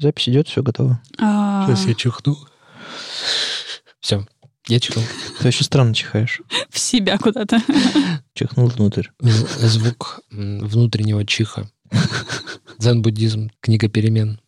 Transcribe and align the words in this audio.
Запись 0.00 0.30
идет, 0.30 0.48
все 0.48 0.62
готово. 0.62 0.98
А, 1.18 1.66
Сейчас 1.66 1.84
я 1.86 1.94
чихну. 1.94 2.34
Все, 4.00 4.26
я 4.66 4.80
чихнул. 4.80 5.04
Ты 5.40 5.48
очень 5.48 5.64
странно 5.64 5.94
чихаешь. 5.94 6.40
В 6.70 6.78
себя 6.78 7.18
куда-то. 7.18 7.60
Чихнул 8.32 8.68
внутрь. 8.68 9.08
З- 9.20 9.68
Звук 9.68 10.20
внутреннего 10.30 11.26
чиха. 11.26 11.68
Дзен-буддизм, 12.78 13.50
книга 13.60 13.88
перемен. 13.88 14.40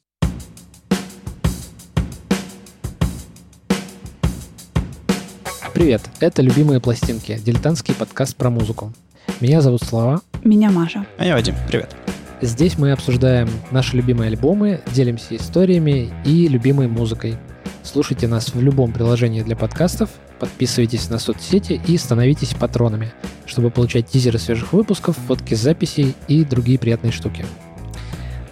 Привет, 5.75 6.03
это 6.21 6.43
«Любимые 6.43 6.81
пластинки», 6.81 7.39
дилетантский 7.43 7.95
подкаст 7.95 8.37
про 8.37 8.51
музыку. 8.51 8.93
Меня 9.41 9.61
зовут 9.61 9.83
Слава. 9.83 10.21
Меня 10.45 10.71
Маша. 10.71 11.07
А 11.19 11.25
я 11.25 11.35
Вадим, 11.35 11.55
привет. 11.69 11.97
Здесь 12.43 12.77
мы 12.77 12.91
обсуждаем 12.91 13.49
наши 13.71 13.97
любимые 13.97 14.27
альбомы, 14.27 14.81
делимся 14.93 15.37
историями 15.37 16.13
и 16.25 16.49
любимой 16.49 16.89
музыкой. 16.89 17.37
Слушайте 17.85 18.27
нас 18.27 18.53
в 18.53 18.61
любом 18.61 18.93
приложении 18.93 19.43
для 19.43 19.55
подкастов, 19.55 20.11
подписывайтесь 20.41 21.09
на 21.09 21.21
соцсети 21.21 21.81
и 21.87 21.97
становитесь 21.97 22.55
патронами, 22.55 23.13
чтобы 23.47 23.71
получать 23.71 24.09
тизеры 24.09 24.41
свежих 24.41 24.73
выпусков, 24.73 25.17
фотки 25.29 25.55
записей 25.55 26.17
и 26.27 26.45
другие 26.45 26.81
приятные 26.81 27.13
штуки. 27.13 27.47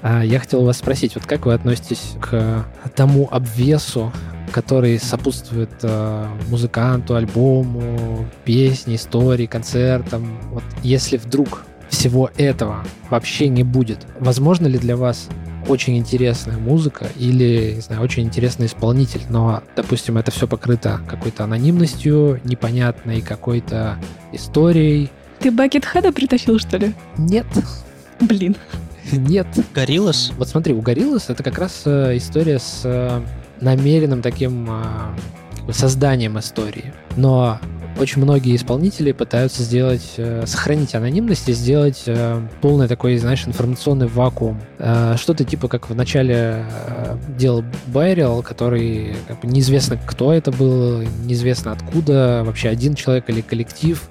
А 0.03 0.25
я 0.25 0.39
хотел 0.39 0.63
вас 0.63 0.79
спросить, 0.79 1.17
вот 1.17 1.27
как 1.27 1.47
вы 1.47 1.55
относитесь 1.55 2.13
к 2.21 2.65
тому 2.95 3.29
обвесу, 3.29 4.13
который 4.53 5.01
сопутствует 5.01 5.71
э, 5.83 6.29
музыканту, 6.49 7.17
альбому, 7.17 8.25
песне, 8.45 8.95
истории, 8.95 9.47
концертам. 9.47 10.39
Вот 10.53 10.65
если 10.85 11.17
вдруг 11.17 11.65
всего 11.91 12.31
этого 12.37 12.85
вообще 13.11 13.49
не 13.49 13.63
будет, 13.63 14.07
возможно 14.19 14.67
ли 14.67 14.79
для 14.79 14.97
вас 14.97 15.29
очень 15.69 15.99
интересная 15.99 16.57
музыка 16.57 17.09
или, 17.17 17.75
не 17.75 17.81
знаю, 17.81 18.03
очень 18.03 18.23
интересный 18.23 18.67
исполнитель, 18.67 19.21
но, 19.29 19.63
допустим, 19.77 20.17
это 20.17 20.31
все 20.31 20.49
покрыто 20.49 21.01
какой-то 21.07 21.45
анонимностью, 21.45 22.41
непонятной 22.45 23.21
какой-то 23.21 23.99
историей. 24.33 25.11
Ты 25.39 25.51
Бакетхеда 25.51 26.13
притащил, 26.13 26.59
что 26.59 26.79
ли? 26.79 26.95
Нет, 27.19 27.47
Блин. 28.21 28.57
нет. 29.13 29.47
Гориллас? 29.75 30.33
Вот 30.37 30.49
смотри, 30.49 30.75
у 30.75 30.81
Гориллас 30.81 31.31
это 31.31 31.43
как 31.43 31.59
раз 31.59 31.83
э, 31.85 32.17
история 32.17 32.59
с 32.59 32.83
э, 32.85 33.23
намеренным 33.61 34.23
таким 34.23 34.69
э, 34.71 35.73
созданием 35.73 36.39
истории. 36.39 36.93
Но 37.17 37.59
очень 38.01 38.23
многие 38.23 38.57
исполнители 38.57 39.13
пытаются 39.13 39.63
сделать, 39.63 40.15
э, 40.17 40.45
сохранить 40.47 40.95
анонимность 40.95 41.49
и 41.49 41.53
сделать 41.53 42.03
э, 42.07 42.41
полный 42.61 42.89
такой, 42.89 43.17
знаешь, 43.19 43.47
информационный 43.47 44.07
вакуум. 44.07 44.61
Э, 44.79 45.17
что-то 45.19 45.45
типа 45.45 45.69
как 45.69 45.91
в 45.91 45.95
начале 45.95 46.65
э, 46.67 47.17
делал 47.37 47.63
Байрил, 47.87 48.43
который 48.43 49.15
как 49.29 49.41
бы, 49.41 49.49
неизвестно, 49.49 49.99
кто 49.99 50.33
это 50.33 50.51
был, 50.51 51.03
неизвестно 51.25 51.73
откуда, 51.73 52.43
вообще 52.45 52.69
один 52.69 52.95
человек 52.95 53.29
или 53.29 53.43
коллектив. 53.43 54.03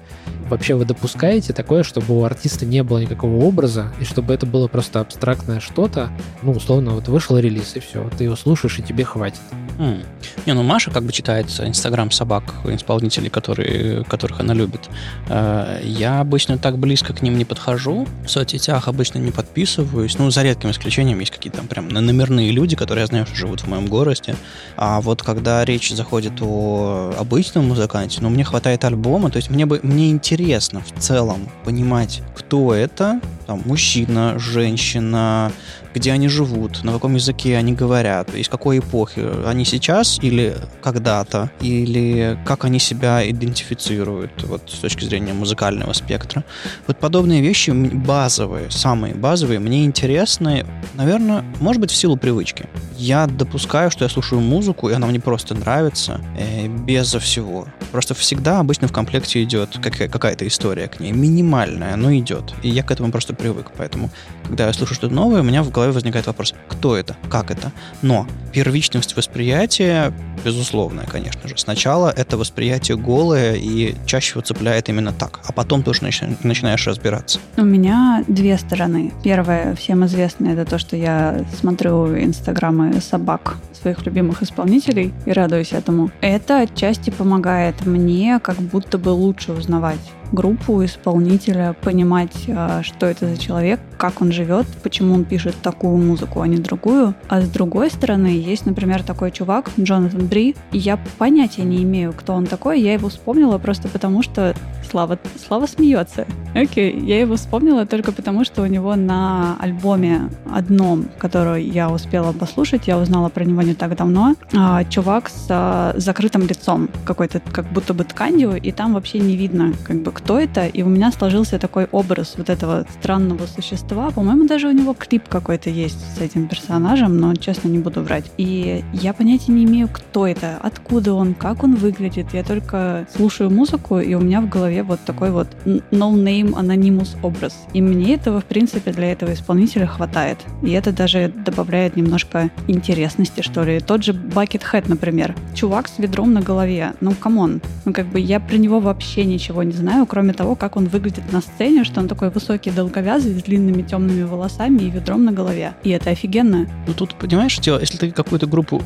Вообще 0.48 0.74
вы 0.74 0.84
допускаете 0.84 1.52
такое, 1.52 1.82
чтобы 1.82 2.18
у 2.18 2.24
артиста 2.24 2.66
не 2.66 2.82
было 2.82 2.98
никакого 2.98 3.44
образа, 3.44 3.92
и 4.00 4.04
чтобы 4.04 4.34
это 4.34 4.46
было 4.46 4.68
просто 4.68 5.00
абстрактное 5.00 5.60
что-то, 5.60 6.10
ну, 6.42 6.52
условно, 6.52 6.92
вот 6.92 7.06
вышел 7.08 7.38
релиз, 7.38 7.76
и 7.76 7.80
все, 7.80 8.08
ты 8.18 8.24
его 8.24 8.36
слушаешь, 8.36 8.78
и 8.78 8.82
тебе 8.82 9.04
хватит. 9.04 9.40
М. 9.80 10.02
Не, 10.44 10.52
ну 10.52 10.62
Маша 10.62 10.90
как 10.90 11.04
бы 11.04 11.12
читает 11.12 11.46
инстаграм 11.58 12.10
собак, 12.10 12.44
исполнителей, 12.66 13.30
которые, 13.30 14.04
которых 14.04 14.40
она 14.40 14.52
любит. 14.52 14.90
Э, 15.28 15.80
Я 15.82 16.20
обычно 16.20 16.58
так 16.58 16.76
близко 16.76 17.14
к 17.14 17.22
ним 17.22 17.38
не 17.38 17.46
подхожу. 17.46 18.06
В 18.26 18.28
соцсетях 18.28 18.88
обычно 18.88 19.18
не 19.18 19.30
подписываюсь. 19.30 20.18
Ну, 20.18 20.30
за 20.30 20.42
редким 20.42 20.70
исключением 20.70 21.18
есть 21.20 21.32
какие-то 21.32 21.58
там 21.58 21.66
прям 21.66 21.88
номерные 21.88 22.50
люди, 22.50 22.76
которые 22.76 23.02
я 23.02 23.06
знаю, 23.06 23.24
что 23.24 23.34
живут 23.34 23.60
в 23.62 23.68
моем 23.68 23.86
городе. 23.86 24.36
А 24.76 25.00
вот 25.00 25.22
когда 25.22 25.64
речь 25.64 25.90
заходит 25.90 26.34
о 26.42 27.14
обычном 27.18 27.68
музыканте, 27.68 28.18
ну, 28.20 28.28
мне 28.28 28.44
хватает 28.44 28.84
альбома, 28.84 29.30
то 29.30 29.38
есть 29.38 29.48
мне, 29.48 29.64
бы, 29.64 29.80
мне 29.82 30.10
интересно 30.10 30.82
в 30.82 31.00
целом 31.00 31.48
понимать, 31.64 32.20
кто 32.36 32.74
это, 32.74 33.20
там, 33.46 33.62
мужчина, 33.64 34.38
женщина, 34.38 35.52
где 35.94 36.12
они 36.12 36.28
живут, 36.28 36.82
на 36.84 36.92
каком 36.92 37.14
языке 37.14 37.56
они 37.56 37.72
говорят, 37.72 38.34
из 38.34 38.48
какой 38.48 38.78
эпохи 38.78 39.22
они 39.46 39.64
сейчас 39.64 40.18
или 40.22 40.56
когда-то, 40.82 41.50
или 41.60 42.38
как 42.44 42.64
они 42.64 42.78
себя 42.78 43.28
идентифицируют 43.28 44.42
вот, 44.44 44.62
с 44.70 44.78
точки 44.78 45.04
зрения 45.04 45.32
музыкального 45.32 45.92
спектра. 45.92 46.44
Вот 46.86 46.98
подобные 46.98 47.40
вещи 47.40 47.70
базовые, 47.70 48.70
самые 48.70 49.14
базовые, 49.14 49.58
мне 49.58 49.84
интересны, 49.84 50.66
наверное, 50.94 51.44
может 51.60 51.80
быть, 51.80 51.90
в 51.90 51.96
силу 51.96 52.16
привычки. 52.16 52.68
Я 52.96 53.26
допускаю, 53.26 53.90
что 53.90 54.04
я 54.04 54.08
слушаю 54.10 54.40
музыку, 54.40 54.90
и 54.90 54.92
она 54.92 55.06
мне 55.06 55.20
просто 55.20 55.54
нравится, 55.54 56.20
э, 56.38 56.68
без 56.68 57.14
всего. 57.14 57.66
Просто 57.92 58.14
всегда 58.14 58.60
обычно 58.60 58.88
в 58.88 58.92
комплекте 58.92 59.42
идет 59.42 59.78
какая- 59.82 60.08
какая-то 60.08 60.46
история 60.46 60.88
к 60.88 61.00
ней, 61.00 61.12
минимальная, 61.12 61.96
но 61.96 62.14
идет. 62.14 62.54
И 62.62 62.68
я 62.68 62.82
к 62.82 62.90
этому 62.90 63.10
просто 63.10 63.34
привык. 63.34 63.70
Поэтому, 63.76 64.10
когда 64.46 64.66
я 64.66 64.72
слушаю 64.72 64.96
что-то 64.96 65.14
новое, 65.14 65.40
у 65.40 65.44
меня 65.44 65.62
в 65.62 65.70
голове 65.70 65.79
возникает 65.88 66.26
вопрос, 66.26 66.54
кто 66.68 66.96
это, 66.96 67.16
как 67.28 67.50
это. 67.50 67.72
Но 68.02 68.26
первичность 68.52 69.16
восприятия, 69.16 70.12
безусловная, 70.44 71.06
конечно 71.06 71.48
же. 71.48 71.54
Сначала 71.56 72.12
это 72.14 72.36
восприятие 72.36 72.96
голое 72.96 73.54
и 73.54 73.94
чаще 74.06 74.32
его 74.32 74.40
цепляет 74.42 74.88
именно 74.88 75.12
так, 75.12 75.40
а 75.46 75.52
потом 75.52 75.82
ты 75.82 75.90
уже 75.90 76.02
начи- 76.02 76.36
начинаешь 76.42 76.86
разбираться. 76.86 77.38
У 77.56 77.64
меня 77.64 78.24
две 78.28 78.58
стороны. 78.58 79.12
Первая, 79.22 79.74
всем 79.74 80.04
известная, 80.06 80.54
это 80.54 80.64
то, 80.64 80.78
что 80.78 80.96
я 80.96 81.44
смотрю 81.58 82.16
инстаграмы 82.18 83.00
собак 83.00 83.56
своих 83.80 84.04
любимых 84.04 84.42
исполнителей 84.42 85.12
и 85.26 85.32
радуюсь 85.32 85.72
этому. 85.72 86.10
Это 86.20 86.60
отчасти 86.60 87.10
помогает 87.10 87.86
мне 87.86 88.38
как 88.40 88.56
будто 88.56 88.98
бы 88.98 89.10
лучше 89.10 89.52
узнавать 89.52 90.00
группу 90.32 90.84
исполнителя, 90.84 91.74
понимать, 91.80 92.44
а, 92.48 92.82
что 92.82 93.06
это 93.06 93.28
за 93.28 93.36
человек, 93.36 93.80
как 93.96 94.20
он 94.20 94.32
живет, 94.32 94.66
почему 94.82 95.14
он 95.14 95.24
пишет 95.24 95.56
такую 95.62 95.96
музыку, 95.96 96.40
а 96.40 96.48
не 96.48 96.58
другую. 96.58 97.14
А 97.28 97.40
с 97.40 97.48
другой 97.48 97.90
стороны, 97.90 98.26
есть, 98.26 98.66
например, 98.66 99.02
такой 99.02 99.30
чувак, 99.30 99.70
Джонатан 99.78 100.26
Бри, 100.26 100.56
и 100.72 100.78
я 100.78 100.98
понятия 101.18 101.62
не 101.62 101.82
имею, 101.82 102.12
кто 102.12 102.34
он 102.34 102.46
такой. 102.46 102.80
Я 102.80 102.92
его 102.92 103.08
вспомнила 103.08 103.58
просто 103.58 103.88
потому, 103.88 104.22
что 104.22 104.54
Слава, 104.90 105.18
Слава 105.46 105.66
смеется. 105.66 106.26
Окей, 106.54 106.98
я 106.98 107.20
его 107.20 107.36
вспомнила 107.36 107.86
только 107.86 108.10
потому, 108.10 108.44
что 108.44 108.62
у 108.62 108.66
него 108.66 108.96
на 108.96 109.56
альбоме 109.60 110.30
одном, 110.52 111.06
который 111.18 111.62
я 111.64 111.90
успела 111.90 112.32
послушать, 112.32 112.88
я 112.88 112.98
узнала 112.98 113.28
про 113.28 113.44
него 113.44 113.62
не 113.62 113.74
так 113.74 113.96
давно, 113.96 114.34
а, 114.52 114.82
чувак 114.84 115.28
с 115.28 115.46
а, 115.48 115.94
закрытым 115.96 116.42
лицом, 116.42 116.88
какой-то 117.04 117.40
как 117.52 117.72
будто 117.72 117.94
бы 117.94 118.02
тканью, 118.02 118.60
и 118.60 118.72
там 118.72 118.94
вообще 118.94 119.20
не 119.20 119.36
видно, 119.36 119.72
как 119.84 120.02
бы, 120.02 120.10
кто 120.10 120.40
это, 120.40 120.66
и 120.66 120.82
у 120.82 120.88
меня 120.88 121.12
сложился 121.12 121.60
такой 121.60 121.86
образ 121.92 122.34
вот 122.36 122.50
этого 122.50 122.84
странного 122.98 123.46
существа. 123.46 124.10
По-моему, 124.10 124.48
даже 124.48 124.66
у 124.66 124.72
него 124.72 124.92
клип 124.94 125.28
какой-то 125.28 125.70
есть 125.70 126.16
с 126.16 126.20
этим 126.20 126.48
персонажем, 126.48 127.16
но, 127.16 127.36
честно, 127.36 127.68
не 127.68 127.78
буду 127.78 128.02
врать. 128.02 128.24
И 128.38 128.84
я 128.92 129.12
понятия 129.12 129.52
не 129.52 129.64
имею, 129.64 129.88
кто 129.88 130.26
это, 130.26 130.58
откуда 130.60 131.14
он, 131.14 131.34
как 131.34 131.62
он 131.62 131.76
выглядит. 131.76 132.26
Я 132.32 132.42
только 132.42 133.06
слушаю 133.14 133.50
музыку, 133.50 134.00
и 134.00 134.14
у 134.14 134.20
меня 134.20 134.40
в 134.40 134.48
голове 134.48 134.79
вот 134.82 135.00
такой 135.04 135.30
вот 135.30 135.48
no-name 135.64 136.52
anonymous 136.54 137.16
образ. 137.22 137.54
И 137.72 137.80
мне 137.80 138.14
этого, 138.14 138.40
в 138.40 138.44
принципе, 138.44 138.92
для 138.92 139.12
этого 139.12 139.32
исполнителя 139.32 139.86
хватает. 139.86 140.38
И 140.62 140.70
это 140.70 140.92
даже 140.92 141.28
добавляет 141.28 141.96
немножко 141.96 142.50
интересности, 142.68 143.42
что 143.42 143.62
ли. 143.64 143.80
Тот 143.80 144.04
же 144.04 144.12
Buckethead, 144.12 144.84
например. 144.88 145.34
Чувак 145.54 145.88
с 145.88 145.98
ведром 145.98 146.32
на 146.32 146.40
голове. 146.40 146.94
Ну, 147.00 147.12
come 147.12 147.39
on. 147.39 147.60
Ну, 147.84 147.92
как 147.92 148.06
бы 148.06 148.20
я 148.20 148.40
про 148.40 148.56
него 148.56 148.80
вообще 148.80 149.24
ничего 149.24 149.62
не 149.62 149.72
знаю, 149.72 150.06
кроме 150.06 150.32
того, 150.32 150.54
как 150.54 150.76
он 150.76 150.86
выглядит 150.86 151.32
на 151.32 151.40
сцене, 151.40 151.84
что 151.84 152.00
он 152.00 152.08
такой 152.08 152.30
высокий, 152.30 152.70
долговязый, 152.70 153.38
с 153.38 153.42
длинными 153.42 153.82
темными 153.82 154.22
волосами 154.22 154.78
и 154.78 154.90
ведром 154.90 155.24
на 155.24 155.32
голове. 155.32 155.74
И 155.82 155.90
это 155.90 156.10
офигенно. 156.10 156.66
Ну 156.86 156.94
тут, 156.94 157.14
понимаешь, 157.14 157.58
дело, 157.58 157.80
если 157.80 157.96
ты 157.96 158.10
какую-то 158.10 158.46
группу 158.46 158.82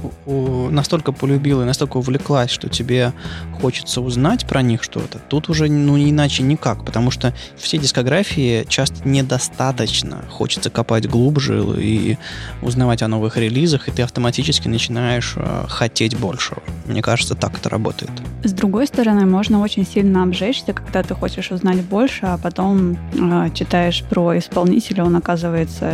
настолько 0.70 1.12
полюбила 1.12 1.62
и 1.62 1.66
настолько 1.66 1.98
увлеклась, 1.98 2.50
что 2.50 2.68
тебе 2.68 3.12
хочется 3.60 4.00
узнать 4.00 4.46
про 4.46 4.62
них 4.62 4.82
что-то, 4.82 5.18
тут 5.28 5.48
уже 5.48 5.68
ну 5.84 5.98
иначе 5.98 6.42
никак, 6.42 6.84
потому 6.84 7.10
что 7.10 7.34
все 7.56 7.78
дискографии 7.78 8.64
часто 8.68 9.06
недостаточно. 9.08 10.24
Хочется 10.30 10.70
копать 10.70 11.08
глубже 11.08 11.64
и 11.78 12.18
узнавать 12.62 13.02
о 13.02 13.08
новых 13.08 13.36
релизах, 13.36 13.88
и 13.88 13.90
ты 13.90 14.02
автоматически 14.02 14.68
начинаешь 14.68 15.34
э, 15.36 15.64
хотеть 15.68 16.16
большего. 16.18 16.62
Мне 16.86 17.02
кажется, 17.02 17.34
так 17.34 17.58
это 17.58 17.68
работает. 17.68 18.10
С 18.42 18.52
другой 18.52 18.86
стороны, 18.86 19.26
можно 19.26 19.60
очень 19.60 19.86
сильно 19.86 20.22
обжечься, 20.22 20.72
когда 20.72 21.02
ты 21.02 21.14
хочешь 21.14 21.50
узнать 21.50 21.82
больше, 21.82 22.26
а 22.26 22.38
потом 22.38 22.96
э, 23.14 23.50
читаешь 23.54 24.02
про 24.02 24.38
исполнителя, 24.38 25.04
он 25.04 25.16
оказывается 25.16 25.92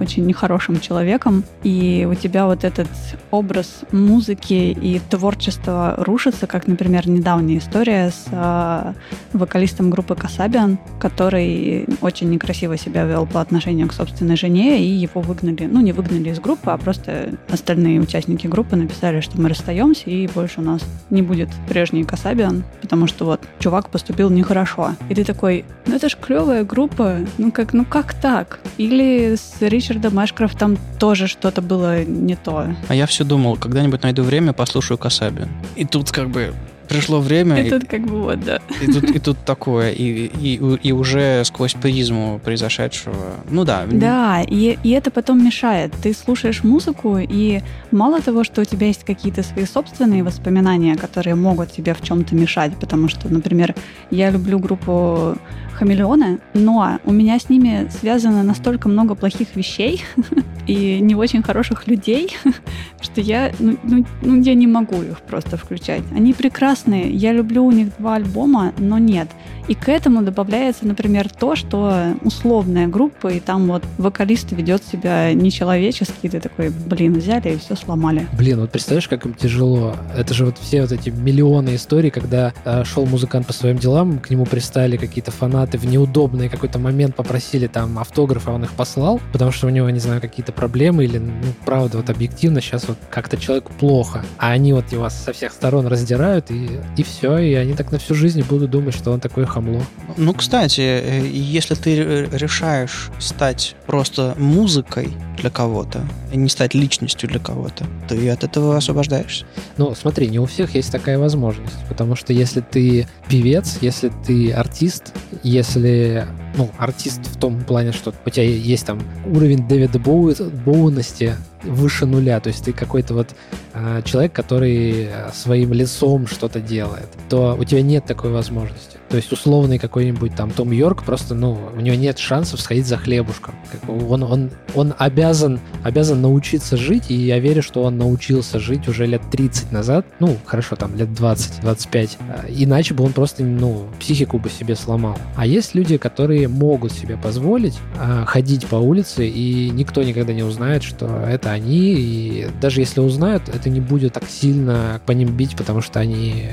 очень 0.00 0.26
нехорошим 0.26 0.80
человеком, 0.80 1.44
и 1.62 2.06
у 2.10 2.14
тебя 2.14 2.46
вот 2.46 2.64
этот 2.64 2.88
образ 3.30 3.80
музыки 3.92 4.52
и 4.52 5.00
творчества 5.10 5.94
рушится, 5.98 6.46
как, 6.46 6.66
например, 6.66 7.08
недавняя 7.08 7.58
история 7.58 8.10
с 8.10 8.26
э, 8.30 8.92
вокалистом 9.32 9.90
группы 9.90 10.14
Касабиан, 10.14 10.78
который 11.00 11.86
очень 12.00 12.30
некрасиво 12.30 12.76
себя 12.76 13.04
вел 13.04 13.26
по 13.26 13.40
отношению 13.40 13.88
к 13.88 13.92
собственной 13.92 14.36
жене, 14.36 14.82
и 14.82 14.88
его 14.88 15.20
выгнали, 15.20 15.66
ну, 15.66 15.80
не 15.80 15.92
выгнали 15.92 16.30
из 16.30 16.40
группы, 16.40 16.70
а 16.70 16.78
просто 16.78 17.30
остальные 17.50 18.00
участники 18.00 18.46
группы 18.46 18.76
написали, 18.76 19.20
что 19.20 19.40
мы 19.40 19.48
расстаемся, 19.48 20.10
и 20.10 20.26
больше 20.28 20.60
у 20.60 20.64
нас 20.64 20.82
не 21.10 21.22
будет 21.22 21.48
прежний 21.68 22.04
Касабиан, 22.04 22.64
потому 22.80 23.06
что 23.06 23.24
вот 23.24 23.40
чувак 23.58 23.90
поступил 23.90 24.30
нехорошо. 24.30 24.94
И 25.08 25.14
ты 25.14 25.24
такой, 25.24 25.64
ну 25.86 25.96
это 25.96 26.08
ж 26.08 26.16
клевая 26.20 26.64
группа, 26.64 27.18
ну 27.38 27.52
как, 27.52 27.72
ну 27.72 27.84
как 27.84 28.14
так? 28.14 28.60
Или 28.76 29.34
с 29.36 29.60
Ричардом 29.88 30.22
Эшкрафтом 30.22 30.78
тоже 30.98 31.26
что-то 31.26 31.62
было 31.62 32.04
не 32.04 32.36
то. 32.36 32.66
А 32.88 32.94
я 32.94 33.06
все 33.06 33.24
думал, 33.24 33.56
когда-нибудь 33.56 34.02
найду 34.02 34.22
время, 34.22 34.52
послушаю 34.52 34.98
Касабин. 34.98 35.48
И 35.76 35.86
тут 35.86 36.10
как 36.10 36.28
бы 36.28 36.52
пришло 36.88 37.20
время. 37.20 37.62
И, 37.62 37.66
и 37.66 37.70
тут 37.70 37.88
как 37.88 38.02
бы 38.02 38.20
вот, 38.20 38.44
да. 38.44 38.60
И 38.82 38.92
тут, 38.92 39.04
и 39.04 39.18
тут 39.18 39.38
такое, 39.46 39.92
и, 39.92 40.26
и, 40.26 40.56
и 40.56 40.92
уже 40.92 41.42
сквозь 41.44 41.72
призму 41.72 42.38
произошедшего. 42.44 43.36
Ну 43.50 43.64
да. 43.64 43.84
Да, 43.90 44.42
и, 44.42 44.78
и 44.82 44.90
это 44.90 45.10
потом 45.10 45.42
мешает. 45.42 45.92
Ты 46.02 46.12
слушаешь 46.12 46.62
музыку, 46.64 47.18
и 47.18 47.62
мало 47.90 48.20
того, 48.20 48.44
что 48.44 48.60
у 48.60 48.64
тебя 48.64 48.88
есть 48.88 49.04
какие-то 49.04 49.42
свои 49.42 49.64
собственные 49.64 50.22
воспоминания, 50.22 50.96
которые 50.96 51.34
могут 51.34 51.72
тебе 51.72 51.94
в 51.94 52.02
чем-то 52.02 52.34
мешать, 52.34 52.72
потому 52.78 53.08
что, 53.08 53.32
например, 53.32 53.74
я 54.10 54.30
люблю 54.30 54.58
группу 54.58 55.36
хамелеоны, 55.78 56.40
но 56.54 56.98
у 57.04 57.12
меня 57.12 57.38
с 57.38 57.48
ними 57.48 57.88
связано 57.90 58.42
настолько 58.42 58.88
много 58.88 59.14
плохих 59.14 59.54
вещей 59.54 60.02
и 60.66 60.98
не 61.00 61.14
очень 61.14 61.42
хороших 61.42 61.86
людей, 61.86 62.36
что 63.00 63.20
я, 63.20 63.52
ну, 63.58 63.76
ну, 63.82 64.04
ну, 64.22 64.42
я 64.42 64.54
не 64.54 64.66
могу 64.66 65.02
их 65.02 65.20
просто 65.20 65.56
включать. 65.56 66.02
Они 66.14 66.32
прекрасные, 66.32 67.10
я 67.10 67.32
люблю 67.32 67.64
у 67.64 67.70
них 67.70 67.88
два 67.98 68.16
альбома, 68.16 68.72
но 68.78 68.98
нет. 68.98 69.28
И 69.68 69.74
к 69.74 69.88
этому 69.88 70.22
добавляется, 70.22 70.86
например, 70.86 71.28
то, 71.28 71.54
что 71.54 72.14
условная 72.22 72.86
группа, 72.88 73.28
и 73.28 73.38
там 73.38 73.66
вот 73.66 73.84
вокалист 73.98 74.52
ведет 74.52 74.82
себя 74.82 75.34
нечеловечески, 75.34 76.26
и 76.26 76.28
ты 76.28 76.40
такой, 76.40 76.70
блин, 76.70 77.12
взяли 77.12 77.50
и 77.50 77.58
все 77.58 77.76
сломали. 77.76 78.26
Блин, 78.32 78.60
вот 78.60 78.70
представляешь, 78.70 79.08
как 79.08 79.26
им 79.26 79.34
тяжело. 79.34 79.94
Это 80.16 80.32
же 80.32 80.46
вот 80.46 80.56
все 80.58 80.80
вот 80.80 80.92
эти 80.92 81.10
миллионы 81.10 81.74
историй, 81.74 82.10
когда 82.10 82.54
э, 82.64 82.84
шел 82.84 83.04
музыкант 83.04 83.46
по 83.46 83.52
своим 83.52 83.76
делам, 83.76 84.18
к 84.20 84.30
нему 84.30 84.46
пристали 84.46 84.96
какие-то 84.96 85.32
фанаты 85.32 85.67
в 85.76 85.86
неудобный 85.86 86.48
какой-то 86.48 86.78
момент, 86.78 87.14
попросили 87.14 87.66
там 87.66 87.98
автограф, 87.98 88.48
а 88.48 88.52
он 88.52 88.64
их 88.64 88.72
послал, 88.72 89.20
потому 89.32 89.52
что 89.52 89.66
у 89.66 89.70
него, 89.70 89.90
не 89.90 89.98
знаю, 89.98 90.20
какие-то 90.20 90.52
проблемы 90.52 91.04
или, 91.04 91.18
ну, 91.18 91.32
правда, 91.64 91.98
вот 91.98 92.08
объективно 92.10 92.60
сейчас 92.60 92.88
вот 92.88 92.96
как-то 93.10 93.36
человеку 93.36 93.72
плохо, 93.78 94.24
а 94.38 94.50
они 94.50 94.72
вот 94.72 94.90
его 94.92 95.08
со 95.10 95.32
всех 95.32 95.52
сторон 95.52 95.86
раздирают, 95.86 96.50
и, 96.50 96.80
и 96.96 97.02
все, 97.02 97.38
и 97.38 97.54
они 97.54 97.74
так 97.74 97.92
на 97.92 97.98
всю 97.98 98.14
жизнь 98.14 98.42
будут 98.42 98.70
думать, 98.70 98.94
что 98.94 99.10
он 99.10 99.20
такой 99.20 99.44
хамло. 99.44 99.82
Ну, 100.16 100.32
кстати, 100.32 100.80
э, 100.80 101.26
если 101.26 101.74
ты 101.74 102.28
решаешь 102.32 103.10
стать 103.18 103.74
просто 103.86 104.34
музыкой 104.38 105.12
для 105.36 105.50
кого-то, 105.50 106.04
и 106.32 106.36
не 106.36 106.48
стать 106.48 106.74
личностью 106.74 107.28
для 107.28 107.38
кого-то, 107.38 107.86
ты 108.08 108.28
от 108.30 108.44
этого 108.44 108.76
освобождаешься. 108.76 109.46
Ну, 109.76 109.94
смотри, 109.94 110.28
не 110.28 110.38
у 110.38 110.46
всех 110.46 110.74
есть 110.74 110.92
такая 110.92 111.18
возможность, 111.18 111.76
потому 111.88 112.16
что 112.16 112.32
если 112.32 112.60
ты 112.60 113.06
певец, 113.28 113.78
если 113.80 114.12
ты 114.26 114.52
артист, 114.52 115.14
если 115.58 116.26
ну, 116.56 116.70
артист 116.78 117.20
в 117.26 117.38
том 117.38 117.60
плане, 117.62 117.92
что 117.92 118.14
у 118.24 118.30
тебя 118.30 118.44
есть 118.44 118.86
там 118.86 119.00
уровень 119.26 119.66
Дэвида 119.68 119.98
Боу... 119.98 120.32
Боуности, 120.64 121.34
выше 121.62 122.06
нуля, 122.06 122.40
то 122.40 122.48
есть 122.48 122.64
ты 122.64 122.72
какой-то 122.72 123.14
вот 123.14 123.28
э, 123.74 124.02
человек, 124.04 124.32
который 124.32 125.08
своим 125.32 125.72
лицом 125.72 126.26
что-то 126.26 126.60
делает, 126.60 127.08
то 127.28 127.56
у 127.58 127.64
тебя 127.64 127.82
нет 127.82 128.04
такой 128.04 128.30
возможности. 128.30 128.97
То 129.08 129.16
есть 129.16 129.32
условный 129.32 129.78
какой-нибудь 129.78 130.34
там 130.34 130.50
Том 130.50 130.70
Йорк 130.70 131.02
просто, 131.04 131.34
ну, 131.34 131.58
у 131.74 131.80
него 131.80 131.96
нет 131.96 132.18
шансов 132.18 132.60
сходить 132.60 132.86
за 132.86 132.98
хлебушком. 132.98 133.54
Он, 133.86 134.22
он, 134.22 134.50
он 134.74 134.94
обязан, 134.98 135.60
обязан 135.82 136.20
научиться 136.20 136.76
жить, 136.76 137.04
и 137.08 137.14
я 137.14 137.38
верю, 137.38 137.62
что 137.62 137.82
он 137.82 137.96
научился 137.96 138.58
жить 138.58 138.86
уже 138.86 139.06
лет 139.06 139.22
30 139.30 139.72
назад, 139.72 140.06
ну, 140.20 140.36
хорошо, 140.44 140.76
там, 140.76 140.94
лет 140.94 141.08
20-25, 141.08 142.10
э, 142.18 142.44
иначе 142.50 142.92
бы 142.94 143.04
он 143.04 143.12
просто, 143.12 143.42
ну, 143.42 143.86
психику 143.98 144.38
бы 144.38 144.50
себе 144.50 144.76
сломал. 144.76 145.16
А 145.36 145.46
есть 145.46 145.74
люди, 145.74 145.96
которые 145.96 146.48
могут 146.48 146.92
себе 146.92 147.16
позволить 147.16 147.78
э, 147.98 148.24
ходить 148.26 148.66
по 148.66 148.76
улице, 148.76 149.26
и 149.26 149.70
никто 149.70 150.02
никогда 150.02 150.34
не 150.34 150.42
узнает, 150.42 150.82
что 150.82 151.06
это 151.06 151.50
они, 151.50 151.94
и 151.94 152.46
даже 152.60 152.80
если 152.80 153.00
узнают, 153.00 153.48
это 153.48 153.70
не 153.70 153.80
будет 153.80 154.12
так 154.12 154.24
сильно 154.28 155.00
по 155.06 155.12
ним 155.12 155.34
бить, 155.34 155.56
потому 155.56 155.80
что 155.80 155.98
они 155.98 156.48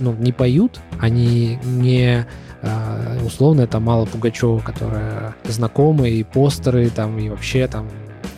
ну, 0.00 0.12
не 0.12 0.32
поют, 0.32 0.80
они 1.00 1.58
не 1.64 2.26
а, 2.62 3.18
условно 3.24 3.62
это 3.62 3.78
мало 3.78 4.06
Пугачева, 4.06 4.60
которая 4.60 5.34
знакомы, 5.44 6.10
и 6.10 6.24
постеры 6.24 6.88
там, 6.88 7.18
и 7.18 7.28
вообще 7.28 7.66
там 7.66 7.88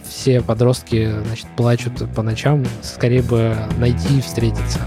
все 0.04 0.40
подростки, 0.40 1.10
значит, 1.26 1.46
плачут 1.56 2.08
по 2.14 2.22
ночам, 2.22 2.64
скорее 2.82 3.22
бы 3.22 3.56
найти 3.78 4.18
и 4.18 4.20
встретиться. 4.20 4.80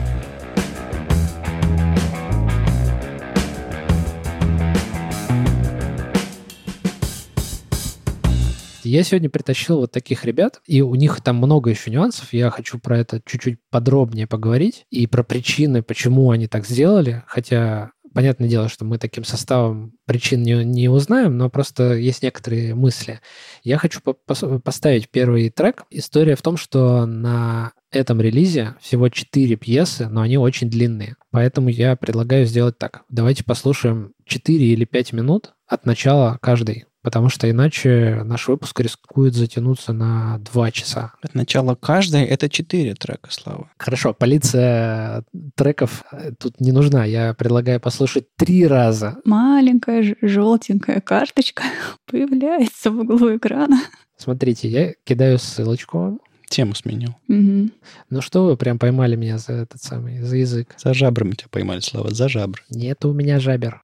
Я 8.89 9.03
сегодня 9.03 9.29
притащил 9.29 9.77
вот 9.77 9.91
таких 9.91 10.25
ребят, 10.25 10.61
и 10.65 10.81
у 10.81 10.95
них 10.95 11.21
там 11.21 11.35
много 11.35 11.69
еще 11.69 11.91
нюансов. 11.91 12.33
Я 12.33 12.49
хочу 12.49 12.79
про 12.79 12.97
это 12.97 13.21
чуть-чуть 13.23 13.59
подробнее 13.69 14.25
поговорить 14.25 14.87
и 14.89 15.05
про 15.05 15.21
причины, 15.21 15.83
почему 15.83 16.31
они 16.31 16.47
так 16.47 16.65
сделали. 16.65 17.23
Хотя 17.27 17.91
понятное 18.15 18.49
дело, 18.49 18.67
что 18.67 18.85
мы 18.85 18.97
таким 18.97 19.25
составом 19.25 19.93
причин 20.05 20.41
не, 20.41 20.65
не 20.65 20.89
узнаем, 20.89 21.37
но 21.37 21.51
просто 21.51 21.93
есть 21.93 22.23
некоторые 22.23 22.73
мысли. 22.73 23.19
Я 23.63 23.77
хочу 23.77 24.01
по 24.01 24.13
поставить 24.13 25.09
первый 25.09 25.51
трек. 25.51 25.83
История 25.91 26.35
в 26.35 26.41
том, 26.41 26.57
что 26.57 27.05
на 27.05 27.73
этом 27.91 28.19
релизе 28.19 28.73
всего 28.81 29.09
4 29.09 29.55
пьесы, 29.57 30.07
но 30.09 30.21
они 30.21 30.39
очень 30.39 30.67
длинные. 30.67 31.15
Поэтому 31.29 31.69
я 31.69 31.95
предлагаю 31.95 32.47
сделать 32.47 32.79
так. 32.79 33.03
Давайте 33.09 33.43
послушаем 33.43 34.13
4 34.25 34.65
или 34.65 34.85
5 34.85 35.13
минут 35.13 35.53
от 35.67 35.85
начала 35.85 36.39
каждой 36.41 36.85
потому 37.09 37.29
что 37.29 37.49
иначе 37.49 38.21
наш 38.23 38.47
выпуск 38.47 38.79
рискует 38.81 39.33
затянуться 39.33 39.93
на 39.93 40.37
два 40.51 40.69
часа. 40.69 41.13
От 41.23 41.33
начала 41.33 41.73
каждой 41.73 42.23
это 42.23 42.49
четыре 42.49 42.93
трека, 42.93 43.31
Слава. 43.31 43.71
Хорошо, 43.79 44.13
полиция 44.13 45.23
треков 45.55 46.03
э, 46.11 46.33
тут 46.37 46.61
не 46.61 46.71
нужна. 46.71 47.05
Я 47.05 47.33
предлагаю 47.33 47.79
послушать 47.79 48.27
три 48.35 48.67
раза. 48.67 49.17
Маленькая 49.25 50.15
желтенькая 50.21 51.01
карточка 51.01 51.63
появляется 52.05 52.91
в 52.91 52.99
углу 52.99 53.35
экрана. 53.37 53.81
Смотрите, 54.15 54.69
я 54.69 54.93
кидаю 55.03 55.39
ссылочку 55.39 56.21
Тему 56.47 56.75
сменил. 56.75 57.15
Угу. 57.27 57.71
Ну 58.11 58.21
что 58.21 58.45
вы 58.45 58.55
прям 58.55 58.77
поймали 58.77 59.15
меня 59.15 59.39
за 59.39 59.53
этот 59.53 59.81
самый, 59.81 60.21
за 60.21 60.37
язык? 60.37 60.75
За 60.77 60.93
жабрами 60.93 61.31
тебя 61.31 61.47
поймали, 61.49 61.79
Слава, 61.79 62.13
за 62.13 62.29
жабры. 62.29 62.61
Нет 62.69 63.03
у 63.03 63.13
меня 63.13 63.39
жабер. 63.39 63.81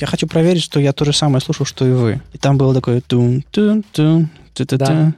Я 0.00 0.06
хочу 0.06 0.26
проверить, 0.26 0.62
что 0.62 0.80
я 0.80 0.92
то 0.92 1.04
же 1.04 1.12
самое 1.12 1.42
слушал, 1.42 1.66
что 1.66 1.86
и 1.86 1.92
вы. 1.92 2.22
И 2.32 2.38
там 2.38 2.56
было 2.56 2.72
такое 2.74 3.02
тун 3.02 3.44
тун 3.50 3.82
тун 3.92 4.30
Да. 4.78 5.14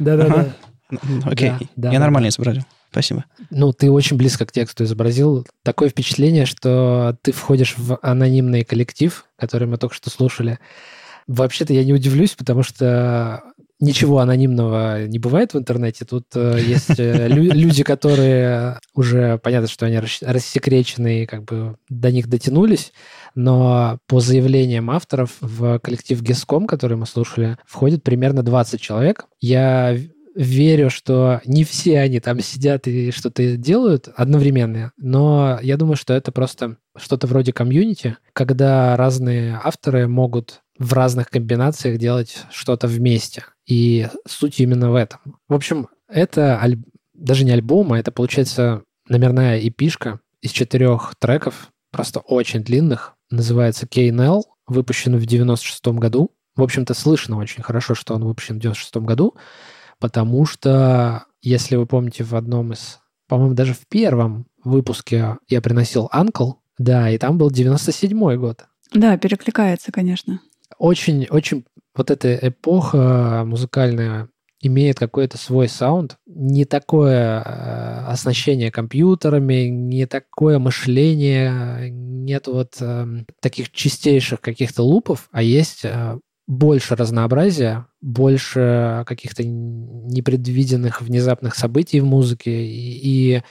Да-да-да. 0.00 0.54
Окей, 1.24 1.50
Да, 1.50 1.58
да, 1.76 1.88
я 1.92 1.94
да, 1.94 2.00
нормально 2.00 2.26
да. 2.26 2.30
изобразил. 2.30 2.62
Спасибо. 2.90 3.24
Ну, 3.50 3.72
ты 3.72 3.90
очень 3.90 4.16
близко 4.16 4.46
к 4.46 4.52
тексту 4.52 4.84
изобразил. 4.84 5.46
Такое 5.62 5.88
впечатление, 5.88 6.46
что 6.46 7.16
ты 7.22 7.32
входишь 7.32 7.74
в 7.76 7.98
анонимный 8.02 8.64
коллектив, 8.64 9.24
который 9.36 9.66
мы 9.66 9.78
только 9.78 9.94
что 9.94 10.10
слушали. 10.10 10.58
Вообще-то 11.26 11.72
я 11.72 11.84
не 11.84 11.92
удивлюсь, 11.92 12.32
потому 12.32 12.62
что 12.62 13.42
ничего 13.84 14.18
анонимного 14.18 15.06
не 15.06 15.18
бывает 15.18 15.54
в 15.54 15.58
интернете. 15.58 16.04
Тут 16.04 16.26
э, 16.34 16.58
есть 16.60 16.98
э, 16.98 17.28
лю- 17.28 17.52
люди, 17.52 17.82
которые 17.82 18.78
уже 18.94 19.38
понятно, 19.38 19.68
что 19.68 19.86
они 19.86 19.98
рас- 19.98 20.22
рассекречены 20.22 21.22
и 21.22 21.26
как 21.26 21.44
бы 21.44 21.76
до 21.88 22.10
них 22.10 22.28
дотянулись, 22.28 22.92
но 23.34 23.98
по 24.06 24.20
заявлениям 24.20 24.90
авторов 24.90 25.30
в 25.40 25.78
коллектив 25.78 26.20
Геском, 26.22 26.66
который 26.66 26.96
мы 26.96 27.06
слушали, 27.06 27.58
входит 27.66 28.02
примерно 28.02 28.42
20 28.42 28.80
человек. 28.80 29.26
Я 29.40 29.96
верю, 30.34 30.90
что 30.90 31.40
не 31.44 31.64
все 31.64 32.00
они 32.00 32.20
там 32.20 32.40
сидят 32.40 32.86
и 32.88 33.10
что-то 33.12 33.56
делают 33.56 34.08
одновременно, 34.16 34.92
но 34.96 35.58
я 35.62 35.76
думаю, 35.76 35.96
что 35.96 36.12
это 36.12 36.32
просто 36.32 36.76
что-то 36.96 37.26
вроде 37.26 37.52
комьюнити, 37.52 38.16
когда 38.32 38.96
разные 38.96 39.60
авторы 39.62 40.08
могут 40.08 40.62
в 40.78 40.92
разных 40.92 41.30
комбинациях 41.30 41.98
делать 41.98 42.44
что-то 42.50 42.86
вместе. 42.86 43.44
И 43.66 44.08
суть 44.26 44.60
именно 44.60 44.90
в 44.90 44.94
этом. 44.94 45.20
В 45.48 45.54
общем, 45.54 45.88
это 46.08 46.60
аль- 46.60 46.78
даже 47.14 47.44
не 47.44 47.52
альбом, 47.52 47.92
а 47.92 47.98
это, 47.98 48.10
получается, 48.12 48.82
номерная 49.08 49.58
эпишка 49.60 50.20
из 50.40 50.50
четырех 50.50 51.14
треков, 51.18 51.70
просто 51.90 52.20
очень 52.20 52.62
длинных. 52.62 53.14
Называется 53.30 53.86
KNL, 53.86 54.42
выпущен 54.66 55.16
в 55.16 55.26
96 55.26 55.86
году. 55.98 56.30
В 56.56 56.62
общем-то, 56.62 56.94
слышно 56.94 57.36
очень 57.38 57.62
хорошо, 57.62 57.94
что 57.94 58.14
он 58.14 58.24
выпущен 58.24 58.56
в 58.56 58.60
96 58.60 58.96
году, 58.98 59.34
потому 59.98 60.44
что, 60.46 61.24
если 61.42 61.76
вы 61.76 61.86
помните, 61.86 62.24
в 62.24 62.34
одном 62.34 62.72
из, 62.72 63.00
по-моему, 63.28 63.54
даже 63.54 63.74
в 63.74 63.86
первом 63.88 64.46
выпуске 64.62 65.36
я 65.48 65.60
приносил 65.60 66.08
Uncle, 66.12 66.54
да, 66.78 67.10
и 67.10 67.18
там 67.18 67.38
был 67.38 67.50
97 67.50 68.36
год. 68.36 68.66
Да, 68.92 69.16
перекликается, 69.16 69.90
конечно. 69.92 70.40
Очень, 70.78 71.26
очень 71.28 71.64
вот 71.94 72.10
эта 72.10 72.34
эпоха 72.34 73.44
музыкальная 73.46 74.28
имеет 74.60 74.98
какой-то 74.98 75.36
свой 75.36 75.68
саунд, 75.68 76.16
не 76.26 76.64
такое 76.64 77.40
э, 77.40 78.06
оснащение 78.06 78.70
компьютерами, 78.70 79.66
не 79.68 80.06
такое 80.06 80.58
мышление, 80.58 81.90
нет 81.90 82.46
вот 82.46 82.76
эм, 82.80 83.26
таких 83.40 83.70
чистейших 83.70 84.40
каких-то 84.40 84.82
лупов, 84.82 85.28
а 85.32 85.42
есть 85.42 85.84
э, 85.84 86.18
больше 86.46 86.96
разнообразия, 86.96 87.86
больше 88.00 89.04
каких-то 89.06 89.44
непредвиденных 89.44 91.02
внезапных 91.02 91.54
событий 91.54 92.00
в 92.00 92.06
музыке, 92.06 92.64
и, 92.64 93.36
и 93.36 93.42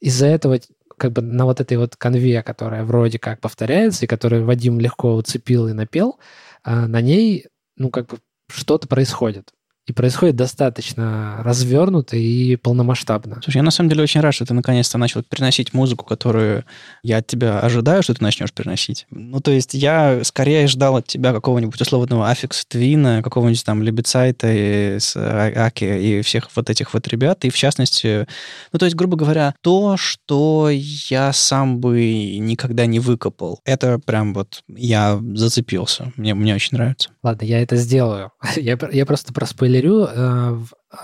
из-за 0.00 0.26
этого 0.26 0.60
как 0.96 1.12
бы 1.12 1.22
на 1.22 1.44
вот 1.44 1.60
этой 1.60 1.76
вот 1.76 1.96
конве, 1.96 2.42
которая 2.42 2.84
вроде 2.84 3.18
как 3.18 3.40
повторяется, 3.40 4.04
и 4.04 4.08
которую 4.08 4.44
Вадим 4.44 4.80
легко 4.80 5.14
уцепил 5.14 5.68
и 5.68 5.72
напел, 5.72 6.18
а, 6.62 6.86
на 6.86 7.00
ней, 7.00 7.46
ну, 7.76 7.90
как 7.90 8.06
бы 8.06 8.18
что-то 8.48 8.88
происходит. 8.88 9.52
И 9.86 9.92
происходит 9.92 10.36
достаточно 10.36 11.42
развернуто 11.42 12.16
и 12.16 12.56
полномасштабно. 12.56 13.40
Слушай, 13.42 13.58
я 13.58 13.62
на 13.62 13.70
самом 13.70 13.90
деле 13.90 14.02
очень 14.02 14.20
рад, 14.22 14.34
что 14.34 14.46
ты 14.46 14.54
наконец-то 14.54 14.96
начал 14.96 15.22
переносить 15.22 15.74
музыку, 15.74 16.06
которую 16.06 16.64
я 17.02 17.18
от 17.18 17.26
тебя 17.26 17.60
ожидаю, 17.60 18.02
что 18.02 18.14
ты 18.14 18.22
начнешь 18.22 18.52
переносить. 18.52 19.06
Ну, 19.10 19.40
то 19.40 19.50
есть 19.50 19.74
я 19.74 20.24
скорее 20.24 20.68
ждал 20.68 20.96
от 20.96 21.06
тебя 21.06 21.34
какого-нибудь 21.34 21.78
условного 21.78 22.30
Аффикс 22.30 22.64
Твина, 22.64 23.22
какого-нибудь 23.22 23.64
там 23.64 23.82
Лебецайта 23.82 24.50
и 24.50 24.98
А- 25.16 25.66
Аки 25.66 25.84
и 25.84 26.22
всех 26.22 26.48
вот 26.56 26.70
этих 26.70 26.94
вот 26.94 27.06
ребят. 27.08 27.44
И 27.44 27.50
в 27.50 27.56
частности, 27.56 28.26
ну, 28.72 28.78
то 28.78 28.86
есть, 28.86 28.96
грубо 28.96 29.18
говоря, 29.18 29.54
то, 29.60 29.98
что 29.98 30.70
я 30.70 31.32
сам 31.34 31.80
бы 31.80 32.38
никогда 32.38 32.86
не 32.86 33.00
выкопал. 33.00 33.60
Это 33.64 33.98
прям 33.98 34.32
вот 34.32 34.62
я 34.68 35.20
зацепился. 35.34 36.12
Мне, 36.16 36.32
мне 36.32 36.54
очень 36.54 36.76
нравится. 36.76 37.10
Ладно, 37.24 37.44
я 37.44 37.60
это 37.60 37.74
сделаю. 37.76 38.30
Я, 38.56 38.78
я 38.92 39.06
просто 39.06 39.32
проспойлерю. 39.32 40.06
Э, 40.08 40.56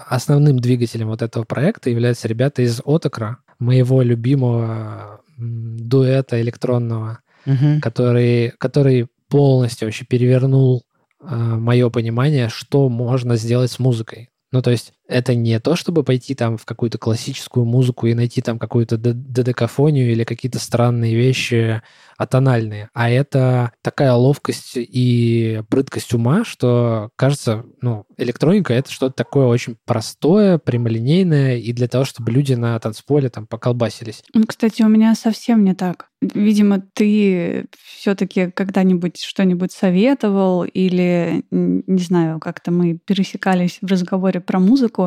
Основным 0.06 0.60
двигателем 0.60 1.08
вот 1.08 1.22
этого 1.22 1.42
проекта 1.44 1.90
являются 1.90 2.28
ребята 2.28 2.62
из 2.62 2.80
Отокра, 2.84 3.38
моего 3.58 4.02
любимого 4.02 5.20
дуэта 5.36 6.40
электронного, 6.40 7.18
Мгм. 7.46 7.80
который, 7.80 8.52
который 8.58 9.08
полностью 9.28 9.88
вообще 9.88 10.04
перевернул 10.04 10.82
мое 11.22 11.88
понимание, 11.90 12.48
что 12.50 12.88
можно 12.88 13.36
сделать 13.36 13.70
с 13.70 13.78
музыкой. 13.78 14.28
Ну, 14.52 14.62
то 14.62 14.70
есть 14.70 14.92
это 15.10 15.34
не 15.34 15.58
то, 15.60 15.76
чтобы 15.76 16.04
пойти 16.04 16.34
там 16.34 16.56
в 16.56 16.64
какую-то 16.64 16.98
классическую 16.98 17.66
музыку 17.66 18.06
и 18.06 18.14
найти 18.14 18.40
там 18.40 18.58
какую-то 18.58 18.96
д- 18.96 19.12
додекафонию 19.12 20.10
или 20.10 20.24
какие-то 20.24 20.58
странные 20.58 21.14
вещи 21.14 21.82
атональные, 22.16 22.90
а 22.92 23.08
это 23.08 23.72
такая 23.82 24.12
ловкость 24.12 24.72
и 24.76 25.62
прыткость 25.70 26.12
ума, 26.12 26.44
что 26.44 27.08
кажется, 27.16 27.64
ну, 27.80 28.04
электроника— 28.18 28.74
это 28.74 28.92
что-то 28.92 29.14
такое 29.14 29.46
очень 29.46 29.76
простое, 29.86 30.58
прямолинейное, 30.58 31.56
и 31.56 31.72
для 31.72 31.88
того, 31.88 32.04
чтобы 32.04 32.30
люди 32.30 32.52
на 32.52 32.78
танцполе 32.78 33.30
там 33.30 33.46
поколбасились. 33.46 34.22
Ну, 34.34 34.44
кстати, 34.46 34.82
у 34.82 34.88
меня 34.88 35.14
совсем 35.14 35.64
не 35.64 35.74
так. 35.74 36.10
Видимо, 36.20 36.82
ты 36.92 37.64
все-таки 37.82 38.50
когда-нибудь 38.50 39.22
что-нибудь 39.22 39.72
советовал 39.72 40.64
или, 40.64 41.44
не 41.50 42.02
знаю, 42.02 42.38
как-то 42.38 42.70
мы 42.70 42.98
пересекались 42.98 43.78
в 43.80 43.86
разговоре 43.86 44.40
про 44.40 44.60
музыку, 44.60 45.00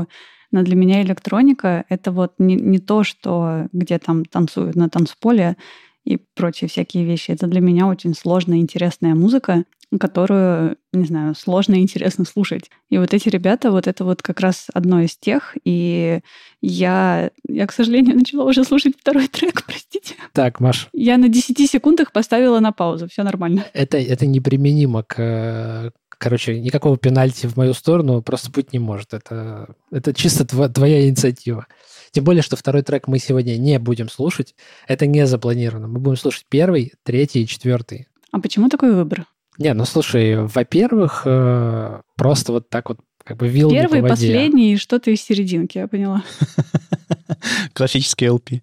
но 0.52 0.62
для 0.62 0.76
меня 0.76 1.02
электроника— 1.02 1.84
это 1.90 2.12
вот 2.12 2.34
не, 2.38 2.56
не 2.56 2.80
то, 2.80 3.04
что 3.04 3.68
где 3.74 3.98
там 3.98 4.24
танцуют 4.24 4.76
на 4.76 4.88
танцполе 4.88 5.58
и 6.06 6.18
прочие 6.36 6.70
всякие 6.70 7.06
вещи. 7.06 7.32
Это 7.32 7.48
для 7.48 7.60
меня 7.62 7.88
очень 7.88 8.14
сложная, 8.14 8.60
интересная 8.60 9.16
музыка, 9.16 9.64
которую, 10.00 10.78
не 10.92 11.06
знаю, 11.06 11.36
сложно 11.36 11.76
и 11.76 11.82
интересно 11.82 12.26
слушать. 12.26 12.70
И 12.90 12.98
вот 12.98 13.14
эти 13.14 13.30
ребята, 13.30 13.72
вот 13.72 13.88
это 13.88 14.04
вот 14.04 14.22
как 14.22 14.40
раз 14.40 14.68
одно 14.74 15.02
из 15.02 15.16
тех. 15.16 15.56
И 15.66 16.20
я, 16.62 17.32
я, 17.48 17.68
к 17.68 17.72
сожалению, 17.72 18.16
начала 18.20 18.46
уже 18.46 18.64
слушать 18.64 18.96
второй 19.00 19.28
трек, 19.28 19.64
простите. 19.68 20.16
Так, 20.34 20.60
Маш, 20.60 20.90
Я 20.94 21.18
на 21.18 21.30
10 21.30 21.70
секундах 21.70 22.12
поставила 22.12 22.60
на 22.60 22.72
паузу, 22.72 23.08
все 23.08 23.24
нормально. 23.24 23.66
это, 23.74 23.98
это 23.98 24.26
неприменимо 24.26 25.04
к... 25.04 25.92
Короче, 26.24 26.58
никакого 26.58 26.96
пенальти 26.96 27.48
в 27.48 27.58
мою 27.58 27.74
сторону 27.74 28.22
просто 28.22 28.50
быть 28.50 28.72
не 28.72 28.80
может. 28.80 29.14
Это, 29.14 29.76
это 29.92 30.14
чисто 30.14 30.46
тво- 30.46 30.70
твоя 30.72 31.06
инициатива. 31.06 31.68
Тем 32.12 32.24
более, 32.24 32.42
что 32.42 32.56
второй 32.56 32.82
трек 32.82 33.10
мы 33.10 33.20
сегодня 33.20 33.58
не 33.58 33.78
будем 33.78 34.08
слушать. 34.08 34.56
Это 34.88 35.06
не 35.06 35.28
запланировано. 35.28 35.90
Мы 35.90 36.00
будем 36.00 36.16
слушать 36.16 36.46
первый, 36.48 36.94
третий 37.04 37.44
и 37.44 37.48
четвертый. 37.48 38.08
А 38.32 38.40
почему 38.40 38.70
такой 38.70 38.94
выбор? 38.96 39.26
Не, 39.58 39.74
ну 39.74 39.84
слушай, 39.84 40.38
во-первых, 40.48 41.24
э, 41.26 42.00
просто 42.16 42.54
вот 42.54 42.70
так 42.70 42.88
вот 42.88 43.00
как 43.22 43.36
бы 43.36 43.50
вилами 43.50 43.74
Первый, 43.76 44.00
по 44.00 44.08
воде. 44.08 44.12
последний 44.12 44.74
и 44.76 44.78
что-то 44.78 45.12
из 45.12 45.22
серединки, 45.22 45.78
я 45.78 45.90
поняла. 45.90 46.24
Классический 47.74 48.28
LP. 48.28 48.62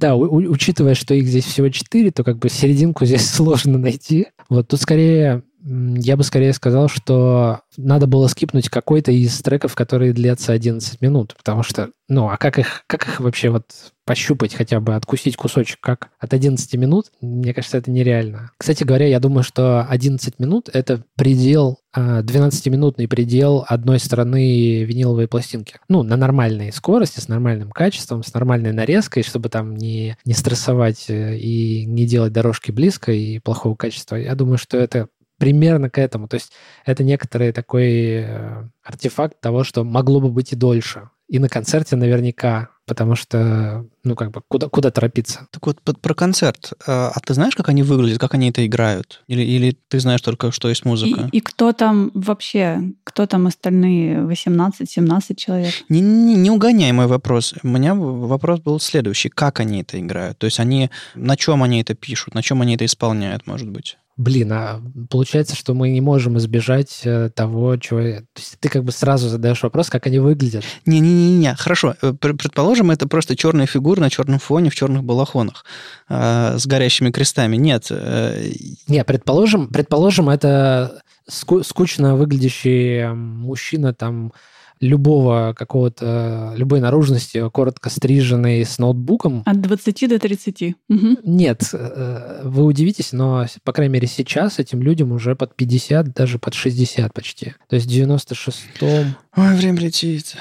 Да, 0.00 0.14
у- 0.14 0.50
учитывая, 0.50 0.94
что 0.94 1.12
их 1.14 1.26
здесь 1.26 1.44
всего 1.44 1.68
четыре, 1.68 2.10
то 2.10 2.24
как 2.24 2.38
бы 2.38 2.48
серединку 2.48 3.04
здесь 3.04 3.28
сложно 3.28 3.76
найти. 3.78 4.28
Вот 4.48 4.68
тут 4.68 4.80
скорее, 4.80 5.42
я 5.64 6.16
бы 6.16 6.22
скорее 6.24 6.52
сказал, 6.52 6.88
что 6.88 7.60
надо 7.76 8.06
было 8.06 8.26
скипнуть 8.26 8.68
какой-то 8.68 9.12
из 9.12 9.40
треков, 9.40 9.74
которые 9.74 10.12
длятся 10.12 10.52
11 10.52 11.00
минут, 11.00 11.34
потому 11.36 11.62
что, 11.62 11.90
ну, 12.08 12.28
а 12.28 12.36
как 12.36 12.58
их, 12.58 12.84
как 12.86 13.08
их 13.08 13.20
вообще 13.20 13.48
вот 13.48 13.64
пощупать 14.04 14.54
хотя 14.54 14.80
бы, 14.80 14.94
откусить 14.94 15.36
кусочек 15.36 15.78
как 15.80 16.10
от 16.18 16.34
11 16.34 16.74
минут, 16.74 17.06
мне 17.20 17.54
кажется, 17.54 17.78
это 17.78 17.90
нереально. 17.90 18.50
Кстати 18.58 18.84
говоря, 18.84 19.06
я 19.06 19.18
думаю, 19.20 19.42
что 19.42 19.86
11 19.88 20.38
минут— 20.38 20.68
это 20.72 21.02
предел, 21.16 21.78
а, 21.92 22.22
12-минутный 22.22 23.08
предел 23.08 23.64
одной 23.66 23.98
стороны 23.98 24.84
виниловой 24.84 25.28
пластинки. 25.28 25.76
Ну, 25.88 26.02
на 26.02 26.16
нормальной 26.16 26.72
скорости, 26.72 27.20
с 27.20 27.28
нормальным 27.28 27.70
качеством, 27.70 28.22
с 28.22 28.34
нормальной 28.34 28.72
нарезкой, 28.72 29.22
чтобы 29.22 29.48
там 29.48 29.74
не, 29.74 30.16
не 30.24 30.34
стрессовать 30.34 31.06
э, 31.08 31.38
и 31.38 31.86
не 31.86 32.06
делать 32.06 32.32
дорожки 32.32 32.70
близко 32.70 33.12
и 33.12 33.38
плохого 33.38 33.74
качества. 33.74 34.16
Я 34.16 34.34
думаю, 34.34 34.58
что 34.58 34.76
это 34.76 35.08
примерно 35.44 35.90
к 35.90 35.98
этому. 35.98 36.26
То 36.26 36.36
есть 36.36 36.52
это 36.86 37.04
некоторый 37.04 37.52
такой 37.52 37.90
э, 38.22 38.64
артефакт 38.82 39.40
того, 39.40 39.62
что 39.62 39.84
могло 39.84 40.20
бы 40.20 40.30
быть 40.30 40.52
и 40.52 40.56
дольше. 40.56 41.10
И 41.28 41.38
на 41.38 41.48
концерте 41.48 41.96
наверняка, 41.96 42.68
потому 42.86 43.14
что, 43.14 43.86
ну, 44.04 44.14
как 44.14 44.30
бы, 44.30 44.42
куда, 44.46 44.68
куда 44.68 44.90
торопиться? 44.90 45.48
Так 45.50 45.66
вот, 45.66 45.80
под- 45.80 46.00
про 46.00 46.14
концерт. 46.14 46.72
А 46.86 47.10
а 47.14 47.20
ты 47.20 47.32
знаешь, 47.34 47.54
как 47.56 47.68
они 47.68 47.82
выглядят, 47.82 48.18
как 48.18 48.34
они 48.34 48.50
это 48.50 48.66
играют? 48.66 49.22
Или, 49.26 49.42
или 49.42 49.76
ты 49.88 50.00
знаешь 50.00 50.20
только, 50.20 50.50
что 50.50 50.68
есть 50.68 50.84
музыка? 50.84 51.28
И, 51.32 51.38
и 51.38 51.40
кто 51.40 51.72
там 51.72 52.10
вообще, 52.14 52.92
кто 53.04 53.26
там 53.26 53.46
остальные 53.46 54.18
18-17 54.26 55.34
человек? 55.34 55.74
Не, 55.88 56.00
не, 56.00 56.34
не 56.36 56.50
угоняй 56.50 56.92
мой 56.92 57.06
вопрос. 57.06 57.54
У 57.62 57.68
меня 57.68 57.94
вопрос 57.94 58.60
был 58.60 58.78
следующий. 58.78 59.30
Как 59.30 59.60
они 59.60 59.80
это 59.80 59.98
играют? 59.98 60.38
То 60.38 60.46
есть 60.46 60.60
они... 60.60 60.90
На 61.14 61.36
чем 61.36 61.62
они 61.62 61.80
это 61.80 61.94
пишут? 61.94 62.34
На 62.34 62.42
чем 62.42 62.60
они 62.60 62.74
это 62.74 62.84
исполняют, 62.84 63.46
может 63.46 63.70
быть? 63.70 63.96
Блин, 64.16 64.52
а 64.52 64.80
получается, 65.10 65.56
что 65.56 65.74
мы 65.74 65.90
не 65.90 66.00
можем 66.00 66.38
избежать 66.38 67.00
э, 67.04 67.30
того, 67.34 67.76
чего... 67.78 67.98
То 68.00 68.22
есть 68.36 68.56
ты 68.60 68.68
как 68.68 68.84
бы 68.84 68.92
сразу 68.92 69.28
задаешь 69.28 69.62
вопрос, 69.64 69.90
как 69.90 70.06
они 70.06 70.20
выглядят. 70.20 70.62
Не-не-не, 70.86 71.56
хорошо. 71.56 71.96
Э, 72.00 72.12
пр- 72.12 72.34
Предположим, 72.36 72.92
это 72.92 73.08
просто 73.08 73.34
черные 73.34 73.66
фигуры 73.66 74.00
на 74.00 74.10
черном 74.10 74.38
фоне 74.38 74.70
в 74.70 74.74
черных 74.76 75.02
балахонах 75.02 75.64
э, 76.08 76.58
с 76.58 76.66
горящими 76.66 77.10
крестами. 77.10 77.56
Нет. 77.56 77.86
э, 77.90 78.52
Не, 78.86 79.02
предположим, 79.04 79.66
предположим, 79.68 80.28
это 80.30 81.00
ску- 81.28 81.64
скучно 81.64 82.14
выглядящий 82.14 83.08
мужчина 83.12 83.92
там 83.94 84.32
любого 84.80 85.54
какого-то, 85.56 86.54
любой 86.56 86.80
наружности, 86.80 87.48
коротко 87.50 87.90
стриженный 87.90 88.64
с 88.64 88.78
ноутбуком. 88.78 89.42
От 89.46 89.60
20 89.60 90.08
до 90.08 90.18
30. 90.18 90.74
Мгм. 90.88 91.18
Нет, 91.24 91.62
э, 91.72 92.40
вы 92.44 92.64
удивитесь, 92.64 93.12
но, 93.12 93.46
по 93.64 93.72
крайней 93.72 93.92
мере, 93.92 94.06
сейчас 94.06 94.58
этим 94.58 94.82
людям 94.82 95.12
уже 95.12 95.34
под 95.36 95.54
50, 95.56 96.12
даже 96.12 96.38
под 96.38 96.54
60 96.54 97.12
почти. 97.12 97.54
То 97.68 97.76
есть 97.76 97.86
в 97.86 97.90
96-м, 97.90 99.14
Ой, 99.36 99.54
время 99.56 99.80
летит. 99.80 100.36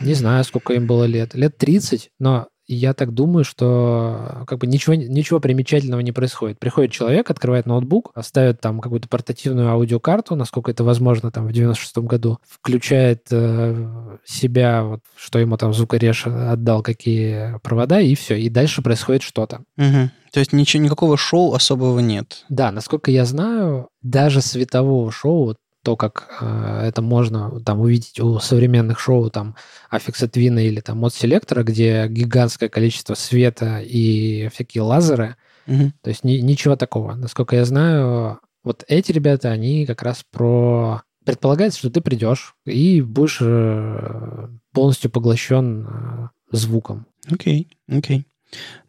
не 0.00 0.14
знаю, 0.14 0.44
сколько 0.44 0.74
им 0.74 0.86
было 0.86 1.04
лет, 1.04 1.34
лет 1.34 1.56
30, 1.56 2.10
но 2.18 2.48
я 2.66 2.94
так 2.94 3.12
думаю, 3.12 3.44
что 3.44 4.44
как 4.46 4.58
бы 4.58 4.66
ничего, 4.66 4.94
ничего 4.94 5.40
примечательного 5.40 6.00
не 6.00 6.12
происходит. 6.12 6.58
Приходит 6.58 6.92
человек, 6.92 7.30
открывает 7.30 7.66
ноутбук, 7.66 8.12
ставит 8.22 8.60
там 8.60 8.80
какую-то 8.80 9.08
портативную 9.08 9.68
аудиокарту, 9.68 10.34
насколько 10.34 10.70
это 10.70 10.84
возможно 10.84 11.30
там 11.30 11.46
в 11.46 11.50
96-м 11.50 12.06
году, 12.06 12.38
включает 12.48 13.26
э, 13.30 14.16
себя, 14.24 14.84
вот, 14.84 15.00
что 15.16 15.38
ему 15.38 15.56
там 15.56 15.74
звукореж 15.74 16.26
отдал, 16.26 16.82
какие 16.82 17.58
провода, 17.62 18.00
и 18.00 18.14
все. 18.14 18.36
И 18.36 18.48
дальше 18.48 18.82
происходит 18.82 19.22
что-то. 19.22 19.62
Мгм. 19.76 20.10
То 20.32 20.40
есть 20.40 20.52
ничего, 20.52 20.82
никакого 20.82 21.16
шоу 21.16 21.54
особого 21.54 22.00
нет. 22.00 22.44
Да, 22.48 22.72
насколько 22.72 23.10
я 23.10 23.24
знаю, 23.24 23.88
даже 24.02 24.40
светового 24.40 25.12
шоу, 25.12 25.54
то, 25.84 25.96
как 25.96 26.28
э, 26.40 26.80
это 26.88 27.02
можно 27.02 27.60
там 27.60 27.80
увидеть 27.80 28.18
у 28.18 28.38
современных 28.40 28.98
шоу 28.98 29.30
там 29.30 29.54
Affix 29.92 30.28
Twin 30.28 30.60
или 30.60 30.80
там 30.80 31.04
Mod 31.04 31.10
Selector, 31.10 31.62
где 31.62 32.08
гигантское 32.08 32.68
количество 32.68 33.14
света 33.14 33.80
и 33.84 34.48
всякие 34.52 34.82
лазеры, 34.82 35.36
Мгм. 35.66 35.92
то 36.02 36.10
есть 36.10 36.24
ни- 36.24 36.38
ничего 36.40 36.76
такого. 36.76 37.14
Насколько 37.14 37.56
я 37.56 37.64
знаю, 37.64 38.40
вот 38.64 38.84
эти 38.88 39.12
ребята, 39.12 39.50
они 39.50 39.86
как 39.86 40.02
раз 40.02 40.24
про... 40.30 41.02
Предполагается, 41.24 41.78
что 41.78 41.88
ты 41.90 42.00
придешь 42.02 42.54
и 42.66 43.00
будешь 43.00 43.38
э, 43.40 44.48
полностью 44.72 45.10
поглощен 45.10 45.86
э, 45.88 46.28
звуком. 46.52 47.06
Окей, 47.30 47.68
окей. 47.88 48.26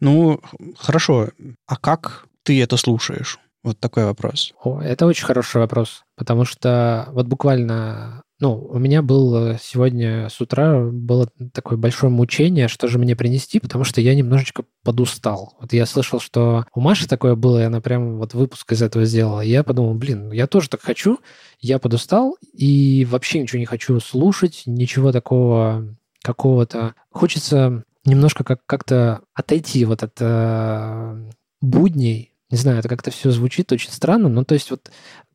Ну, 0.02 0.40
х- 0.44 0.58
хорошо. 0.78 1.30
А 1.66 1.78
как 1.78 2.26
ты 2.44 2.62
это 2.62 2.76
слушаешь? 2.78 3.40
Вот 3.66 3.80
такой 3.80 4.06
вопрос. 4.06 4.54
О, 4.64 4.80
это 4.80 5.08
очень 5.08 5.26
хороший 5.26 5.58
вопрос, 5.58 6.04
потому 6.16 6.46
что 6.46 7.10
вот 7.14 7.26
буквально, 7.26 8.22
ну, 8.40 8.54
у 8.64 8.78
меня 8.78 9.02
был 9.02 9.58
сегодня 9.60 10.30
с 10.30 10.40
утра 10.40 10.80
было 10.92 11.28
такое 11.52 11.76
большое 11.76 12.12
мучение, 12.12 12.68
что 12.68 12.88
же 12.88 13.00
мне 13.00 13.16
принести, 13.16 13.60
потому 13.60 13.84
что 13.84 14.02
я 14.02 14.14
немножечко 14.14 14.66
подустал. 14.84 15.56
Вот 15.60 15.74
я 15.74 15.88
слышал, 15.88 16.20
что 16.20 16.66
у 16.76 16.80
Маши 16.80 17.08
такое 17.08 17.34
было, 17.34 17.60
и 17.60 17.64
она 17.64 17.82
прям 17.82 18.20
вот 18.20 18.36
выпуск 18.36 18.72
из 18.72 18.84
этого 18.84 19.04
сделала. 19.06 19.42
И 19.42 19.50
я 19.50 19.64
подумал, 19.64 19.96
блин, 19.96 20.32
я 20.32 20.46
тоже 20.46 20.70
так 20.70 20.82
хочу, 20.82 21.18
я 21.60 21.80
подустал 21.80 22.38
и 22.54 23.08
вообще 23.10 23.40
ничего 23.40 23.58
не 23.58 23.66
хочу 23.66 24.00
слушать, 24.00 24.62
ничего 24.68 25.12
такого 25.12 25.96
какого-то. 26.22 26.94
Хочется 27.10 27.84
немножко 28.06 28.44
как- 28.44 28.64
как-то 28.68 29.22
отойти 29.34 29.86
вот 29.86 30.04
от 30.04 30.18
э, 30.20 31.30
будней, 31.62 32.35
не 32.50 32.58
знаю, 32.58 32.80
это 32.80 32.90
как-то 32.90 33.12
все 33.12 33.32
звучит 33.32 33.72
очень 33.72 33.92
странно, 33.92 34.30
но 34.30 34.44
то 34.44 34.54
есть 34.54 34.72
вот 34.72 34.92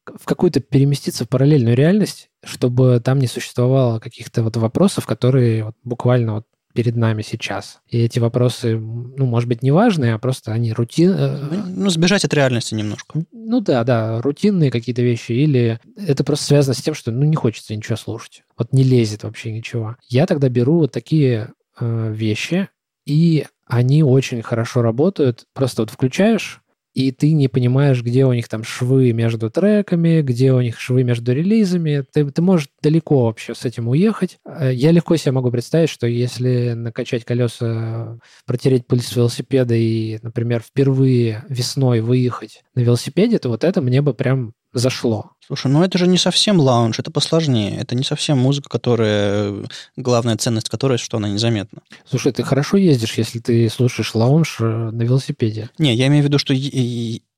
в 0.06 0.24
какую-то 0.24 0.60
переместиться 0.60 1.24
в 1.24 1.28
параллельную 1.28 1.76
реальность, 1.76 2.30
чтобы 2.44 3.00
там 3.04 3.18
не 3.18 3.26
существовало 3.26 3.98
каких-то 4.00 4.42
вот 4.42 4.56
вопросов, 4.56 5.06
которые 5.06 5.64
вот 5.64 5.74
буквально 5.84 6.34
вот 6.34 6.46
перед 6.72 6.94
нами 6.96 7.22
сейчас. 7.22 7.80
И 7.88 7.98
эти 7.98 8.18
вопросы, 8.18 8.78
ну, 8.78 9.26
может 9.26 9.48
быть, 9.48 9.62
не 9.62 9.72
важные, 9.72 10.14
а 10.14 10.18
просто 10.18 10.52
они 10.52 10.72
рутин... 10.72 11.10
э, 11.10 11.62
Ну, 11.66 11.90
сбежать 11.90 12.24
от 12.24 12.32
реальности 12.32 12.74
немножко. 12.74 13.24
Ну 13.32 13.60
да, 13.60 13.82
да, 13.82 14.22
рутинные 14.22 14.70
какие-то 14.70 15.02
вещи, 15.02 15.32
или 15.32 15.80
это 15.96 16.22
просто 16.22 16.46
связано 16.46 16.74
с 16.74 16.82
тем, 16.82 16.94
что 16.94 17.10
ну 17.10 17.24
не 17.24 17.34
хочется 17.34 17.74
ничего 17.74 17.96
слушать. 17.96 18.44
Вот 18.56 18.72
не 18.72 18.84
лезет 18.84 19.24
вообще 19.24 19.52
ничего. 19.52 19.96
Я 20.08 20.26
тогда 20.26 20.48
беру 20.48 20.78
вот 20.78 20.92
такие 20.92 21.52
э, 21.80 22.12
вещи, 22.12 22.68
и 23.04 23.46
они 23.66 24.04
очень 24.04 24.42
хорошо 24.42 24.82
работают. 24.82 25.46
Просто 25.52 25.82
вот 25.82 25.90
включаешь, 25.90 26.60
и 26.92 27.12
ты 27.12 27.32
не 27.32 27.48
понимаешь, 27.48 28.02
где 28.02 28.24
у 28.26 28.32
них 28.32 28.48
там 28.48 28.64
швы 28.64 29.12
между 29.12 29.50
треками, 29.50 30.22
где 30.22 30.52
у 30.52 30.60
них 30.60 30.80
швы 30.80 31.04
между 31.04 31.32
релизами. 31.32 32.04
Ты, 32.12 32.28
ты 32.30 32.42
можешь 32.42 32.68
далеко 32.82 33.26
вообще 33.26 33.54
с 33.54 33.64
этим 33.64 33.88
уехать. 33.88 34.38
Э, 34.44 34.72
Я 34.72 34.90
легко 34.90 35.16
себе 35.16 35.32
могу 35.32 35.50
представить, 35.50 35.90
что 35.90 36.06
если 36.06 36.72
накачать 36.72 37.24
колеса, 37.24 38.18
протереть 38.46 38.86
пыль 38.86 39.02
с 39.02 39.14
велосипеда 39.14 39.74
и, 39.74 40.18
например, 40.22 40.62
впервые 40.62 41.44
весной 41.48 42.00
выехать 42.00 42.62
на 42.74 42.80
велосипеде, 42.80 43.38
то 43.38 43.48
вот 43.48 43.64
это 43.64 43.80
мне 43.80 44.02
бы 44.02 44.12
прям 44.14 44.54
зашло. 44.72 45.32
Слушай, 45.46 45.70
ну 45.72 45.82
это 45.82 45.98
же 45.98 46.06
не 46.06 46.16
совсем 46.16 46.60
лаунж, 46.60 46.98
это 46.98 47.10
посложнее. 47.10 47.76
Это 47.78 47.94
не 47.94 48.04
совсем 48.04 48.38
музыка, 48.38 48.68
которая... 48.68 49.64
Главная 49.96 50.36
ценность 50.36 50.68
которой, 50.68 50.98
что 50.98 51.16
она 51.16 51.28
незаметна. 51.28 51.82
Слушай, 52.08 52.32
ты 52.32 52.44
хорошо 52.44 52.76
ездишь, 52.76 53.14
если 53.14 53.40
ты 53.40 53.68
слушаешь 53.68 54.14
лаунж 54.14 54.58
э, 54.60 54.64
на 54.64 55.02
велосипеде. 55.02 55.70
Не, 55.78 55.94
я 55.94 56.06
имею 56.06 56.22
в 56.22 56.26
виду, 56.26 56.38
что 56.38 56.54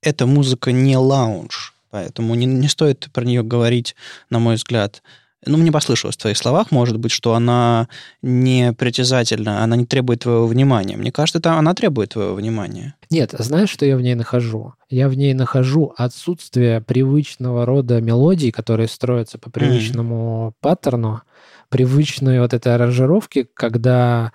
эта 0.02 0.26
музыка 0.26 0.72
не 0.72 0.96
лаунж, 0.96 1.72
поэтому 1.90 2.34
не, 2.34 2.44
не 2.44 2.68
стоит 2.68 3.08
про 3.12 3.24
нее 3.24 3.42
говорить, 3.42 3.96
на 4.28 4.38
мой 4.38 4.56
взгляд. 4.56 5.02
Ну, 5.44 5.58
мне 5.58 5.72
послышалось 5.72 6.14
в 6.14 6.20
твоих 6.20 6.36
словах, 6.36 6.70
может 6.70 6.98
быть, 6.98 7.10
что 7.10 7.34
она 7.34 7.88
не 8.22 8.72
притязательна, 8.72 9.64
она 9.64 9.74
не 9.74 9.86
требует 9.86 10.20
твоего 10.20 10.46
внимания. 10.46 10.96
Мне 10.96 11.10
кажется, 11.10 11.38
это 11.38 11.54
она 11.54 11.74
требует 11.74 12.10
твоего 12.10 12.34
внимания. 12.34 12.94
Нет, 13.10 13.34
знаешь, 13.36 13.70
что 13.70 13.84
я 13.84 13.96
в 13.96 14.02
ней 14.02 14.14
нахожу? 14.14 14.74
Я 14.88 15.08
в 15.08 15.14
ней 15.14 15.34
нахожу 15.34 15.92
отсутствие 15.96 16.80
привычного 16.80 17.66
рода 17.66 18.00
мелодий, 18.00 18.52
которые 18.52 18.86
строятся 18.86 19.38
по 19.38 19.50
привычному 19.50 20.54
паттерну, 20.60 21.22
привычной 21.70 22.38
вот 22.40 22.54
этой 22.54 22.74
аранжировки, 22.74 23.48
когда 23.54 24.32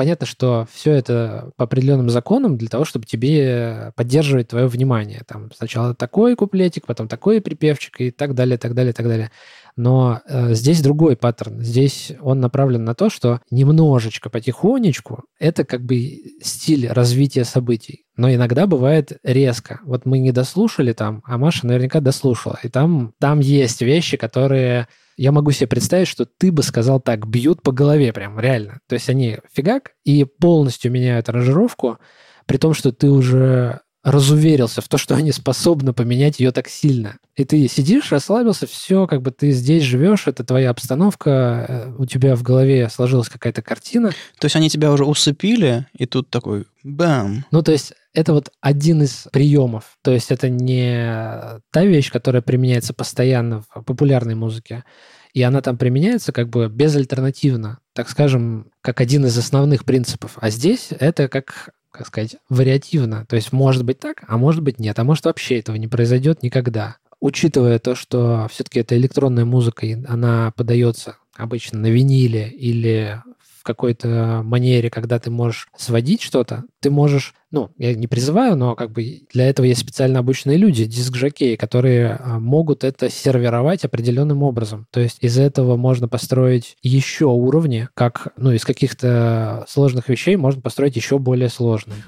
понятно, 0.00 0.26
что 0.26 0.66
все 0.72 0.92
это 0.92 1.52
по 1.56 1.64
определенным 1.64 2.10
законам 2.10 2.56
для 2.56 2.68
того, 2.68 2.84
чтобы 2.84 3.06
тебе 3.06 3.92
поддерживать 3.96 4.48
твое 4.48 4.66
внимание. 4.66 5.22
Там 5.26 5.50
сначала 5.54 5.94
такой 5.94 6.36
куплетик, 6.36 6.86
потом 6.86 7.06
такой 7.06 7.40
припевчик 7.40 8.00
и 8.00 8.10
так 8.10 8.34
далее, 8.34 8.56
так 8.56 8.74
далее, 8.74 8.92
так 8.92 9.06
далее. 9.06 9.30
Но 9.80 10.20
э, 10.26 10.52
здесь 10.52 10.82
другой 10.82 11.16
паттерн. 11.16 11.62
Здесь 11.62 12.12
он 12.20 12.38
направлен 12.38 12.84
на 12.84 12.94
то, 12.94 13.08
что 13.08 13.40
немножечко 13.50 14.28
потихонечку 14.28 15.24
это 15.38 15.64
как 15.64 15.86
бы 15.86 16.18
стиль 16.42 16.86
развития 16.86 17.44
событий. 17.44 18.04
Но 18.14 18.30
иногда 18.30 18.66
бывает 18.66 19.18
резко. 19.24 19.80
Вот 19.84 20.04
мы 20.04 20.18
не 20.18 20.32
дослушали 20.32 20.92
там, 20.92 21.22
а 21.24 21.38
Маша 21.38 21.66
наверняка 21.66 22.00
дослушала. 22.00 22.58
И 22.62 22.68
там, 22.68 23.14
там 23.18 23.40
есть 23.40 23.80
вещи, 23.80 24.18
которые 24.18 24.86
я 25.16 25.32
могу 25.32 25.50
себе 25.50 25.68
представить, 25.68 26.08
что 26.08 26.26
ты 26.26 26.52
бы 26.52 26.62
сказал 26.62 27.00
так, 27.00 27.26
бьют 27.26 27.62
по 27.62 27.72
голове 27.72 28.12
прям, 28.12 28.38
реально. 28.38 28.80
То 28.86 28.96
есть 28.96 29.08
они 29.08 29.38
фигак 29.50 29.92
и 30.04 30.24
полностью 30.24 30.92
меняют 30.92 31.30
аранжировку, 31.30 31.96
при 32.44 32.58
том, 32.58 32.74
что 32.74 32.92
ты 32.92 33.08
уже 33.08 33.80
разуверился 34.02 34.80
в 34.80 34.88
то, 34.88 34.96
что 34.96 35.14
они 35.14 35.30
способны 35.32 35.92
поменять 35.92 36.40
ее 36.40 36.52
так 36.52 36.68
сильно. 36.68 37.18
И 37.36 37.44
ты 37.44 37.68
сидишь, 37.68 38.12
расслабился, 38.12 38.66
все, 38.66 39.06
как 39.06 39.22
бы 39.22 39.30
ты 39.30 39.50
здесь 39.50 39.82
живешь, 39.82 40.26
это 40.26 40.42
твоя 40.42 40.70
обстановка, 40.70 41.66
э, 41.68 41.94
у 41.98 42.06
тебя 42.06 42.34
в 42.34 42.42
голове 42.42 42.88
сложилась 42.88 43.28
какая-то 43.28 43.62
картина. 43.62 44.10
То 44.38 44.46
есть 44.46 44.56
они 44.56 44.70
тебя 44.70 44.90
уже 44.92 45.04
усыпили, 45.04 45.86
и 45.96 46.06
тут 46.06 46.30
такой 46.30 46.66
бам. 46.82 47.44
Ну, 47.50 47.62
то 47.62 47.72
есть 47.72 47.92
это 48.14 48.32
вот 48.32 48.50
один 48.60 49.02
из 49.02 49.28
приемов. 49.32 49.98
То 50.02 50.12
есть 50.12 50.30
это 50.30 50.48
не 50.48 51.60
та 51.70 51.84
вещь, 51.84 52.10
которая 52.10 52.42
применяется 52.42 52.94
постоянно 52.94 53.62
в 53.62 53.82
популярной 53.82 54.34
музыке, 54.34 54.84
и 55.32 55.42
она 55.42 55.60
там 55.60 55.76
применяется 55.78 56.32
как 56.32 56.48
бы 56.48 56.68
безальтернативно, 56.68 57.78
так 57.94 58.08
скажем, 58.08 58.70
как 58.82 59.00
один 59.00 59.26
из 59.26 59.36
основных 59.38 59.84
принципов. 59.84 60.38
А 60.40 60.50
здесь 60.50 60.88
это 60.90 61.28
как 61.28 61.70
как 61.90 62.06
сказать, 62.06 62.36
вариативно. 62.48 63.26
То 63.26 63.36
есть 63.36 63.52
может 63.52 63.84
быть 63.84 63.98
так, 63.98 64.22
а 64.26 64.38
может 64.38 64.62
быть 64.62 64.78
нет. 64.78 64.98
А 64.98 65.04
может 65.04 65.24
вообще 65.24 65.58
этого 65.58 65.76
не 65.76 65.88
произойдет 65.88 66.42
никогда. 66.42 66.96
Учитывая 67.20 67.78
то, 67.78 67.94
что 67.94 68.48
все-таки 68.50 68.80
это 68.80 68.96
электронная 68.96 69.44
музыка, 69.44 69.86
она 70.06 70.52
подается 70.56 71.16
обычно 71.36 71.78
на 71.78 71.86
виниле 71.86 72.48
или 72.48 73.22
в 73.60 73.62
какой-то 73.62 74.40
манере, 74.42 74.88
когда 74.88 75.18
ты 75.18 75.30
можешь 75.30 75.68
сводить 75.76 76.22
что-то, 76.22 76.64
ты 76.80 76.90
можешь, 76.90 77.34
ну, 77.50 77.68
я 77.76 77.94
не 77.94 78.06
призываю, 78.06 78.56
но 78.56 78.74
как 78.74 78.90
бы 78.90 79.22
для 79.30 79.50
этого 79.50 79.66
есть 79.66 79.82
специально 79.82 80.20
обученные 80.20 80.56
люди, 80.56 80.86
диск-жокеи, 80.86 81.56
которые 81.56 82.18
а, 82.18 82.38
могут 82.38 82.84
это 82.84 83.10
сервировать 83.10 83.84
определенным 83.84 84.42
образом. 84.42 84.86
То 84.90 85.00
есть 85.00 85.18
из 85.20 85.38
этого 85.38 85.76
можно 85.76 86.08
построить 86.08 86.78
еще 86.82 87.26
уровни, 87.26 87.88
как, 87.92 88.28
ну, 88.38 88.50
из 88.52 88.64
каких-то 88.64 89.66
сложных 89.68 90.08
вещей 90.08 90.36
можно 90.36 90.62
построить 90.62 90.96
еще 90.96 91.18
более 91.18 91.50
сложные. 91.50 91.98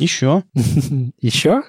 Еще? 0.00 0.42
Еще? 1.20 1.62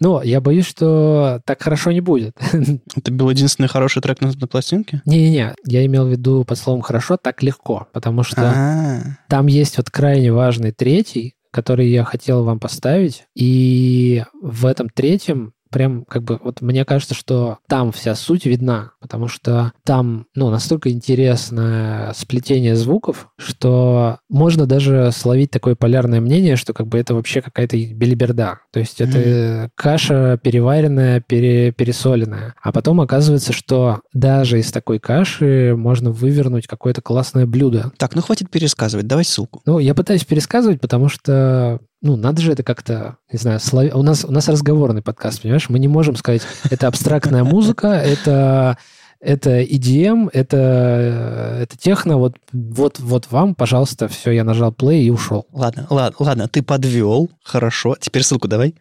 Ну, 0.00 0.22
я 0.22 0.40
боюсь, 0.40 0.66
что 0.66 1.40
так 1.44 1.62
хорошо 1.62 1.92
не 1.92 2.00
будет. 2.00 2.36
Это 2.96 3.12
был 3.12 3.30
единственный 3.30 3.68
хороший 3.68 4.02
трек 4.02 4.20
на, 4.20 4.32
на 4.32 4.46
пластинке? 4.46 5.02
Не-не-не, 5.04 5.54
я 5.64 5.86
имел 5.86 6.06
в 6.06 6.10
виду 6.10 6.44
под 6.44 6.58
словом 6.58 6.82
«хорошо» 6.82 7.16
так 7.16 7.42
легко, 7.42 7.88
потому 7.92 8.22
что 8.22 8.52
А, 8.54 9.00
там 9.28 9.46
есть 9.46 9.76
вот 9.76 9.90
крайне 9.90 10.32
важный 10.32 10.72
третий, 10.72 11.34
который 11.50 11.88
я 11.88 12.04
хотел 12.04 12.44
вам 12.44 12.60
поставить, 12.60 13.24
и 13.34 14.24
в 14.40 14.66
этом 14.66 14.88
третьем 14.90 15.52
прям 15.70 16.04
как 16.04 16.22
бы 16.22 16.38
вот 16.42 16.60
мне 16.60 16.84
кажется, 16.84 17.14
что 17.14 17.58
там 17.68 17.92
вся 17.92 18.14
суть 18.14 18.46
видна, 18.46 18.92
потому 19.00 19.28
что 19.28 19.72
там, 19.84 20.26
ну, 20.34 20.50
настолько 20.50 20.90
интересное 20.90 22.12
сплетение 22.14 22.76
звуков, 22.76 23.28
что 23.38 24.18
можно 24.28 24.66
даже 24.66 25.10
словить 25.12 25.50
такое 25.50 25.74
полярное 25.74 26.20
мнение, 26.20 26.56
что 26.56 26.72
как 26.72 26.86
бы 26.86 26.98
это 26.98 27.14
вообще 27.14 27.42
какая-то 27.42 27.76
белиберда. 27.76 28.60
То 28.72 28.80
есть 28.80 29.00
это 29.00 29.70
каша 29.74 30.38
переваренная, 30.42 31.20
пере, 31.20 31.72
пересоленная. 31.72 32.54
А 32.62 32.72
потом 32.72 33.00
оказывается, 33.00 33.52
что 33.52 34.00
даже 34.12 34.58
из 34.58 34.70
такой 34.72 34.98
каши 34.98 35.74
можно 35.76 36.10
вывернуть 36.10 36.66
какое-то 36.66 37.02
классное 37.02 37.46
блюдо. 37.46 37.92
Так, 37.96 38.14
ну 38.14 38.22
хватит 38.22 38.50
пересказывать, 38.50 39.06
давай 39.06 39.24
ссылку. 39.24 39.62
Ну, 39.66 39.78
я 39.78 39.94
пытаюсь 39.94 40.24
пересказывать, 40.24 40.80
потому 40.80 41.08
что 41.08 41.80
ну, 42.00 42.16
надо 42.16 42.40
же 42.40 42.52
это 42.52 42.62
как-то, 42.62 43.16
не 43.32 43.38
знаю, 43.38 43.60
слов... 43.60 43.94
у, 43.94 44.02
нас, 44.02 44.24
у 44.24 44.30
нас 44.30 44.48
разговорный 44.48 45.02
подкаст, 45.02 45.42
понимаешь? 45.42 45.68
Мы 45.68 45.78
не 45.78 45.88
можем 45.88 46.16
сказать, 46.16 46.42
это 46.70 46.86
абстрактная 46.86 47.44
музыка, 47.44 47.88
это, 47.88 48.78
это 49.20 49.60
EDM, 49.62 50.30
это, 50.32 51.58
это 51.62 51.76
техно, 51.76 52.18
вот, 52.18 52.36
вот, 52.52 53.00
вот 53.00 53.26
вам, 53.30 53.54
пожалуйста, 53.54 54.08
все, 54.08 54.30
я 54.30 54.44
нажал 54.44 54.70
play 54.70 55.00
и 55.00 55.10
ушел. 55.10 55.46
Ладно, 55.52 55.86
ладно, 55.90 56.16
ладно, 56.20 56.48
ты 56.48 56.62
подвел, 56.62 57.30
хорошо. 57.42 57.96
Теперь 58.00 58.22
ссылку 58.22 58.48
давай. 58.48 58.74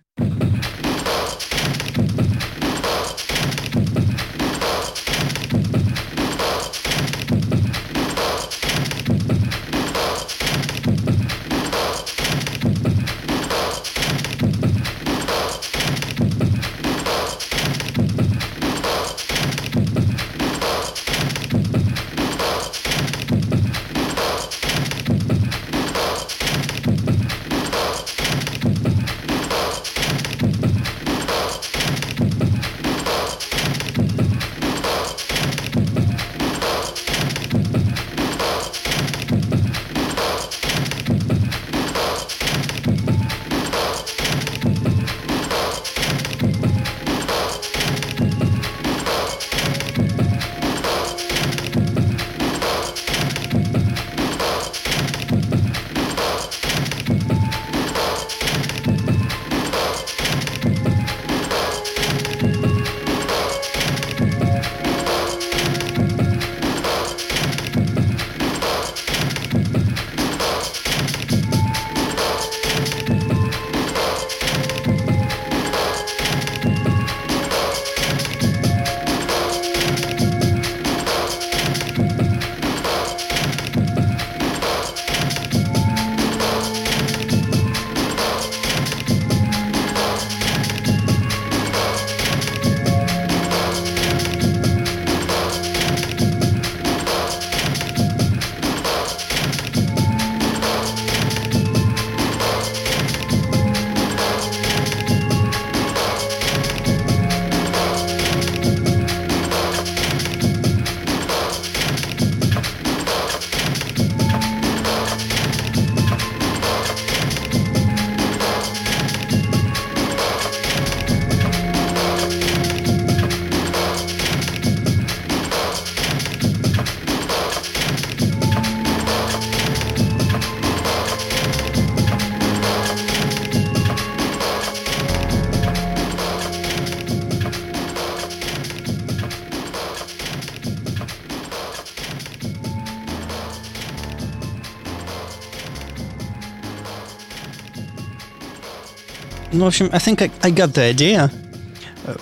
Ну, 149.58 149.64
в 149.64 149.68
общем, 149.68 149.90
I 149.92 149.98
think 149.98 150.22
I, 150.22 150.32
I 150.44 150.52
got 150.52 150.74
the 150.74 150.94
idea. 150.94 151.32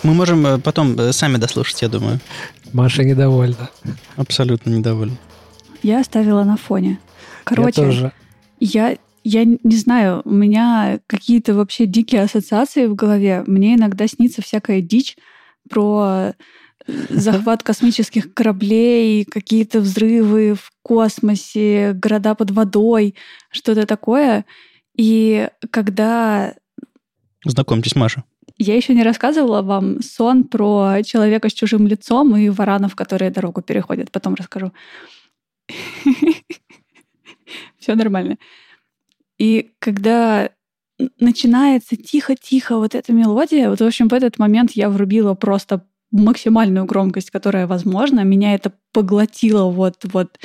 Мы 0.04 0.14
можем 0.14 0.48
э, 0.48 0.58
потом 0.58 0.98
э, 0.98 1.12
сами 1.12 1.36
дослушать, 1.36 1.82
я 1.82 1.90
думаю. 1.90 2.20
Маша 2.72 3.04
недовольна. 3.04 3.70
Абсолютно 4.16 4.70
недовольна. 4.70 5.18
Я 5.84 6.00
оставила 6.00 6.46
на 6.46 6.56
фоне. 6.56 6.98
Короче, 7.44 7.82
я 7.82 7.88
тоже. 7.88 8.12
я, 8.62 8.98
я 9.26 9.44
не 9.44 9.76
знаю, 9.76 10.22
у 10.24 10.30
меня 10.30 11.00
какие-то 11.08 11.54
вообще 11.56 11.86
дикие 11.88 12.22
ассоциации 12.22 12.86
в 12.86 12.96
голове. 12.96 13.44
Мне 13.48 13.76
иногда 13.76 14.08
снится 14.08 14.42
всякая 14.42 14.80
дичь 14.80 15.18
про 15.70 16.32
э, 16.88 16.94
захват 17.10 17.64
космических 17.64 18.34
кораблей, 18.34 19.26
какие-то 19.26 19.82
взрывы 19.82 20.54
в 20.54 20.72
космосе, 20.84 21.92
города 21.92 22.34
под 22.34 22.52
водой, 22.52 23.14
что-то 23.52 23.86
такое. 23.86 24.46
И 24.96 25.50
когда 25.70 26.54
Знакомьтесь, 27.46 27.96
Маша. 27.96 28.24
я 28.58 28.76
еще 28.76 28.94
не 28.94 29.04
рассказывала 29.04 29.62
вам 29.62 30.02
сон 30.02 30.44
про 30.44 31.02
человека 31.04 31.50
с 31.50 31.54
чужим 31.54 31.88
лицом 31.88 32.36
и 32.36 32.50
варанов, 32.50 32.96
которые 32.96 33.32
дорогу 33.32 33.62
переходят. 33.62 34.12
Потом 34.12 34.34
расскажу. 34.34 34.72
Все 37.80 37.96
нормально. 37.96 38.38
И 39.38 39.72
когда 39.80 40.50
начинается 41.20 41.96
тихо-тихо 41.96 42.78
вот 42.78 42.96
эта 42.96 43.14
мелодия, 43.14 43.70
вот, 43.70 43.80
в 43.80 43.86
общем, 43.86 44.08
в 44.08 44.14
этот 44.14 44.40
момент 44.40 44.72
я 44.72 44.90
врубила 44.90 45.34
просто 45.34 45.86
максимальную 46.12 46.86
громкость, 46.86 47.30
которая 47.30 47.68
возможна. 47.68 48.22
Меня 48.22 48.56
это 48.56 48.74
поглотило 48.94 49.70
вот-вот. 49.70 50.40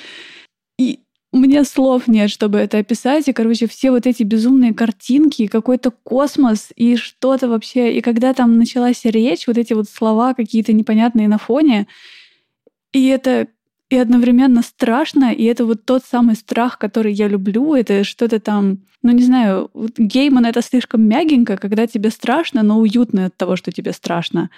И 0.79 1.01
у 1.33 1.39
меня 1.39 1.65
слов 1.65 2.09
нет, 2.09 2.31
чтобы 2.31 2.59
это 2.59 2.79
описать. 2.79 3.29
И, 3.29 3.33
короче, 3.33 3.69
все 3.69 3.91
вот 3.91 4.07
эти 4.07 4.23
безумные 4.25 4.75
картинки, 4.75 5.47
какой-то 5.47 5.91
космос, 5.91 6.71
и 6.75 6.97
что-то 6.97 7.49
вообще. 7.49 7.93
И 7.95 8.01
когда 8.01 8.35
там 8.35 8.59
началась 8.59 9.05
речь, 9.05 9.47
вот 9.47 9.57
эти 9.57 9.73
вот 9.73 9.89
слова 9.89 10.35
какие-то 10.35 10.73
непонятные 10.73 11.29
на 11.29 11.39
фоне, 11.39 11.87
и 12.93 13.07
это 13.07 13.47
и 13.91 13.97
одновременно 13.97 14.63
страшно, 14.63 15.33
и 15.33 15.45
это 15.45 15.65
вот 15.67 15.85
тот 15.85 16.05
самый 16.05 16.37
страх, 16.37 16.79
который 16.79 17.13
я 17.13 17.27
люблю, 17.27 17.75
это 17.75 18.05
что-то 18.05 18.39
там, 18.39 18.79
ну 19.03 19.11
не 19.11 19.25
знаю, 19.25 19.71
Гейман 19.99 20.47
это 20.47 20.63
слишком 20.63 21.03
мягенько, 21.03 21.57
когда 21.57 21.89
тебе 21.89 22.11
страшно, 22.11 22.63
но 22.63 22.79
уютно 22.79 23.27
от 23.27 23.37
того, 23.37 23.57
что 23.57 23.73
тебе 23.73 23.93
страшно. 23.93 24.51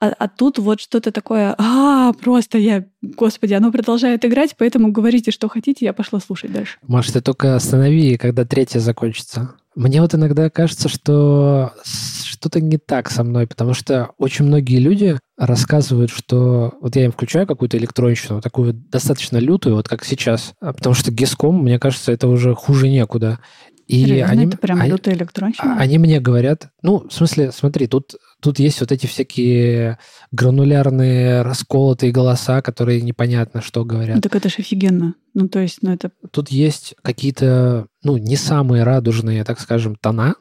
А, 0.00 0.08
а 0.18 0.28
тут 0.28 0.58
вот 0.58 0.80
что-то 0.80 1.12
такое, 1.12 1.54
а, 1.58 2.12
просто 2.14 2.56
я, 2.56 2.86
господи, 3.02 3.52
оно 3.52 3.70
продолжает 3.70 4.24
играть, 4.24 4.54
поэтому 4.56 4.92
говорите, 4.92 5.30
что 5.30 5.48
хотите, 5.48 5.84
я 5.84 5.92
пошла 5.92 6.20
слушать 6.20 6.52
дальше. 6.52 6.78
Может, 6.86 7.12
ты 7.12 7.20
только 7.20 7.54
останови, 7.54 8.16
когда 8.16 8.46
третья 8.46 8.80
закончится. 8.80 9.54
Мне 9.76 10.00
вот 10.00 10.14
иногда 10.14 10.48
кажется, 10.48 10.88
что 10.88 11.74
что-то 11.84 12.60
не 12.60 12.78
так 12.78 13.10
со 13.10 13.22
мной, 13.22 13.46
потому 13.46 13.74
что 13.74 14.10
очень 14.16 14.46
многие 14.46 14.78
люди 14.78 15.18
рассказывают, 15.36 16.10
что 16.10 16.72
вот 16.80 16.96
я 16.96 17.04
им 17.04 17.12
включаю 17.12 17.46
какую-то 17.46 17.76
электронщину, 17.76 18.40
такую 18.40 18.72
достаточно 18.72 19.36
лютую, 19.36 19.76
вот 19.76 19.88
как 19.88 20.04
сейчас, 20.04 20.54
а 20.60 20.72
потому 20.72 20.94
что 20.94 21.12
Гиском, 21.12 21.62
мне 21.62 21.78
кажется, 21.78 22.10
это 22.10 22.26
уже 22.28 22.54
хуже 22.54 22.88
некуда. 22.88 23.38
И 23.86 24.04
Серьезно, 24.04 24.32
они, 24.32 24.46
это 24.46 24.56
прям 24.56 24.80
они, 24.80 24.90
лютая 24.90 25.14
электронщина? 25.14 25.76
Они 25.76 25.98
мне 25.98 26.20
говорят, 26.20 26.70
ну, 26.80 27.08
в 27.08 27.12
смысле, 27.12 27.50
смотри, 27.50 27.88
тут, 27.88 28.14
тут 28.40 28.58
есть 28.58 28.80
вот 28.80 28.92
эти 28.92 29.06
всякие 29.06 29.98
гранулярные 30.32 31.42
расколотые 31.42 32.12
голоса, 32.12 32.62
которые 32.62 33.00
непонятно 33.02 33.62
что 33.62 33.84
говорят. 33.84 34.16
Ну, 34.16 34.22
так 34.22 34.34
это 34.34 34.48
же 34.48 34.56
офигенно. 34.58 35.14
Ну, 35.34 35.48
то 35.48 35.60
есть, 35.60 35.78
ну, 35.82 35.92
это... 35.92 36.10
Тут 36.30 36.50
есть 36.50 36.94
какие-то, 37.02 37.86
ну, 38.02 38.16
не 38.16 38.36
самые 38.36 38.82
радужные, 38.82 39.44
так 39.44 39.60
скажем, 39.60 39.96
тона, 39.96 40.34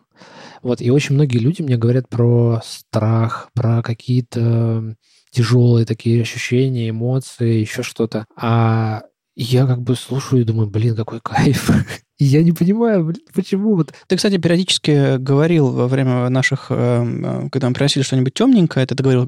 вот, 0.61 0.81
и 0.81 0.91
очень 0.91 1.15
многие 1.15 1.37
люди 1.37 1.61
мне 1.61 1.77
говорят 1.77 2.09
про 2.09 2.61
страх, 2.65 3.49
про 3.53 3.81
какие-то 3.81 4.95
тяжелые 5.31 5.85
такие 5.85 6.21
ощущения, 6.21 6.89
эмоции, 6.89 7.59
еще 7.59 7.83
что-то. 7.83 8.25
А 8.35 9.03
я 9.35 9.65
как 9.65 9.81
бы 9.81 9.95
слушаю 9.95 10.41
и 10.41 10.45
думаю, 10.45 10.69
блин, 10.69 10.95
какой 10.95 11.21
кайф. 11.21 11.69
И 12.19 12.25
я 12.25 12.43
не 12.43 12.51
понимаю, 12.51 13.05
блин, 13.05 13.21
почему 13.33 13.75
вот... 13.75 13.93
Ты, 14.07 14.17
кстати, 14.17 14.37
периодически 14.37 15.15
говорил 15.17 15.71
во 15.71 15.87
время 15.87 16.27
наших, 16.27 16.67
э, 16.69 16.75
э, 16.75 17.49
когда 17.49 17.69
мы 17.69 17.73
приносили 17.73 18.03
что-нибудь 18.03 18.33
темненькое, 18.33 18.85
ты 18.85 18.93
говорил, 18.93 19.25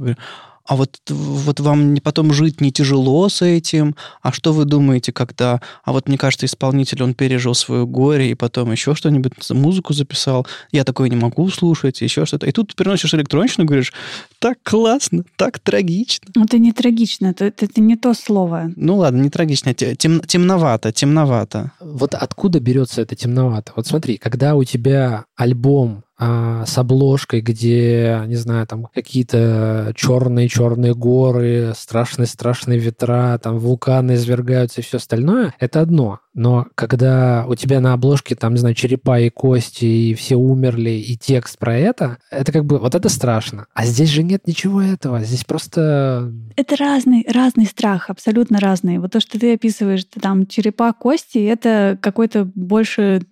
а 0.65 0.75
вот, 0.75 0.99
вот 1.09 1.59
вам 1.59 1.97
потом 2.03 2.33
жить 2.33 2.61
не 2.61 2.71
тяжело 2.71 3.29
с 3.29 3.41
этим, 3.41 3.95
а 4.21 4.31
что 4.31 4.53
вы 4.53 4.65
думаете, 4.65 5.11
когда... 5.11 5.61
А 5.83 5.91
вот 5.91 6.07
мне 6.07 6.17
кажется, 6.17 6.45
исполнитель, 6.45 7.03
он 7.03 7.13
пережил 7.13 7.53
свое 7.53 7.85
горе 7.85 8.31
и 8.31 8.35
потом 8.35 8.71
еще 8.71 8.95
что-нибудь, 8.95 9.33
музыку 9.49 9.93
записал, 9.93 10.47
я 10.71 10.83
такое 10.83 11.09
не 11.09 11.15
могу 11.15 11.49
слушать, 11.49 12.01
еще 12.01 12.25
что-то. 12.25 12.47
И 12.47 12.51
тут 12.51 12.69
ты 12.69 12.75
переносишь 12.75 13.13
электронщину, 13.13 13.65
говоришь, 13.65 13.93
так 14.39 14.57
классно, 14.63 15.23
так 15.35 15.59
трагично. 15.59 16.31
Это 16.35 16.57
не 16.57 16.71
трагично, 16.71 17.27
это, 17.27 17.45
это, 17.45 17.65
это 17.65 17.81
не 17.81 17.95
то 17.95 18.13
слово. 18.13 18.71
Ну 18.75 18.97
ладно, 18.97 19.21
не 19.21 19.29
трагично, 19.29 19.73
тем, 19.73 20.21
темновато, 20.21 20.91
темновато. 20.91 21.71
Вот 21.79 22.13
откуда 22.15 22.59
берется 22.59 23.01
это 23.01 23.15
темновато? 23.15 23.73
Вот 23.75 23.87
смотри, 23.87 24.17
когда 24.17 24.55
у 24.55 24.63
тебя 24.63 25.25
альбом 25.35 26.03
с 26.21 26.77
обложкой, 26.77 27.41
где, 27.41 28.21
не 28.27 28.35
знаю, 28.35 28.67
там 28.67 28.87
какие-то 28.93 29.91
черные-черные 29.95 30.93
горы, 30.93 31.73
страшные-страшные 31.75 32.77
ветра, 32.77 33.39
там 33.41 33.57
вулканы 33.57 34.13
извергаются 34.13 34.81
и 34.81 34.83
все 34.83 34.97
остальное, 34.97 35.55
это 35.59 35.81
одно. 35.81 36.19
Но 36.33 36.67
когда 36.75 37.45
у 37.47 37.55
тебя 37.55 37.81
на 37.81 37.93
обложке, 37.93 38.35
там, 38.35 38.53
не 38.53 38.59
знаю, 38.59 38.75
черепа 38.75 39.19
и 39.19 39.29
кости, 39.29 39.85
и 39.85 40.13
все 40.13 40.35
умерли, 40.35 40.91
и 40.91 41.17
текст 41.17 41.57
про 41.57 41.75
это, 41.75 42.19
это 42.29 42.51
как 42.51 42.65
бы, 42.65 42.77
вот 42.77 42.93
это 42.93 43.09
страшно. 43.09 43.65
А 43.73 43.85
здесь 43.85 44.09
же 44.09 44.23
нет 44.23 44.47
ничего 44.47 44.81
этого. 44.81 45.21
Здесь 45.21 45.43
просто... 45.43 46.31
Это 46.55 46.75
разный, 46.77 47.25
разный 47.27 47.65
страх, 47.65 48.09
абсолютно 48.09 48.59
разный. 48.59 48.99
Вот 48.99 49.11
то, 49.11 49.19
что 49.19 49.39
ты 49.39 49.55
описываешь, 49.55 50.05
там, 50.05 50.45
черепа, 50.45 50.93
кости, 50.93 51.39
это 51.39 51.97
какой-то 51.99 52.45
больше 52.45 53.23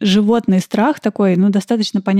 животный 0.00 0.60
страх 0.60 1.00
такой, 1.00 1.34
ну, 1.36 1.48
достаточно 1.48 2.02
понятный. 2.02 2.17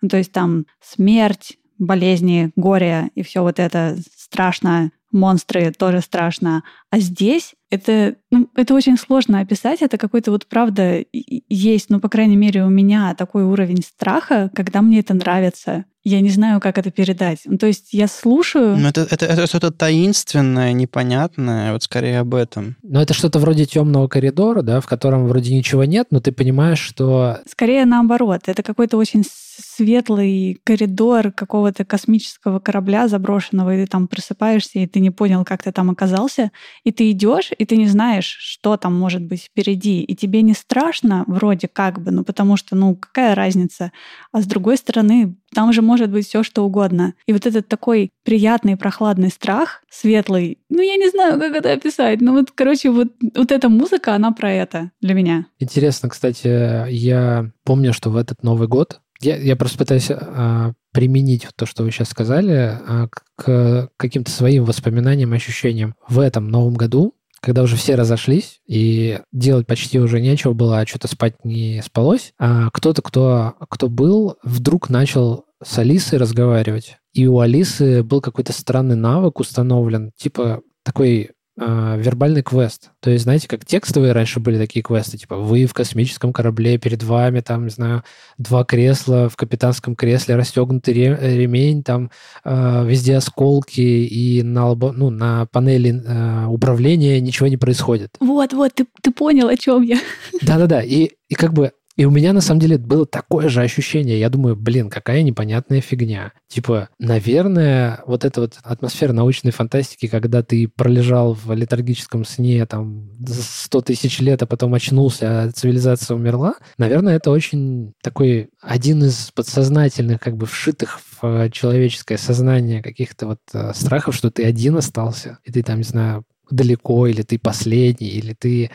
Ну, 0.00 0.08
то 0.08 0.16
есть 0.16 0.32
там 0.32 0.66
смерть, 0.80 1.58
болезни, 1.78 2.52
горе 2.56 3.10
и 3.14 3.22
все 3.22 3.42
вот 3.42 3.58
это 3.58 3.96
страшно, 4.16 4.92
монстры 5.12 5.72
тоже 5.72 6.00
страшно. 6.00 6.62
А 6.90 6.98
здесь 6.98 7.54
это, 7.70 8.16
ну, 8.30 8.50
это 8.56 8.74
очень 8.74 8.96
сложно 8.98 9.40
описать. 9.40 9.80
Это 9.80 9.96
какой-то 9.96 10.30
вот 10.32 10.46
правда 10.46 11.04
есть, 11.12 11.88
ну, 11.88 12.00
по 12.00 12.08
крайней 12.08 12.36
мере, 12.36 12.64
у 12.64 12.68
меня 12.68 13.14
такой 13.14 13.44
уровень 13.44 13.82
страха, 13.82 14.50
когда 14.54 14.82
мне 14.82 15.00
это 15.00 15.14
нравится. 15.14 15.84
Я 16.02 16.20
не 16.20 16.30
знаю, 16.30 16.60
как 16.60 16.78
это 16.78 16.90
передать. 16.90 17.40
Ну, 17.44 17.58
то 17.58 17.66
есть 17.66 17.92
я 17.92 18.08
слушаю... 18.08 18.76
Ну, 18.76 18.88
это, 18.88 19.06
это, 19.10 19.26
это 19.26 19.46
что-то 19.46 19.70
таинственное, 19.70 20.72
непонятное, 20.72 21.72
вот 21.72 21.82
скорее 21.82 22.20
об 22.20 22.34
этом. 22.34 22.76
Но 22.82 23.02
это 23.02 23.12
что-то 23.12 23.38
вроде 23.38 23.66
темного 23.66 24.08
коридора, 24.08 24.62
да, 24.62 24.80
в 24.80 24.86
котором 24.86 25.26
вроде 25.26 25.54
ничего 25.54 25.84
нет, 25.84 26.06
но 26.10 26.20
ты 26.20 26.32
понимаешь, 26.32 26.80
что... 26.80 27.40
Скорее 27.46 27.84
наоборот. 27.84 28.42
Это 28.46 28.62
какой-то 28.62 28.96
очень 28.96 29.24
светлый 29.62 30.60
коридор 30.64 31.32
какого-то 31.32 31.84
космического 31.84 32.58
корабля 32.58 33.08
заброшенного, 33.08 33.74
и 33.74 33.84
ты 33.84 33.90
там 33.90 34.08
просыпаешься, 34.08 34.78
и 34.78 34.86
ты 34.86 35.00
не 35.00 35.10
понял, 35.10 35.44
как 35.44 35.62
ты 35.62 35.72
там 35.72 35.90
оказался, 35.90 36.50
и 36.84 36.92
ты 36.92 37.10
идешь, 37.10 37.50
и 37.56 37.64
ты 37.64 37.76
не 37.76 37.86
знаешь, 37.86 38.36
что 38.38 38.76
там 38.76 38.98
может 38.98 39.22
быть 39.22 39.44
впереди, 39.44 40.02
и 40.02 40.14
тебе 40.14 40.42
не 40.42 40.54
страшно 40.54 41.24
вроде 41.26 41.68
как 41.68 42.00
бы, 42.00 42.10
ну 42.10 42.24
потому 42.24 42.56
что, 42.56 42.76
ну 42.76 42.96
какая 42.96 43.34
разница, 43.34 43.92
а 44.32 44.42
с 44.42 44.46
другой 44.46 44.76
стороны, 44.76 45.36
там 45.54 45.72
же 45.72 45.82
может 45.82 46.10
быть 46.10 46.26
все 46.26 46.42
что 46.42 46.64
угодно. 46.64 47.14
И 47.26 47.32
вот 47.32 47.46
этот 47.46 47.68
такой 47.68 48.10
приятный 48.24 48.76
прохладный 48.76 49.30
страх, 49.30 49.82
светлый, 49.90 50.58
ну 50.68 50.80
я 50.80 50.96
не 50.96 51.08
знаю, 51.10 51.38
как 51.38 51.54
это 51.54 51.72
описать, 51.72 52.20
ну 52.20 52.32
вот, 52.32 52.50
короче, 52.52 52.90
вот, 52.90 53.08
вот 53.34 53.52
эта 53.52 53.68
музыка, 53.68 54.14
она 54.14 54.32
про 54.32 54.52
это 54.52 54.90
для 55.00 55.14
меня. 55.14 55.46
Интересно, 55.58 56.08
кстати, 56.08 56.88
я 56.90 57.50
помню, 57.64 57.92
что 57.92 58.10
в 58.10 58.16
этот 58.16 58.42
Новый 58.42 58.68
год 58.68 59.00
я, 59.20 59.36
я 59.36 59.56
просто 59.56 59.78
пытаюсь 59.78 60.10
а, 60.10 60.72
применить 60.92 61.46
то, 61.56 61.66
что 61.66 61.82
вы 61.82 61.90
сейчас 61.90 62.08
сказали, 62.08 62.78
а, 62.86 63.08
к 63.36 63.90
каким-то 63.96 64.30
своим 64.30 64.64
воспоминаниям, 64.64 65.32
ощущениям. 65.32 65.94
В 66.08 66.18
этом 66.18 66.48
новом 66.48 66.74
году, 66.74 67.14
когда 67.40 67.62
уже 67.62 67.76
все 67.76 67.94
разошлись, 67.94 68.60
и 68.66 69.20
делать 69.32 69.66
почти 69.66 69.98
уже 69.98 70.20
нечего 70.20 70.52
было, 70.52 70.80
а 70.80 70.86
что-то 70.86 71.08
спать 71.08 71.44
не 71.44 71.82
спалось, 71.84 72.32
а 72.38 72.70
кто-то, 72.70 73.02
кто, 73.02 73.54
кто 73.68 73.88
был, 73.88 74.36
вдруг 74.42 74.90
начал 74.90 75.44
с 75.62 75.78
Алисой 75.78 76.18
разговаривать. 76.18 76.96
И 77.12 77.26
у 77.26 77.40
Алисы 77.40 78.02
был 78.02 78.20
какой-то 78.20 78.52
странный 78.52 78.96
навык 78.96 79.40
установлен, 79.40 80.12
типа 80.16 80.62
такой 80.84 81.30
э, 81.60 81.96
вербальный 81.98 82.42
квест. 82.42 82.90
То 83.00 83.10
есть, 83.10 83.24
знаете, 83.24 83.46
как 83.46 83.64
текстовые 83.64 84.12
раньше 84.12 84.40
были 84.40 84.58
такие 84.58 84.82
квесты, 84.82 85.18
типа 85.18 85.36
вы 85.36 85.66
в 85.66 85.74
космическом 85.74 86.32
корабле, 86.32 86.78
перед 86.78 87.02
вами 87.02 87.40
там, 87.40 87.64
не 87.64 87.70
знаю, 87.70 88.02
два 88.38 88.64
кресла, 88.64 89.28
в 89.28 89.36
капитанском 89.36 89.94
кресле 89.94 90.36
расстегнутый 90.36 90.94
ремень, 90.94 91.82
там 91.82 92.10
э, 92.44 92.84
везде 92.86 93.16
осколки, 93.16 93.80
и 93.80 94.42
на, 94.42 94.70
лбо, 94.70 94.92
ну, 94.92 95.10
на 95.10 95.46
панели 95.46 96.02
э, 96.04 96.46
управления 96.46 97.20
ничего 97.20 97.48
не 97.48 97.56
происходит. 97.56 98.16
Вот, 98.18 98.52
вот, 98.52 98.74
ты, 98.74 98.86
ты 99.02 99.12
понял, 99.12 99.48
о 99.48 99.56
чем 99.56 99.82
я. 99.82 99.98
Да-да-да, 100.42 100.82
и, 100.82 101.10
и 101.28 101.34
как 101.34 101.52
бы 101.52 101.72
и 102.00 102.06
у 102.06 102.10
меня, 102.10 102.32
на 102.32 102.40
самом 102.40 102.60
деле, 102.60 102.78
было 102.78 103.04
такое 103.04 103.50
же 103.50 103.60
ощущение. 103.60 104.18
Я 104.18 104.30
думаю, 104.30 104.56
блин, 104.56 104.88
какая 104.88 105.22
непонятная 105.22 105.82
фигня. 105.82 106.32
Типа, 106.48 106.88
наверное, 106.98 108.00
вот 108.06 108.24
эта 108.24 108.40
вот 108.40 108.54
атмосфера 108.62 109.12
научной 109.12 109.50
фантастики, 109.50 110.08
когда 110.08 110.42
ты 110.42 110.66
пролежал 110.66 111.34
в 111.34 111.52
летаргическом 111.52 112.24
сне 112.24 112.64
там 112.64 113.10
100 113.22 113.82
тысяч 113.82 114.18
лет, 114.18 114.42
а 114.42 114.46
потом 114.46 114.72
очнулся, 114.72 115.42
а 115.42 115.50
цивилизация 115.50 116.14
умерла, 116.14 116.54
наверное, 116.78 117.16
это 117.16 117.30
очень 117.30 117.92
такой 118.02 118.48
один 118.62 119.04
из 119.04 119.30
подсознательных, 119.34 120.20
как 120.20 120.38
бы 120.38 120.46
вшитых 120.46 121.00
в 121.20 121.50
человеческое 121.50 122.16
сознание 122.16 122.82
каких-то 122.82 123.26
вот 123.26 123.40
э, 123.52 123.72
страхов, 123.74 124.14
что 124.14 124.30
ты 124.30 124.46
один 124.46 124.74
остался, 124.78 125.36
и 125.44 125.52
ты 125.52 125.62
там, 125.62 125.76
не 125.76 125.84
знаю, 125.84 126.24
далеко, 126.50 127.08
или 127.08 127.20
ты 127.20 127.38
последний, 127.38 128.08
или 128.08 128.32
ты 128.32 128.70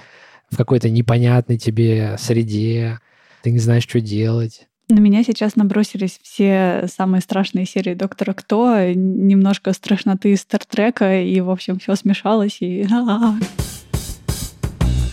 в 0.52 0.58
какой-то 0.58 0.92
непонятной 0.92 1.58
тебе 1.58 2.18
среде, 2.20 3.00
ты 3.46 3.52
не 3.52 3.60
знаешь, 3.60 3.84
что 3.84 4.02
делать. 4.02 4.68
На 4.90 4.98
меня 4.98 5.24
сейчас 5.24 5.56
набросились 5.56 6.20
все 6.24 6.88
самые 6.92 7.22
страшные 7.22 7.68
серии 7.68 7.94
Доктора 7.94 8.34
Кто, 8.34 8.76
немножко 8.92 9.72
страшноты 9.74 10.36
Стартрека, 10.36 11.22
и, 11.22 11.40
в 11.42 11.52
общем, 11.52 11.78
все 11.78 11.96
смешалось, 11.96 12.58
и... 12.62 12.88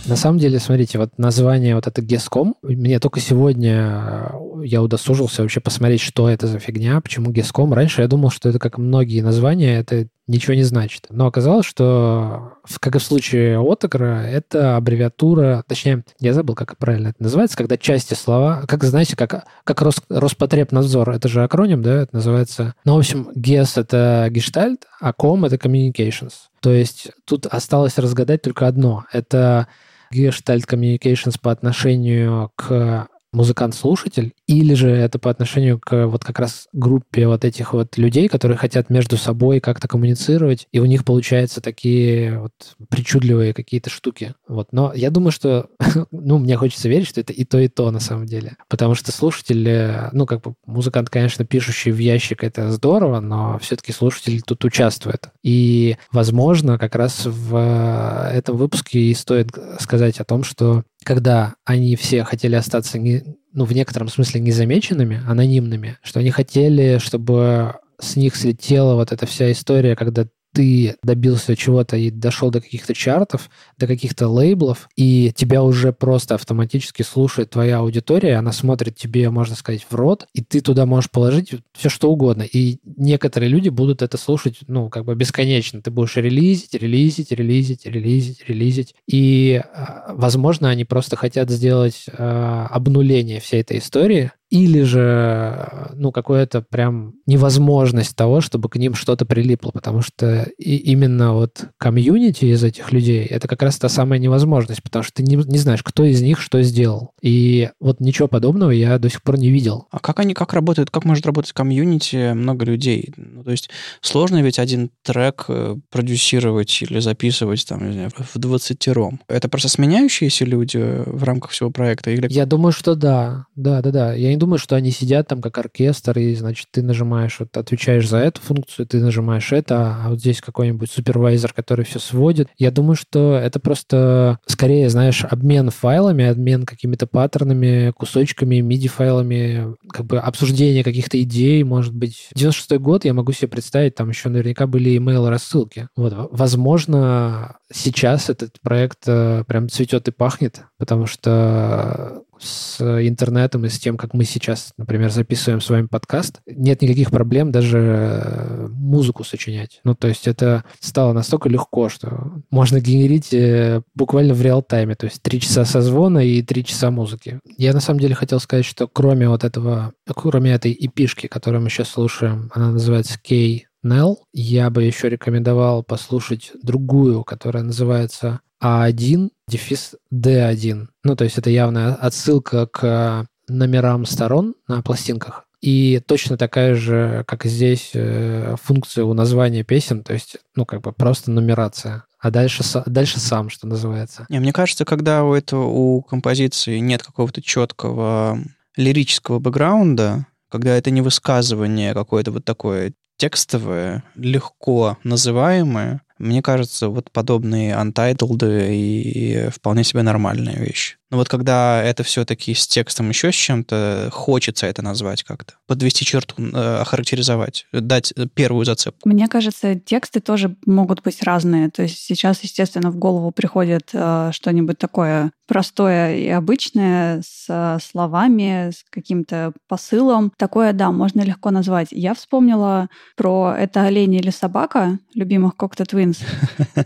На 0.05 0.17
самом 0.17 0.37
деле, 0.37 0.59
смотрите, 0.59 0.97
вот 0.97 1.17
название 1.17 1.75
вот 1.75 1.87
это 1.87 2.01
GESCOM, 2.01 2.55
мне 2.61 2.99
только 2.99 3.21
сегодня 3.21 4.29
э, 4.33 4.65
я 4.65 4.81
удосужился 4.81 5.41
вообще 5.41 5.61
посмотреть, 5.61 6.01
что 6.01 6.29
это 6.29 6.45
за 6.47 6.59
фигня, 6.59 6.99
почему 6.99 7.31
GESCOM. 7.31 7.73
Раньше 7.73 8.01
я 8.01 8.07
думал, 8.09 8.29
что 8.29 8.49
это, 8.49 8.59
как 8.59 8.77
многие 8.77 9.21
названия, 9.21 9.77
это 9.79 10.07
ничего 10.27 10.55
не 10.55 10.63
значит. 10.63 11.07
Но 11.09 11.27
оказалось, 11.27 11.65
что, 11.65 12.53
как 12.79 12.95
и 12.95 12.99
в 12.99 13.03
случае 13.03 13.59
Отокра, 13.59 14.25
это 14.25 14.75
аббревиатура, 14.75 15.63
точнее, 15.67 16.03
я 16.19 16.33
забыл, 16.33 16.55
как 16.55 16.77
правильно 16.77 17.09
это 17.09 17.23
называется, 17.23 17.57
когда 17.57 17.77
части 17.77 18.13
слова, 18.13 18.63
как, 18.67 18.83
знаете, 18.83 19.15
как, 19.15 19.45
как 19.63 19.81
Рос, 19.81 20.01
Роспотребнадзор, 20.09 21.11
это 21.11 21.29
же 21.29 21.43
акроним, 21.43 21.81
да, 21.81 22.01
это 22.01 22.15
называется. 22.15 22.75
Ну, 22.83 22.95
в 22.95 22.99
общем, 22.99 23.29
GES— 23.35 23.73
это 23.79 24.27
Gestalt, 24.31 24.81
а 24.99 25.11
COM— 25.11 25.45
это 25.47 25.55
Communications. 25.55 26.33
То 26.63 26.71
есть 26.71 27.11
тут 27.25 27.45
осталось 27.45 27.97
разгадать 27.97 28.41
только 28.41 28.67
одно. 28.67 29.03
Это 29.11 29.67
Gestalt 30.13 30.65
Communications 30.65 31.37
по 31.39 31.51
отношению 31.51 32.51
к 32.55 33.09
музыкант-слушатель, 33.33 34.33
или 34.47 34.73
же 34.73 34.89
это 34.89 35.19
по 35.19 35.29
отношению 35.29 35.79
к 35.79 36.07
вот 36.07 36.23
как 36.25 36.39
раз 36.39 36.67
группе 36.73 37.27
вот 37.27 37.45
этих 37.45 37.73
вот 37.73 37.97
людей, 37.97 38.27
которые 38.27 38.57
хотят 38.57 38.89
между 38.89 39.15
собой 39.17 39.59
как-то 39.59 39.87
коммуницировать, 39.87 40.67
и 40.71 40.79
у 40.79 40.85
них 40.85 41.05
получаются 41.05 41.61
такие 41.61 42.39
вот 42.39 42.51
причудливые 42.89 43.53
какие-то 43.53 43.89
штуки. 43.89 44.35
Вот. 44.47 44.69
Но 44.71 44.91
я 44.93 45.09
думаю, 45.11 45.31
что, 45.31 45.69
ну, 46.11 46.39
мне 46.39 46.57
хочется 46.57 46.89
верить, 46.89 47.07
что 47.07 47.21
это 47.21 47.31
и 47.31 47.45
то, 47.45 47.57
и 47.57 47.69
то 47.69 47.89
на 47.91 47.99
самом 47.99 48.25
деле. 48.25 48.57
Потому 48.67 48.95
что 48.95 49.11
слушатель, 49.11 49.67
э, 49.67 50.09
ну, 50.11 50.25
как 50.25 50.41
бы 50.41 50.55
музыкант, 50.65 51.09
конечно, 51.09 51.45
пишущий 51.45 51.91
в 51.91 51.99
ящик, 51.99 52.43
это 52.43 52.71
здорово, 52.71 53.21
но 53.21 53.57
все-таки 53.59 53.93
слушатель 53.93 54.41
тут 54.41 54.65
участвует. 54.65 55.29
И, 55.41 55.97
возможно, 56.11 56.77
как 56.77 56.95
раз 56.95 57.25
в 57.25 57.55
э, 57.55 58.37
этом 58.37 58.57
выпуске 58.57 58.99
и 58.99 59.13
стоит 59.13 59.51
сказать 59.79 60.19
о 60.19 60.25
том, 60.25 60.43
что 60.43 60.83
когда 61.03 61.55
они 61.65 61.95
все 61.95 62.23
хотели 62.23 62.55
остаться, 62.55 62.97
не, 62.97 63.23
ну, 63.53 63.65
в 63.65 63.73
некотором 63.73 64.09
смысле 64.09 64.41
незамеченными, 64.41 65.23
анонимными, 65.27 65.97
что 66.03 66.19
они 66.19 66.31
хотели, 66.31 66.97
чтобы 66.97 67.75
с 67.99 68.15
них 68.15 68.35
слетела 68.35 68.95
вот 68.95 69.11
эта 69.11 69.25
вся 69.25 69.51
история, 69.51 69.95
когда 69.95 70.27
ты 70.53 70.95
добился 71.03 71.55
чего-то 71.55 71.97
и 71.97 72.09
дошел 72.09 72.51
до 72.51 72.61
каких-то 72.61 72.93
чартов, 72.93 73.49
до 73.77 73.87
каких-то 73.87 74.27
лейблов, 74.27 74.87
и 74.95 75.31
тебя 75.35 75.63
уже 75.63 75.91
просто 75.91 76.35
автоматически 76.35 77.01
слушает 77.01 77.49
твоя 77.49 77.79
аудитория, 77.79 78.35
она 78.35 78.51
смотрит 78.51 78.95
тебе, 78.95 79.29
можно 79.29 79.55
сказать, 79.55 79.85
в 79.89 79.95
рот, 79.95 80.27
и 80.33 80.43
ты 80.43 80.61
туда 80.61 80.85
можешь 80.85 81.09
положить 81.09 81.51
все 81.73 81.89
что 81.89 82.11
угодно. 82.11 82.43
И 82.43 82.77
некоторые 82.85 83.49
люди 83.49 83.69
будут 83.69 84.01
это 84.01 84.17
слушать, 84.17 84.59
ну, 84.67 84.89
как 84.89 85.05
бы 85.05 85.15
бесконечно. 85.15 85.81
Ты 85.81 85.91
будешь 85.91 86.15
релизить, 86.15 86.73
релизить, 86.75 87.31
релизить, 87.31 87.85
релизить, 87.85 88.47
релизить. 88.47 88.95
И, 89.07 89.61
а, 89.73 90.13
возможно, 90.13 90.69
они 90.69 90.85
просто 90.85 91.15
хотят 91.15 91.49
сделать 91.49 92.05
э, 92.07 92.67
обнуление 92.69 93.39
всей 93.39 93.61
этой 93.61 93.79
истории, 93.79 94.31
или 94.53 94.83
же, 94.83 95.89
ну, 95.95 96.11
какое-то 96.11 96.61
прям 96.61 97.15
невозможность 97.25 98.15
того, 98.15 98.39
чтобы 98.39 98.69
к 98.69 98.75
ним 98.75 98.93
что-то 98.93 99.25
прилипло, 99.25 99.71
потому 99.71 100.03
что 100.03 100.43
и 100.59 100.75
именно 100.75 101.33
вот 101.33 101.65
комьюнити 101.79 102.45
из 102.45 102.63
этих 102.63 102.91
людей, 102.91 103.25
это 103.25 103.47
как 103.47 103.63
раз 103.63 103.79
та 103.79 103.89
самая 103.89 104.19
невозможность, 104.19 104.83
потому 104.83 105.01
что 105.01 105.15
ты 105.15 105.23
не, 105.23 105.37
не 105.37 105.57
знаешь, 105.57 105.81
кто 105.81 106.05
из 106.05 106.21
них 106.21 106.39
что 106.39 106.61
сделал. 106.61 107.13
И 107.19 107.71
вот 107.79 107.99
ничего 107.99 108.27
подобного 108.27 108.69
я 108.69 108.99
до 108.99 109.09
сих 109.09 109.23
пор 109.23 109.39
не 109.39 109.49
видел. 109.49 109.87
А 109.89 109.97
как 109.97 110.19
они, 110.19 110.35
как 110.35 110.53
работают, 110.53 110.91
как 110.91 111.03
может 111.03 111.25
работать 111.25 111.53
комьюнити 111.53 112.33
много 112.33 112.63
людей? 112.63 113.11
Ну, 113.17 113.43
то 113.43 113.49
есть 113.49 113.71
сложно 114.01 114.43
ведь 114.43 114.59
один 114.59 114.91
трек 115.01 115.45
э, 115.47 115.77
продюсировать 115.89 116.79
или 116.83 116.99
записывать 116.99 117.65
там, 117.67 117.87
не 117.87 117.93
знаю, 117.93 118.11
в 118.15 118.37
20 118.37 118.87
ром. 118.89 119.19
Это 119.27 119.49
просто 119.49 119.69
сменяющиеся 119.69 120.45
люди 120.45 120.77
в 120.77 121.23
рамках 121.23 121.49
всего 121.49 121.71
проекта? 121.71 122.11
Или... 122.11 122.27
Я 122.29 122.45
думаю, 122.45 122.71
что 122.71 122.93
да. 122.93 123.47
Да, 123.55 123.81
да, 123.81 123.89
да. 123.89 124.13
Я 124.13 124.29
не 124.29 124.42
думаю, 124.43 124.59
что 124.59 124.75
они 124.75 124.91
сидят 124.91 125.29
там 125.29 125.41
как 125.41 125.57
оркестр, 125.57 126.19
и, 126.19 126.35
значит, 126.35 126.67
ты 126.69 126.81
нажимаешь, 126.81 127.39
вот 127.39 127.55
отвечаешь 127.55 128.09
за 128.09 128.17
эту 128.17 128.41
функцию, 128.41 128.85
ты 128.85 128.99
нажимаешь 128.99 129.53
это, 129.53 129.97
а 130.03 130.09
вот 130.09 130.19
здесь 130.19 130.41
какой-нибудь 130.41 130.91
супервайзер, 130.91 131.53
который 131.53 131.85
все 131.85 131.99
сводит. 131.99 132.49
Я 132.57 132.71
думаю, 132.71 132.95
что 132.95 133.35
это 133.35 133.61
просто 133.61 134.39
скорее, 134.45 134.89
знаешь, 134.89 135.23
обмен 135.23 135.69
файлами, 135.69 136.25
обмен 136.25 136.65
какими-то 136.65 137.07
паттернами, 137.07 137.93
кусочками, 137.95 138.59
MIDI-файлами, 138.59 139.75
как 139.89 140.07
бы 140.07 140.19
обсуждение 140.19 140.83
каких-то 140.83 141.21
идей, 141.21 141.63
может 141.63 141.93
быть. 141.93 142.27
96-й 142.35 142.79
год, 142.79 143.05
я 143.05 143.13
могу 143.13 143.31
себе 143.31 143.47
представить, 143.47 143.95
там 143.95 144.09
еще 144.09 144.27
наверняка 144.27 144.67
были 144.67 144.97
email-рассылки. 144.97 145.87
Вот, 145.95 146.13
возможно, 146.31 147.55
сейчас 147.71 148.29
этот 148.29 148.59
проект 148.61 148.99
э, 149.07 149.45
прям 149.47 149.69
цветет 149.69 150.09
и 150.09 150.11
пахнет, 150.11 150.63
потому 150.77 151.05
что 151.05 152.23
с 152.43 152.81
интернетом 152.81 153.65
и 153.65 153.69
с 153.69 153.79
тем, 153.79 153.97
как 153.97 154.13
мы 154.13 154.23
сейчас, 154.23 154.73
например, 154.77 155.11
записываем 155.11 155.61
с 155.61 155.69
вами 155.69 155.87
подкаст, 155.87 156.41
нет 156.45 156.81
никаких 156.81 157.11
проблем 157.11 157.51
даже 157.51 157.79
э, 157.79 158.67
музыку 158.69 159.23
сочинять. 159.23 159.79
Ну, 159.83 159.95
то 159.95 160.07
есть 160.07 160.27
это 160.27 160.63
стало 160.79 161.13
настолько 161.13 161.49
легко, 161.49 161.89
что 161.89 162.41
можно 162.49 162.79
генерить 162.79 163.33
э, 163.33 163.81
буквально 163.95 164.33
в 164.33 164.41
реал-тайме, 164.41 164.95
то 164.95 165.05
есть 165.05 165.21
три 165.21 165.39
часа 165.39 165.65
созвона 165.65 166.19
и 166.19 166.41
три 166.41 166.65
часа 166.65 166.91
музыки. 166.91 167.39
Я 167.57 167.73
на 167.73 167.79
самом 167.79 167.99
деле 167.99 168.15
хотел 168.15 168.39
сказать, 168.39 168.65
что 168.65 168.87
кроме 168.87 169.27
вот 169.29 169.43
этого, 169.43 169.93
кроме 170.07 170.51
этой 170.51 170.75
эпишки, 170.79 171.27
которую 171.27 171.61
мы 171.61 171.69
сейчас 171.69 171.89
слушаем, 171.89 172.51
она 172.53 172.71
называется 172.71 173.19
K 173.19 173.63
Nell, 173.85 174.15
я 174.31 174.69
бы 174.69 174.83
еще 174.83 175.09
рекомендовал 175.09 175.83
послушать 175.83 176.51
другую, 176.61 177.23
которая 177.23 177.63
называется 177.63 178.39
а1 178.63 179.29
дефис 179.47 179.95
D1. 180.13 180.87
Ну, 181.03 181.15
то 181.15 181.23
есть 181.23 181.37
это 181.37 181.49
явная 181.49 181.93
отсылка 181.93 182.65
к 182.67 183.27
номерам 183.47 184.05
сторон 184.05 184.55
на 184.67 184.81
пластинках. 184.81 185.45
И 185.61 186.01
точно 186.05 186.37
такая 186.37 186.75
же, 186.75 187.23
как 187.25 187.45
и 187.45 187.49
здесь, 187.49 187.91
э, 187.93 188.55
функция 188.61 189.05
у 189.05 189.13
названия 189.13 189.63
песен, 189.63 190.03
то 190.03 190.13
есть, 190.13 190.37
ну, 190.55 190.65
как 190.65 190.81
бы 190.81 190.91
просто 190.91 191.31
нумерация. 191.31 192.03
А 192.19 192.31
дальше, 192.31 192.63
дальше 192.85 193.19
сам, 193.19 193.49
что 193.49 193.67
называется. 193.67 194.25
Не, 194.29 194.39
мне 194.39 194.51
кажется, 194.51 194.83
когда 194.83 195.23
у 195.23 195.33
этого 195.33 195.65
у 195.65 196.01
композиции 196.01 196.79
нет 196.79 197.03
какого-то 197.03 197.41
четкого 197.41 198.39
лирического 198.75 199.39
бэкграунда, 199.39 200.25
когда 200.49 200.75
это 200.75 200.91
не 200.91 201.01
высказывание 201.01 201.93
какое-то 201.93 202.31
вот 202.31 202.43
такое 202.43 202.93
текстовое, 203.17 204.03
легко 204.15 204.97
называемое, 205.03 206.01
мне 206.23 206.41
кажется, 206.41 206.89
вот 206.89 207.11
подобные 207.11 207.75
untitled 207.75 208.71
и 208.71 209.49
вполне 209.49 209.83
себе 209.83 210.01
нормальная 210.01 210.55
вещь. 210.55 210.97
Но 211.13 211.17
вот 211.17 211.29
когда 211.29 211.83
это 211.83 212.01
все-таки 212.01 212.55
с 212.55 212.67
текстом 212.67 213.09
еще 213.09 213.31
с 213.31 213.35
чем-то, 213.35 214.09
хочется 214.11 214.65
это 214.65 214.81
назвать 214.81 215.21
как-то. 215.21 215.53
Подвести 215.67 216.05
черту, 216.05 216.35
э, 216.39 216.77
охарактеризовать, 216.81 217.67
дать 217.71 218.13
первую 218.33 218.65
зацепку. 218.65 219.07
Мне 219.07 219.27
кажется, 219.27 219.75
тексты 219.75 220.21
тоже 220.21 220.55
могут 220.65 221.03
быть 221.03 221.21
разные. 221.21 221.69
То 221.69 221.83
есть 221.83 221.99
сейчас, 221.99 222.41
естественно, 222.41 222.89
в 222.89 222.95
голову 222.95 223.29
приходит 223.29 223.91
э, 223.93 224.31
что-нибудь 224.33 224.79
такое 224.79 225.31
простое 225.47 226.15
и 226.15 226.27
обычное, 226.29 227.21
с 227.21 227.45
э, 227.49 227.77
словами, 227.81 228.71
с 228.71 228.83
каким-то 228.89 229.53
посылом. 229.67 230.31
Такое, 230.37 230.73
да, 230.73 230.91
можно 230.91 231.21
легко 231.21 231.51
назвать. 231.51 231.89
Я 231.91 232.13
вспомнила 232.13 232.89
про 233.15 233.53
«Это 233.57 233.83
олень 233.83 234.15
или 234.15 234.29
собака» 234.29 234.99
любимых 235.13 235.53
Cocteau 235.57 235.85
Twins. 235.85 236.23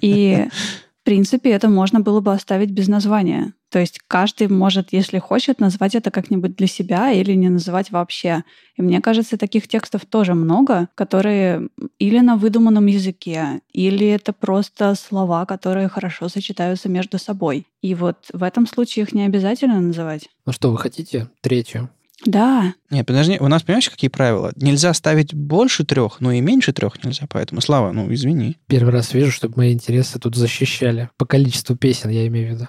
И 0.02 0.48
принципе, 1.08 1.52
это 1.52 1.70
можно 1.70 2.02
было 2.02 2.20
бы 2.20 2.34
оставить 2.34 2.72
без 2.72 2.89
названия. 2.89 3.54
То 3.70 3.80
есть 3.80 4.02
каждый 4.10 4.50
может, 4.50 4.91
если 4.91 5.20
хочет, 5.20 5.62
назвать 5.62 5.96
это 5.96 6.12
как-нибудь 6.12 6.58
для 6.58 6.67
себя 6.67 7.13
или 7.13 7.32
не 7.32 7.48
называть 7.48 7.91
вообще. 7.91 8.43
И 8.76 8.82
мне 8.82 9.00
кажется, 9.00 9.38
таких 9.38 9.70
текстов 9.70 10.06
тоже 10.06 10.34
много, 10.34 10.89
которые 10.96 11.70
или 11.98 12.20
на 12.20 12.36
выдуманном 12.36 12.88
языке, 12.88 13.62
или 13.72 14.06
это 14.06 14.34
просто 14.34 14.96
слова, 14.96 15.46
которые 15.46 15.88
хорошо 15.88 16.28
сочетаются 16.28 16.89
между 16.89 17.17
собой. 17.20 17.67
И 17.82 17.96
вот 17.96 18.17
в 18.34 18.43
этом 18.43 18.67
случае 18.67 19.04
их 19.04 19.13
не 19.13 19.24
обязательно 19.24 19.80
называть. 19.80 20.28
Ну 20.46 20.52
что, 20.52 20.72
вы 20.72 20.78
хотите 20.78 21.30
третью? 21.39 21.89
Да. 22.25 22.73
Не, 22.89 23.03
подожди, 23.03 23.38
у 23.39 23.47
нас, 23.47 23.63
понимаешь, 23.63 23.89
какие 23.89 24.10
правила? 24.10 24.51
Нельзя 24.56 24.93
ставить 24.93 25.34
больше 25.34 25.86
трех, 25.86 26.19
но 26.19 26.32
и 26.32 26.41
меньше 26.41 26.73
трех 26.73 27.03
нельзя, 27.03 27.27
поэтому, 27.30 27.62
Слава, 27.62 27.91
ну, 27.91 28.12
извини. 28.13 28.58
Первый 28.67 28.91
раз 28.91 29.13
вижу, 29.13 29.32
чтобы 29.32 29.56
мои 29.58 29.73
интересы 29.73 30.19
тут 30.19 30.36
защищали. 30.36 31.10
По 31.17 31.25
количеству 31.25 31.75
песен, 31.75 32.10
я 32.10 32.25
имею 32.27 32.47
в 32.47 32.51
виду. 32.56 32.67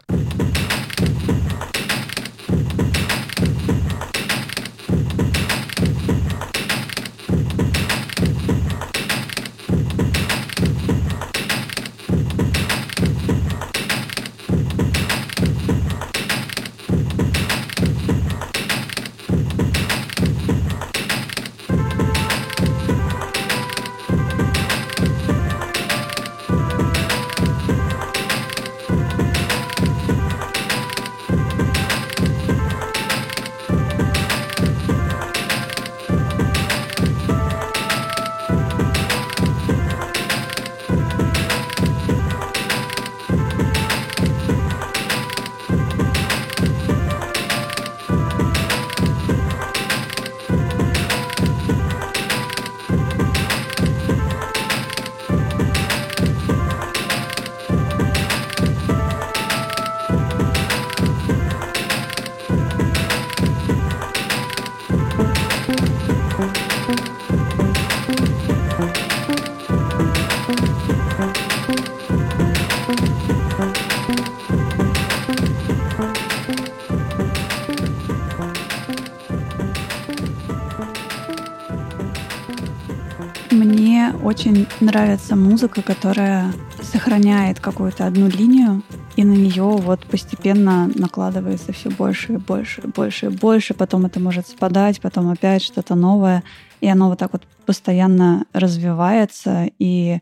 Очень 84.23 84.67
нравится 84.81 85.37
музыка, 85.37 85.83
которая 85.83 86.53
сохраняет 86.83 87.61
какую-то 87.61 88.07
одну 88.07 88.29
линию, 88.29 88.83
и 89.17 89.25
на 89.25 89.33
нее 89.33 89.65
вот 89.65 90.07
постепенно 90.07 90.91
накладывается 90.95 91.73
все 91.73 91.91
больше 91.91 92.35
и 92.35 92.37
больше 92.37 92.83
и 92.83 92.87
больше 92.87 93.27
и 93.27 93.31
больше. 93.31 93.75
Потом 93.75 94.07
это 94.07 94.21
может 94.21 94.47
спадать, 94.47 95.01
потом 95.01 95.29
опять 95.31 95.63
что-то 95.63 95.95
новое. 95.95 96.45
И 96.81 96.89
оно 96.89 97.09
вот 97.09 97.19
так 97.19 97.33
вот 97.33 97.43
постоянно 97.67 98.47
развивается. 98.53 99.71
И 99.79 100.21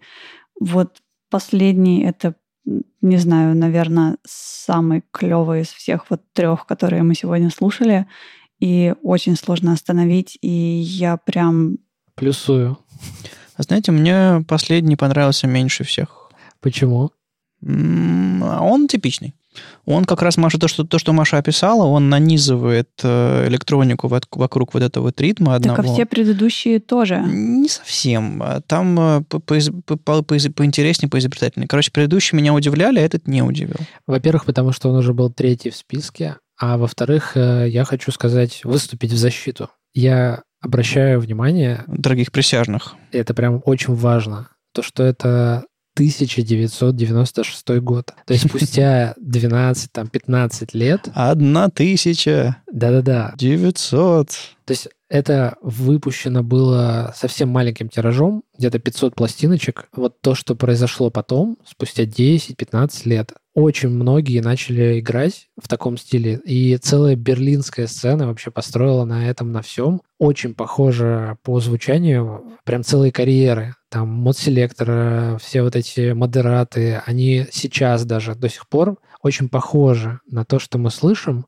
вот 0.59 1.03
последний 1.31 2.03
это 2.05 2.35
не 3.01 3.19
знаю, 3.19 3.57
наверное, 3.57 4.17
самый 4.25 5.05
клевый 5.13 5.61
из 5.63 5.69
всех 5.69 6.11
вот 6.11 6.23
трех, 6.33 6.67
которые 6.67 7.03
мы 7.03 7.15
сегодня 7.15 7.51
слушали. 7.51 8.07
И 8.59 8.95
очень 9.03 9.37
сложно 9.37 9.73
остановить. 9.73 10.39
И 10.41 10.49
я 10.49 11.17
прям... 11.17 11.79
Плюсую. 12.15 12.79
Знаете, 13.59 13.93
мне 13.93 14.45
последний 14.47 14.97
понравился 14.97 15.47
меньше 15.47 15.85
всех. 15.85 16.31
Почему? 16.61 17.11
А 17.63 18.61
он 18.63 18.89
типичный. 18.89 19.35
Он 19.85 20.05
как 20.05 20.23
раз, 20.23 20.37
Маша, 20.37 20.59
то, 20.59 20.69
что, 20.69 20.85
то, 20.85 20.99
что 20.99 21.13
Маша 21.13 21.39
описала, 21.39 21.87
он 21.87 22.09
нанизывает 22.09 22.91
э, 23.03 23.49
электронику 23.49 24.09
вокруг 24.09 24.75
вот 24.75 24.83
этого 24.83 25.05
вот 25.05 25.21
ритма 25.21 25.55
одного. 25.55 25.77
Так, 25.77 25.87
а 25.87 25.93
все 25.93 26.07
предыдущие 26.07 26.81
тоже? 26.81 27.23
Не 27.27 27.69
совсем. 27.69 28.43
Там 28.67 28.99
э, 29.01 29.23
по, 29.23 29.39
по, 29.39 29.57
по, 29.87 29.97
по, 29.97 30.23
поинтереснее, 30.23 31.09
поизобретательнее. 31.09 31.69
Короче, 31.69 31.91
предыдущие 31.91 32.37
меня 32.39 32.53
удивляли, 32.53 32.99
а 32.99 33.03
этот 33.03 33.27
не 33.27 33.43
удивил. 33.43 33.77
Во-первых, 34.07 34.45
потому 34.45 34.73
что 34.73 34.91
он 34.91 34.97
уже 34.97 35.15
был 35.15 35.33
третий 35.33 35.71
в 35.71 35.77
списке, 35.77 36.37
а 36.59 36.79
во-вторых, 36.79 37.37
э, 37.37 37.69
я 37.69 37.85
хочу 37.85 38.13
сказать, 38.13 38.63
выступить 38.65 39.13
в 39.13 39.17
защиту. 39.17 39.71
Я 39.95 40.43
обращаю 40.61 41.21
внимание... 41.21 41.85
Дорогих 41.87 42.33
присяжных. 42.33 42.95
Это 43.13 43.35
прям 43.35 43.63
очень 43.65 43.95
важно. 43.95 44.49
То, 44.73 44.83
что 44.83 45.03
это 45.03 45.65
1996 45.97 47.69
год. 47.81 48.13
То 48.27 48.35
есть 48.35 48.47
спустя 48.49 49.15
12, 49.19 49.93
там, 49.93 50.09
15 50.09 50.75
лет... 50.75 51.09
Одна 51.15 51.71
тысяча. 51.71 52.63
Да-да-да. 52.71 53.33
900. 53.37 54.29
То 54.29 54.71
есть 54.73 54.89
это 55.09 55.57
выпущено 55.63 56.43
было 56.43 57.15
совсем 57.17 57.49
маленьким 57.49 57.89
тиражом, 57.89 58.43
где-то 58.59 58.79
500 58.79 59.15
пластиночек. 59.15 59.89
Вот 59.95 60.21
то, 60.21 60.35
что 60.35 60.55
произошло 60.55 61.11
потом, 61.11 61.57
спустя 61.65 62.05
10-15 62.05 63.09
лет, 63.09 63.33
очень 63.57 63.89
многие 63.89 64.41
начали 64.41 65.01
играть 65.01 65.49
в 65.59 65.67
таком 65.67 65.97
стиле. 65.97 66.39
И 66.45 66.77
целая 66.77 67.17
берлинская 67.17 67.87
сцена 67.87 68.27
вообще 68.27 68.51
построила 68.51 69.07
на 69.07 69.31
этом, 69.31 69.51
на 69.51 69.63
всем. 69.63 70.03
Очень 70.19 70.55
похоже 70.55 71.39
по 71.43 71.59
звучанию, 71.59 72.59
прям 72.65 72.85
целые 72.85 73.13
карьеры. 73.13 73.75
Там 73.89 74.09
мод-селектор, 74.09 75.39
все 75.39 75.63
вот 75.63 75.75
эти 75.75 76.13
модераты, 76.13 77.03
они 77.07 77.47
сейчас 77.51 78.05
даже 78.05 78.35
до 78.35 78.51
сих 78.51 78.69
пор 78.69 78.99
очень 79.23 79.49
похожи 79.49 80.21
на 80.31 80.45
то, 80.45 80.59
что 80.59 80.77
мы 80.77 80.91
слышим, 80.91 81.47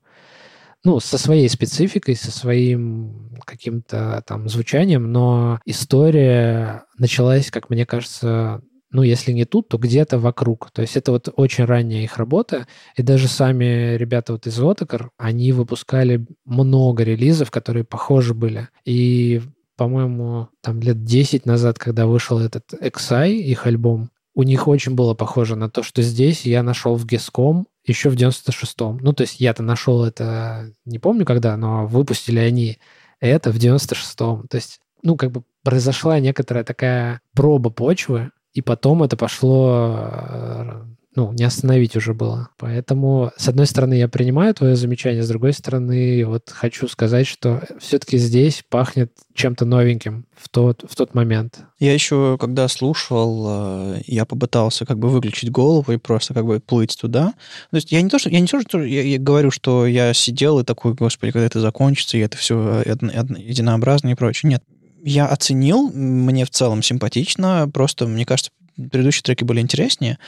ну, 0.85 1.01
со 1.01 1.19
своей 1.19 1.49
спецификой, 1.51 2.17
со 2.17 2.31
своим 2.31 3.37
каким-то 3.45 4.23
там 4.27 4.49
звучанием, 4.49 5.13
но 5.13 5.61
история 5.67 6.85
началась, 6.97 7.51
как 7.51 7.69
мне 7.69 7.85
кажется, 7.85 8.63
ну, 8.91 9.03
если 9.03 9.33
не 9.33 9.45
тут, 9.45 9.69
то 9.69 9.79
где-то 9.79 10.19
вокруг. 10.19 10.71
То 10.71 10.83
есть 10.83 10.97
это 10.97 11.13
вот 11.13 11.29
очень 11.37 11.65
ранняя 11.65 12.03
их 12.03 12.17
работа, 12.17 12.67
и 12.97 13.03
даже 13.03 13.29
сами 13.29 13.97
ребята 13.97 14.33
вот 14.33 14.47
из 14.47 14.59
Otacor, 14.59 15.09
они 15.19 15.53
выпускали 15.53 16.27
много 16.45 17.05
релизов, 17.05 17.51
которые 17.51 17.85
похожи 17.85 18.35
были. 18.35 18.69
И, 18.85 19.43
по-моему, 19.77 20.49
там 20.63 20.81
лет 20.81 21.05
10 21.05 21.45
назад, 21.47 21.79
когда 21.79 22.07
вышел 22.07 22.39
этот 22.39 22.73
XI, 22.73 23.33
их 23.33 23.67
альбом, 23.67 24.11
у 24.35 24.43
них 24.45 24.69
очень 24.69 24.95
было 24.95 25.15
похоже 25.15 25.57
на 25.57 25.69
то, 25.69 25.83
что 25.83 26.01
здесь 26.01 26.47
я 26.47 26.63
нашел 26.63 26.95
в 26.95 27.05
Геском 27.05 27.67
еще 27.85 28.09
в 28.09 28.15
96-м. 28.15 28.99
Ну, 28.99 29.13
то 29.13 29.23
есть 29.23 29.41
я-то 29.41 29.63
нашел 29.63 30.05
это, 30.05 30.73
не 30.85 30.99
помню 30.99 31.25
когда, 31.25 31.57
но 31.57 31.87
выпустили 31.87 32.39
они 32.39 32.79
это 33.21 33.51
в 33.51 33.57
96-м. 33.57 34.47
То 34.47 34.57
есть, 34.57 34.81
ну, 35.03 35.17
как 35.17 35.33
бы 35.33 35.43
произошла 35.65 36.21
некоторая 36.21 36.65
такая 36.65 37.21
проба 37.35 37.71
почвы, 37.71 38.31
и 38.53 38.63
потом 38.63 39.03
это 39.03 39.17
пошло, 39.17 40.09
э, 40.11 40.83
ну, 41.15 41.33
не 41.33 41.45
остановить 41.45 41.97
уже 41.97 42.15
было. 42.15 42.51
Поэтому, 42.59 43.33
с 43.37 43.49
одной 43.49 43.67
стороны, 43.67 43.95
я 43.95 44.09
принимаю 44.09 44.55
твое 44.55 44.77
замечание, 44.77 45.23
с 45.23 45.29
другой 45.29 45.53
стороны, 45.53 46.25
вот 46.25 46.51
хочу 46.51 46.87
сказать, 46.89 47.27
что 47.27 47.63
все-таки 47.81 48.19
здесь 48.19 48.65
пахнет 48.69 49.13
чем-то 49.35 49.65
новеньким 49.65 50.27
в 50.37 50.49
тот, 50.49 50.85
в 50.89 50.95
тот 50.95 51.15
момент. 51.15 51.61
Я 51.79 51.93
еще, 51.93 52.37
когда 52.39 52.69
слушал, 52.69 53.97
э, 53.97 54.03
я 54.07 54.25
попытался 54.25 54.87
как 54.87 54.99
бы 54.99 55.09
выключить 55.09 55.51
голову 55.51 55.93
и 55.93 55.97
просто 55.99 56.35
как 56.35 56.47
бы 56.47 56.61
плыть 56.61 56.97
туда. 57.01 57.35
То 57.71 57.77
есть 57.77 57.91
я 57.91 58.01
не 58.01 58.09
то, 58.09 58.19
что 58.19 58.31
я 58.31 58.41
не 58.41 58.47
то, 58.47 58.61
что 58.61 58.83
я, 58.83 59.03
я 59.03 59.19
говорю, 59.19 59.51
что 59.51 59.87
я 59.87 60.15
сидел 60.15 60.61
и 60.61 60.65
такой, 60.65 60.95
господи, 60.95 61.33
когда 61.33 61.47
это 61.47 61.61
закончится, 61.61 62.17
и 62.17 62.21
это 62.21 62.37
все 62.37 62.83
единообразно 62.85 64.09
и 64.09 64.15
прочее. 64.15 64.51
Нет, 64.51 64.63
я 65.03 65.27
оценил, 65.27 65.91
мне 65.93 66.45
в 66.45 66.51
целом 66.51 66.83
симпатично, 66.83 67.69
просто, 67.73 68.07
мне 68.07 68.25
кажется, 68.25 68.51
предыдущие 68.77 69.23
треки 69.23 69.45
были 69.45 69.61
интереснее. 69.61 70.19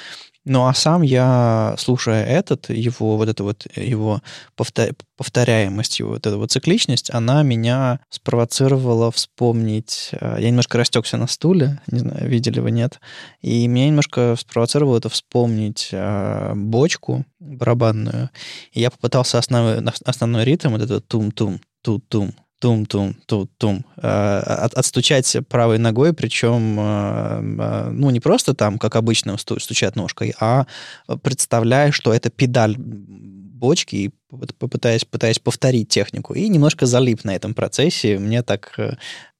Ну, 0.47 0.67
а 0.67 0.73
сам 0.73 1.03
я, 1.03 1.75
слушая 1.79 2.25
этот, 2.25 2.71
его 2.71 3.19
вот 3.19 3.29
это 3.29 3.45
вот, 3.45 3.67
его 3.77 4.23
повторяемость, 4.57 5.99
его 5.99 6.13
вот 6.13 6.27
эта 6.27 6.39
вот 6.39 6.51
цикличность, 6.51 7.13
она 7.13 7.43
меня 7.43 8.01
спровоцировала 8.09 9.13
вспомнить... 9.13 10.09
Э, 10.13 10.37
я 10.41 10.49
немножко 10.49 10.79
растекся 10.79 11.19
на 11.19 11.27
стуле, 11.27 11.81
не 11.89 11.99
знаю, 11.99 12.27
видели 12.27 12.59
вы, 12.59 12.71
нет. 12.71 13.01
И 13.43 13.67
меня 13.67 13.89
немножко 13.89 14.35
спровоцировало 14.39 14.97
это 14.97 15.11
вспомнить 15.11 15.91
э, 15.93 16.55
бочку 16.57 17.27
барабанную. 17.39 18.31
И 18.73 18.81
я 18.81 18.91
попытался 18.91 19.37
основной, 19.39 19.85
основной 20.07 20.45
ритм, 20.45 20.71
вот 20.71 20.81
этот 20.81 21.07
тум-тум, 21.07 21.61
ту-тум, 21.83 22.33
тум-тум-тум-тум, 22.61 23.85
э, 23.97 24.39
отстучать 24.77 25.37
правой 25.49 25.79
ногой, 25.79 26.13
причем, 26.13 26.79
э, 26.79 27.41
э, 27.59 27.91
ну, 27.91 28.11
не 28.11 28.21
просто 28.21 28.55
там, 28.55 28.79
как 28.79 28.97
обычно, 28.97 29.37
стучать 29.39 29.97
ножкой, 29.97 30.35
а 30.39 30.67
представляя, 31.23 31.91
что 31.91 32.13
это 32.13 32.31
педаль 32.31 32.77
бочки, 32.79 33.97
и 33.97 34.11
попытаясь, 34.59 35.05
пытаясь 35.05 35.39
повторить 35.39 35.89
технику. 35.89 36.35
И 36.35 36.49
немножко 36.49 36.87
залип 36.87 37.25
на 37.25 37.35
этом 37.35 37.55
процессе. 37.55 38.19
Мне 38.19 38.43
так 38.43 38.79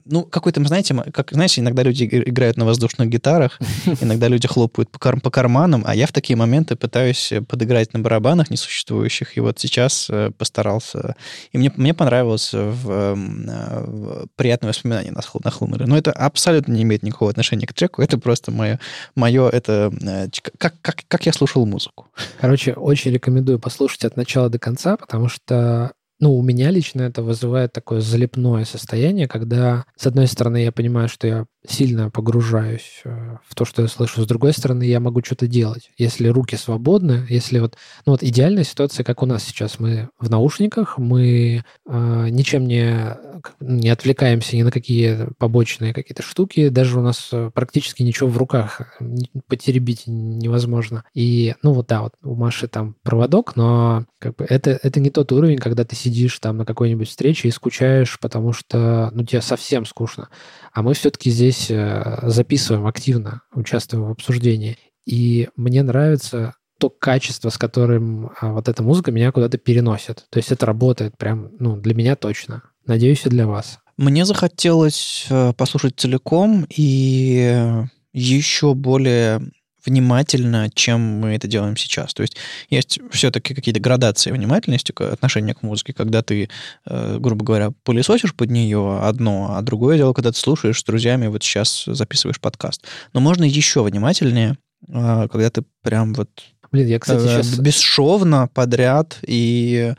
ну, 0.05 0.25
какой-то, 0.25 0.65
знаете, 0.65 0.95
как, 1.13 1.33
знаете, 1.33 1.61
иногда 1.61 1.83
люди 1.83 2.05
играют 2.05 2.57
на 2.57 2.65
воздушных 2.65 3.09
гитарах, 3.09 3.59
иногда 4.01 4.29
люди 4.29 4.49
хлопают 4.49 4.91
по, 4.91 4.99
кар 4.99 5.21
по 5.21 5.31
карманам, 5.31 5.85
а 5.87 5.95
я 5.95 6.07
в 6.07 6.13
такие 6.13 6.37
моменты 6.37 6.77
пытаюсь 6.77 7.33
подыграть 7.49 7.93
на 7.93 8.01
барабанах 8.01 8.51
несуществующих, 8.51 9.37
и 9.37 9.41
вот 9.41 9.59
сейчас 9.59 10.09
э, 10.11 10.31
постарался. 10.37 11.15
И 11.53 11.59
мне, 11.59 11.73
мне 11.77 11.95
понравилось 11.95 12.53
в, 12.53 12.91
эм, 12.91 13.49
э, 13.49 13.85
в 13.87 14.27
приятные 14.37 14.69
воспоминания 14.69 15.13
нахлынули. 15.13 15.85
Но 15.85 15.97
это 15.97 16.13
абсолютно 16.13 16.73
не 16.73 16.83
имеет 16.83 17.03
никакого 17.03 17.31
отношения 17.31 17.67
к 17.67 17.73
треку, 17.73 18.03
это 18.03 18.19
просто 18.19 18.51
мое, 18.51 18.81
мое 19.15 19.49
это, 19.49 19.93
э, 20.01 20.29
как, 20.59 20.75
как, 20.83 20.97
как 21.09 21.27
я 21.27 21.33
слушал 21.33 21.67
музыку. 21.67 22.09
Короче, 22.41 22.73
очень 22.73 23.13
рекомендую 23.13 23.59
послушать 23.59 24.05
от 24.05 24.17
начала 24.17 24.49
до 24.49 24.59
конца, 24.59 24.97
потому 24.97 25.29
что 25.29 25.93
ну, 26.21 26.37
у 26.37 26.43
меня 26.43 26.71
лично 26.71 27.03
это 27.03 27.23
вызывает 27.23 27.73
такое 27.73 28.01
залипное 28.01 28.65
состояние, 28.65 29.27
когда, 29.27 29.85
с 29.97 30.07
одной 30.07 30.27
стороны, 30.27 30.63
я 30.63 30.71
понимаю, 30.73 31.09
что 31.09 31.27
я 31.27 31.47
сильно 31.67 32.11
погружаюсь 32.11 33.03
э, 33.05 33.37
в 33.47 33.55
то, 33.55 33.65
что 33.65 33.83
я 33.83 33.89
слышу. 33.89 34.23
С 34.23 34.27
другой 34.27 34.53
стороны, 34.53 34.85
я 34.85 34.99
могу 34.99 35.23
что-то 35.23 35.47
делать. 35.47 35.91
Если 35.99 36.29
руки 36.29 36.57
свободны, 36.57 37.27
если 37.29 37.59
вот... 37.59 37.77
Ну 38.07 38.13
вот 38.13 38.23
идеальная 38.23 38.65
ситуация, 38.65 39.05
как 39.05 39.23
у 39.23 39.27
нас 39.27 39.45
сейчас. 39.45 39.79
Мы 39.79 40.09
в 40.19 40.31
наушниках, 40.31 40.97
мы 40.97 41.65
э, 41.87 42.29
ничем 42.31 42.67
не, 42.67 43.17
не 43.61 43.91
отвлекаемся 43.91 44.57
ни 44.57 44.63
на 44.63 44.71
какие 44.71 45.29
побочные 45.39 45.93
какие-то 45.93 46.23
штуки. 46.23 46.71
Даже 46.71 46.99
у 46.99 47.03
нас 47.03 47.29
э, 47.33 47.51
практически 47.53 48.03
ничего 48.03 48.29
в 48.31 48.39
руках 48.39 48.99
потеребить 49.47 50.05
невозможно. 50.07 51.05
И, 51.15 51.55
ну 51.63 51.73
вот 51.73 51.89
да, 51.89 52.03
вот 52.03 52.15
у 52.23 52.35
Маши 52.35 52.69
там 52.69 52.97
проводок, 53.03 53.57
но 53.57 54.07
как 54.19 54.37
бы 54.37 54.45
это, 54.45 54.79
это 54.83 55.01
не 55.01 55.11
тот 55.11 55.33
уровень, 55.33 55.59
когда 55.59 55.85
ты 55.85 55.95
сидишь 55.97 56.39
там 56.39 56.59
на 56.59 56.65
какой-нибудь 56.65 57.09
встрече 57.09 57.49
и 57.49 57.51
скучаешь, 57.51 58.19
потому 58.21 58.53
что, 58.53 59.11
ну, 59.13 59.25
тебе 59.25 59.43
совсем 59.43 59.85
скучно. 59.85 60.29
А 60.73 60.83
мы 60.83 60.95
все-таки 60.95 61.31
здесь 61.31 61.50
э, 61.71 62.19
записываем 62.23 62.87
активно, 62.87 63.43
участвуем 63.53 64.05
в 64.05 64.11
обсуждении. 64.11 64.79
И 65.07 65.49
мне 65.57 65.83
нравится 65.83 66.55
то 66.79 66.89
качество, 66.89 67.51
с 67.51 67.59
которым 67.59 68.31
а, 68.41 68.53
вот 68.53 68.69
эта 68.69 68.83
музыка 68.83 69.13
меня 69.13 69.33
куда-то 69.33 69.59
переносит. 69.59 70.27
То 70.31 70.39
есть 70.39 70.51
это 70.51 70.67
работает 70.67 71.17
прям, 71.19 71.51
ну, 71.59 71.77
для 71.77 71.95
меня 71.95 72.17
точно. 72.17 72.63
Надеюсь, 72.87 73.27
и 73.27 73.29
для 73.29 73.47
вас. 73.47 73.79
Мне 73.97 74.25
захотелось 74.25 75.27
э, 75.29 75.53
послушать 75.53 76.01
целиком 76.01 76.67
и 76.75 77.85
еще 78.13 78.75
более 78.75 79.43
внимательно, 79.85 80.71
чем 80.75 81.01
мы 81.01 81.35
это 81.35 81.49
делаем 81.49 81.77
сейчас. 81.77 82.15
То 82.15 82.23
есть 82.23 82.37
есть 82.69 83.01
все-таки 83.11 83.55
какие-то 83.55 83.81
градации 83.81 84.31
внимательности, 84.31 84.93
отношения 85.03 85.55
к 85.55 85.63
музыке, 85.63 85.93
когда 85.93 86.23
ты, 86.23 86.49
э, 86.87 87.19
грубо 87.19 87.45
говоря, 87.45 87.71
пылесосишь 87.85 88.35
под 88.35 88.51
нее 88.51 88.99
одно, 89.03 89.57
а 89.57 89.63
другое 89.63 89.97
дело, 89.97 90.13
когда 90.13 90.33
ты 90.33 90.39
слушаешь 90.39 90.81
с 90.81 90.85
друзьями, 90.85 91.27
вот 91.27 91.43
сейчас 91.43 91.85
записываешь 91.87 92.41
подкаст. 92.41 92.85
Но 93.13 93.21
можно 93.21 93.45
еще 93.45 93.83
внимательнее, 93.83 94.57
э, 94.89 95.29
когда 95.31 95.51
ты 95.51 95.65
прям 95.83 96.15
вот 96.15 96.31
Блин, 96.73 96.87
я, 96.87 97.01
кстати, 97.01 97.23
сейчас... 97.23 97.59
Э, 97.59 97.63
бесшовно, 97.63 98.49
подряд 98.53 99.19
и 99.27 99.95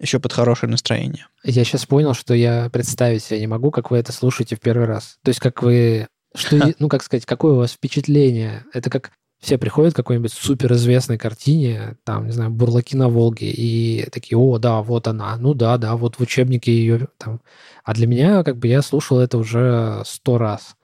еще 0.00 0.18
под 0.18 0.32
хорошее 0.32 0.70
настроение. 0.70 1.26
Я 1.44 1.64
сейчас 1.64 1.86
понял, 1.86 2.14
что 2.14 2.34
я 2.34 2.68
представить 2.70 3.22
себе 3.22 3.40
не 3.40 3.46
могу, 3.46 3.70
как 3.70 3.90
вы 3.90 3.98
это 3.98 4.12
слушаете 4.12 4.56
в 4.56 4.60
первый 4.60 4.86
раз. 4.86 5.18
То 5.22 5.28
есть 5.28 5.40
как 5.40 5.62
вы... 5.62 6.08
Что, 6.34 6.74
ну, 6.78 6.88
как 6.88 7.04
сказать, 7.04 7.26
какое 7.26 7.52
у 7.52 7.58
вас 7.58 7.72
впечатление? 7.72 8.64
Это 8.72 8.90
как 8.90 9.12
все 9.40 9.58
приходят 9.58 9.92
к 9.92 9.96
какой-нибудь 9.96 10.32
суперизвестной 10.32 11.18
картине, 11.18 11.96
там, 12.04 12.26
не 12.26 12.32
знаю, 12.32 12.50
«Бурлаки 12.50 12.96
на 12.96 13.08
Волге», 13.08 13.50
и 13.50 14.08
такие, 14.10 14.38
о, 14.38 14.58
да, 14.58 14.80
вот 14.82 15.08
она, 15.08 15.36
ну 15.36 15.54
да, 15.54 15.76
да, 15.78 15.96
вот 15.96 16.16
в 16.16 16.20
учебнике 16.20 16.72
ее 16.72 17.08
там. 17.18 17.40
А 17.84 17.94
для 17.94 18.06
меня, 18.06 18.42
как 18.44 18.58
бы, 18.58 18.68
я 18.68 18.82
слушал 18.82 19.20
это 19.20 19.38
уже 19.38 20.02
сто 20.06 20.38
раз. 20.38 20.76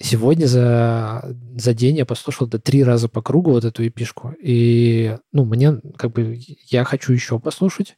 Сегодня 0.00 0.46
за, 0.46 1.36
за 1.56 1.74
день 1.74 1.96
я 1.96 2.06
послушал 2.06 2.46
это 2.46 2.58
три 2.58 2.84
раза 2.84 3.08
по 3.08 3.20
кругу, 3.20 3.50
вот 3.50 3.64
эту 3.64 3.86
эпишку. 3.86 4.32
И, 4.40 5.16
ну, 5.32 5.44
мне, 5.44 5.80
как 5.96 6.12
бы, 6.12 6.38
я 6.70 6.84
хочу 6.84 7.12
еще 7.12 7.38
послушать, 7.40 7.96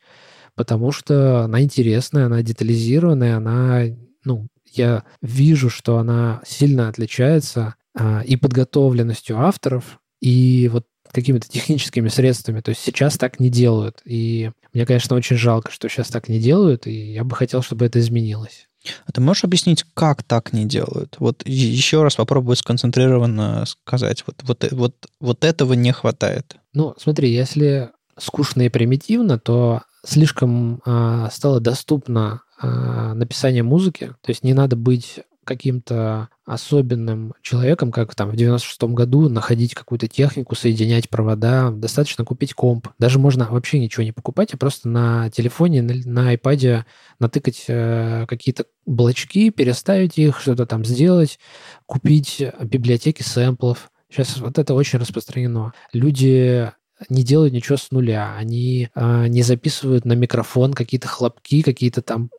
потому 0.55 0.93
что 0.93 1.43
она 1.45 1.63
интересная, 1.63 2.27
она 2.27 2.43
детализированная, 2.43 3.37
она, 3.37 3.83
ну, 4.25 4.49
я 4.73 5.05
вижу, 5.21 5.69
что 5.69 5.99
она 5.99 6.41
сильно 6.47 6.89
отличается 6.89 7.75
а, 7.95 8.23
и 8.25 8.37
подготовленностью 8.37 9.39
авторов, 9.39 10.00
и 10.21 10.69
вот 10.73 10.87
какими-то 11.13 11.49
техническими 11.49 12.09
средствами. 12.09 12.61
То 12.61 12.71
есть 12.71 12.83
сейчас 12.83 13.19
так 13.19 13.41
не 13.41 13.51
делают. 13.51 14.01
И 14.05 14.51
мне, 14.73 14.87
конечно, 14.87 15.17
очень 15.17 15.37
жалко, 15.37 15.71
что 15.71 15.89
сейчас 15.89 16.09
так 16.09 16.29
не 16.29 16.39
делают, 16.39 16.87
и 16.87 17.13
я 17.13 17.25
бы 17.25 17.35
хотел, 17.35 17.63
чтобы 17.63 17.87
это 17.87 17.99
изменилось. 17.99 18.69
А 19.07 19.13
ты 19.13 19.21
можешь 19.21 19.45
объяснить, 19.45 19.85
как 19.95 20.23
так 20.23 20.53
не 20.53 20.65
делают? 20.65 21.17
Вот 21.19 21.43
еще 21.47 22.03
раз 22.03 22.17
попробую 22.17 22.57
сконцентрированно 22.57 23.67
сказать. 23.67 24.25
Вот, 24.27 24.37
вот, 24.43 24.73
вот, 24.73 24.95
вот 25.21 25.45
этого 25.45 25.75
не 25.75 25.93
хватает. 25.93 26.57
Ну, 26.73 26.95
смотри, 26.99 27.31
если 27.31 27.91
скучно 28.19 28.63
и 28.63 28.69
примитивно, 28.71 29.39
то 29.39 29.83
слишком 30.05 30.81
э, 30.87 31.29
стало 31.31 31.61
доступно 31.61 32.43
э, 32.63 33.13
написание 33.15 33.63
музыки. 33.63 34.15
То 34.23 34.31
есть 34.31 34.45
не 34.45 34.55
надо 34.55 34.77
быть 34.77 35.21
каким-то 35.51 36.29
особенным 36.47 37.35
человеком, 37.43 37.91
как 37.91 38.15
там 38.15 38.31
в 38.31 38.35
96-м 38.35 38.95
году, 38.95 39.29
находить 39.29 39.75
какую-то 39.75 40.07
технику, 40.07 40.55
соединять 40.55 41.11
провода. 41.11 41.73
Достаточно 41.73 42.25
купить 42.25 42.55
комп. 42.55 42.87
Даже 43.01 43.19
можно 43.19 43.49
вообще 43.51 43.81
ничего 43.81 44.05
не 44.05 44.13
покупать, 44.13 44.55
а 44.55 44.57
просто 44.57 44.89
на 44.89 45.29
телефоне, 45.31 45.83
на, 45.83 45.95
на 46.05 46.35
iPad 46.35 46.85
натыкать 47.19 47.65
э, 47.67 48.27
какие-то 48.29 48.67
блочки, 48.87 49.51
переставить 49.51 50.19
их, 50.19 50.41
что-то 50.41 50.67
там 50.67 50.85
сделать, 50.85 51.41
купить 51.87 52.41
библиотеки 52.63 53.23
сэмплов. 53.23 53.91
Сейчас 54.09 54.39
вот 54.39 54.57
это 54.57 54.75
очень 54.75 55.01
распространено. 55.01 55.73
Люди 55.93 56.71
не 57.09 57.23
делают 57.23 57.55
ничего 57.55 57.77
с 57.77 57.91
нуля, 57.91 58.35
они 58.37 58.89
э, 58.95 59.27
не 59.29 59.43
записывают 59.43 60.05
на 60.05 60.13
микрофон 60.13 60.75
какие-то 60.75 61.09
хлопки, 61.09 61.63
какие-то 61.63 62.03
там 62.03 62.31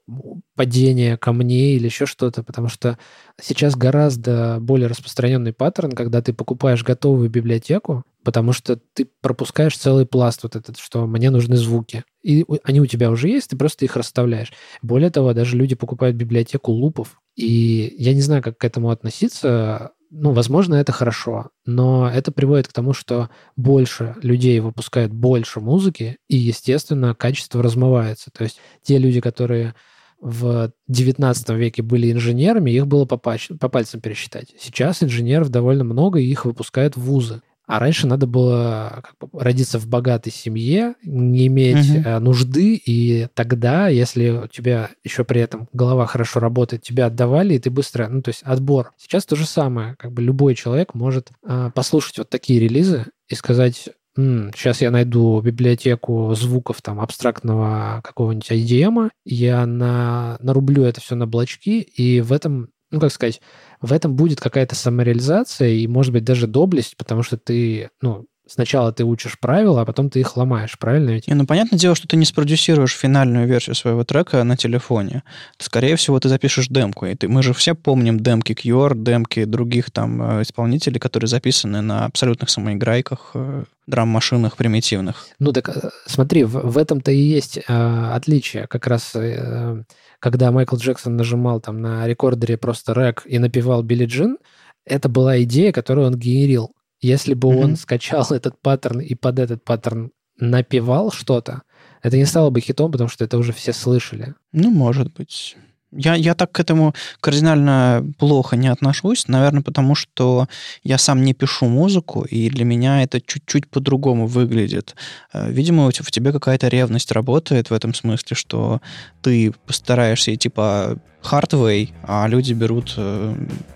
падения 0.55 1.18
камней 1.18 1.78
или 1.78 1.86
еще 1.86 2.05
что-то, 2.05 2.43
потому 2.43 2.68
что 2.68 2.97
сейчас 3.41 3.76
гораздо 3.76 4.57
более 4.59 4.88
распространенный 4.88 5.53
паттерн, 5.53 5.91
когда 5.93 6.22
ты 6.22 6.34
покупаешь 6.34 6.84
готовую 6.84 7.30
библиотеку, 7.30 8.03
потому 8.24 8.53
что 8.53 8.80
ты 8.93 9.07
пропускаешь 9.22 9.78
целый 9.78 10.05
пласт 10.05 10.43
вот 10.43 10.55
этот, 10.55 10.78
что 10.78 11.07
мне 11.07 11.30
нужны 11.32 11.57
звуки. 11.57 12.03
И 12.22 12.45
они 12.64 12.82
у 12.82 12.86
тебя 12.86 13.09
уже 13.09 13.30
есть, 13.30 13.49
ты 13.49 13.57
просто 13.57 13.86
их 13.86 13.95
расставляешь. 13.95 14.51
Более 14.82 15.09
того, 15.09 15.34
даже 15.34 15.57
люди 15.57 15.76
покупают 15.76 16.16
библиотеку 16.16 16.72
лупов, 16.72 17.20
и 17.36 17.95
я 17.97 18.14
не 18.14 18.22
знаю, 18.22 18.43
как 18.43 18.57
к 18.57 18.66
этому 18.66 18.91
относиться, 18.91 19.91
ну, 20.12 20.34
возможно, 20.34 20.76
это 20.76 20.91
хорошо, 20.91 21.49
но 21.66 22.09
это 22.09 22.34
приводит 22.34 22.68
к 22.68 22.74
тому, 22.74 22.91
что 22.93 23.30
больше 23.55 24.16
людей 24.22 24.59
выпускают 24.59 25.14
больше 25.14 25.62
музыки, 25.62 26.18
и, 26.28 26.36
естественно, 26.36 27.16
качество 27.16 27.64
размывается. 27.64 28.30
То 28.32 28.43
есть 28.43 28.59
те 28.84 28.97
люди, 28.97 29.22
которые 29.22 29.74
в 30.20 30.72
19 30.89 31.49
веке 31.51 31.82
были 31.82 32.12
инженерами, 32.12 32.72
их 32.72 32.88
было 32.88 33.05
по, 33.05 33.18
пальцам, 33.18 33.57
по 33.57 33.70
пальцам 33.70 34.01
пересчитать. 34.01 34.53
Сейчас 34.59 35.01
инженеров 35.01 35.49
довольно 35.49 35.86
много, 35.86 36.20
и 36.20 36.30
их 36.30 36.45
выпускают 36.45 36.97
в 36.97 37.01
вузы. 37.01 37.41
А 37.72 37.80
раньше 37.80 38.06
надо 38.06 38.28
было 38.28 39.02
как 39.02 39.32
бы, 39.32 39.40
родиться 39.42 39.80
в 39.80 39.88
богатой 39.88 40.34
семье, 40.34 40.96
не 41.04 41.48
иметь 41.48 41.90
угу. 41.90 42.20
нужды, 42.20 42.76
и 42.76 43.30
тогда, 43.34 43.88
если 43.88 44.30
у 44.30 44.48
тебя 44.48 44.90
еще 45.06 45.24
при 45.24 45.40
этом 45.40 45.70
голова 45.72 46.06
хорошо 46.06 46.42
работает, 46.42 46.82
тебя 46.82 47.06
отдавали, 47.06 47.54
и 47.54 47.60
ты 47.60 47.70
быстро, 47.70 48.10
ну, 48.10 48.22
то 48.22 48.28
есть 48.28 48.44
отбор. 48.44 48.92
Сейчас 48.98 49.26
то 49.26 49.38
же 49.38 49.46
самое, 49.46 49.96
как 49.98 50.12
бы 50.12 50.22
любой 50.22 50.54
человек 50.54 50.94
может 50.96 51.30
э, 51.48 51.72
послушать 51.74 52.18
вот 52.18 52.30
такие 52.30 52.60
релизы 52.60 53.06
и 53.30 53.36
сказать, 53.36 53.88
сейчас 54.16 54.82
я 54.82 54.92
найду 54.92 55.40
библиотеку 55.40 56.34
звуков 56.36 56.82
там 56.82 57.00
абстрактного 57.00 58.02
какого-нибудь 58.04 58.52
IDM, 58.52 59.10
я 59.24 59.66
на, 59.66 60.38
нарублю 60.42 60.84
это 60.84 61.00
все 61.00 61.16
на 61.16 61.28
блочки, 61.28 61.80
и 61.80 62.20
в 62.20 62.34
этом, 62.34 62.71
ну, 62.92 63.00
как 63.00 63.12
сказать, 63.12 63.42
в 63.82 63.94
этом 63.94 64.16
будет 64.16 64.39
какая-то 64.39 64.76
самореализация 64.76 65.70
и, 65.70 65.88
может 65.88 66.14
быть, 66.14 66.24
даже 66.24 66.48
доблесть, 66.48 66.98
потому 66.98 67.24
что 67.24 67.38
ты, 67.38 67.89
ну, 68.02 68.28
сначала 68.52 68.91
ты 68.91 69.04
учишь 69.04 69.39
правила, 69.39 69.82
а 69.82 69.86
потом 69.86 70.10
ты 70.10 70.20
их 70.20 70.36
ломаешь, 70.38 70.78
правильно 70.78 71.12
ведь? 71.12 71.28
Не, 71.28 71.34
ну, 71.34 71.45
понятное 71.45 71.80
дело, 71.80 71.95
что 71.95 72.08
ты 72.08 72.18
не 72.18 72.26
спродюсируешь 72.26 72.93
финальную 72.95 73.47
версию 73.47 73.76
своего 73.76 74.04
трека 74.04 74.43
на 74.43 74.58
телефоне. 74.58 75.24
Скорее 75.58 75.95
всего, 75.95 76.20
ты 76.20 76.30
запишешь 76.30 76.68
демку. 76.68 77.06
И 77.06 77.16
ты, 77.16 77.28
мы 77.28 77.43
же 77.43 77.54
все 77.54 77.76
помним 77.76 78.20
демки 78.20 78.54
QR, 78.54 78.95
демки 78.95 79.45
других 79.45 79.91
там 79.91 80.22
э, 80.22 80.41
исполнителей, 80.41 80.99
которые 80.99 81.28
записаны 81.28 81.82
на 81.82 82.06
абсолютных 82.06 82.49
самоиграйках, 82.49 83.32
э, 83.34 83.64
драм-машинах 83.88 84.58
примитивных. 84.58 85.28
Ну 85.39 85.54
так 85.54 85.70
э, 85.70 85.89
смотри, 86.06 86.43
в, 86.43 86.52
в 86.54 86.78
этом-то 86.78 87.12
и 87.12 87.18
есть 87.18 87.58
э, 87.58 88.12
отличие. 88.14 88.68
Как 88.68 88.88
раз 88.88 89.12
э, 89.16 89.84
когда 90.20 90.52
Майкл 90.52 90.76
Джексон 90.76 91.18
нажимал 91.18 91.60
там 91.60 91.82
на 91.82 92.08
рекордере 92.08 92.58
просто 92.58 92.93
рэк 92.93 93.24
и 93.26 93.39
напевал 93.39 93.82
Билли 93.82 94.06
Джин, 94.06 94.38
это 94.86 95.10
была 95.10 95.41
идея, 95.43 95.72
которую 95.72 96.08
он 96.08 96.16
генерил. 96.16 96.74
Если 97.02 97.34
бы 97.34 97.49
mm-hmm. 97.49 97.64
он 97.64 97.76
скачал 97.76 98.26
этот 98.30 98.60
паттерн 98.62 99.02
и 99.02 99.16
под 99.16 99.39
этот 99.39 99.64
паттерн 99.64 100.12
напевал 100.39 101.12
что-то, 101.12 101.64
это 102.02 102.18
не 102.18 102.26
стало 102.26 102.49
бы 102.49 102.62
хитом, 102.62 102.91
потому 102.91 103.10
что 103.10 103.24
это 103.24 103.38
уже 103.38 103.54
все 103.54 103.74
слышали. 103.74 104.36
Ну, 104.52 104.72
может 104.72 105.14
быть. 105.14 105.58
Я, 105.92 106.16
я 106.16 106.36
так 106.36 106.52
к 106.52 106.60
этому 106.60 106.94
кардинально 107.20 108.06
плохо 108.18 108.56
не 108.56 108.70
отношусь, 108.70 109.28
наверное, 109.28 109.62
потому 109.62 109.96
что 109.96 110.48
я 110.84 110.98
сам 110.98 111.22
не 111.22 111.34
пишу 111.34 111.68
музыку, 111.68 112.22
и 112.22 112.50
для 112.50 112.66
меня 112.66 113.04
это 113.04 113.20
чуть-чуть 113.20 113.68
по-другому 113.68 114.28
выглядит. 114.28 114.96
Э, 115.34 115.52
видимо, 115.52 115.88
у 115.88 115.92
тебя 115.92 116.32
какая-то 116.32 116.70
ревность 116.70 117.12
работает 117.12 117.70
в 117.70 117.74
этом 117.74 117.94
смысле, 117.94 118.36
что 118.36 118.82
ты 119.22 119.54
постараешься 119.66 120.34
идти 120.34 120.50
по 120.50 120.98
hardway, 121.24 121.89
а 122.04 122.28
люди 122.28 122.54
берут 122.54 122.94
э, 122.98 123.36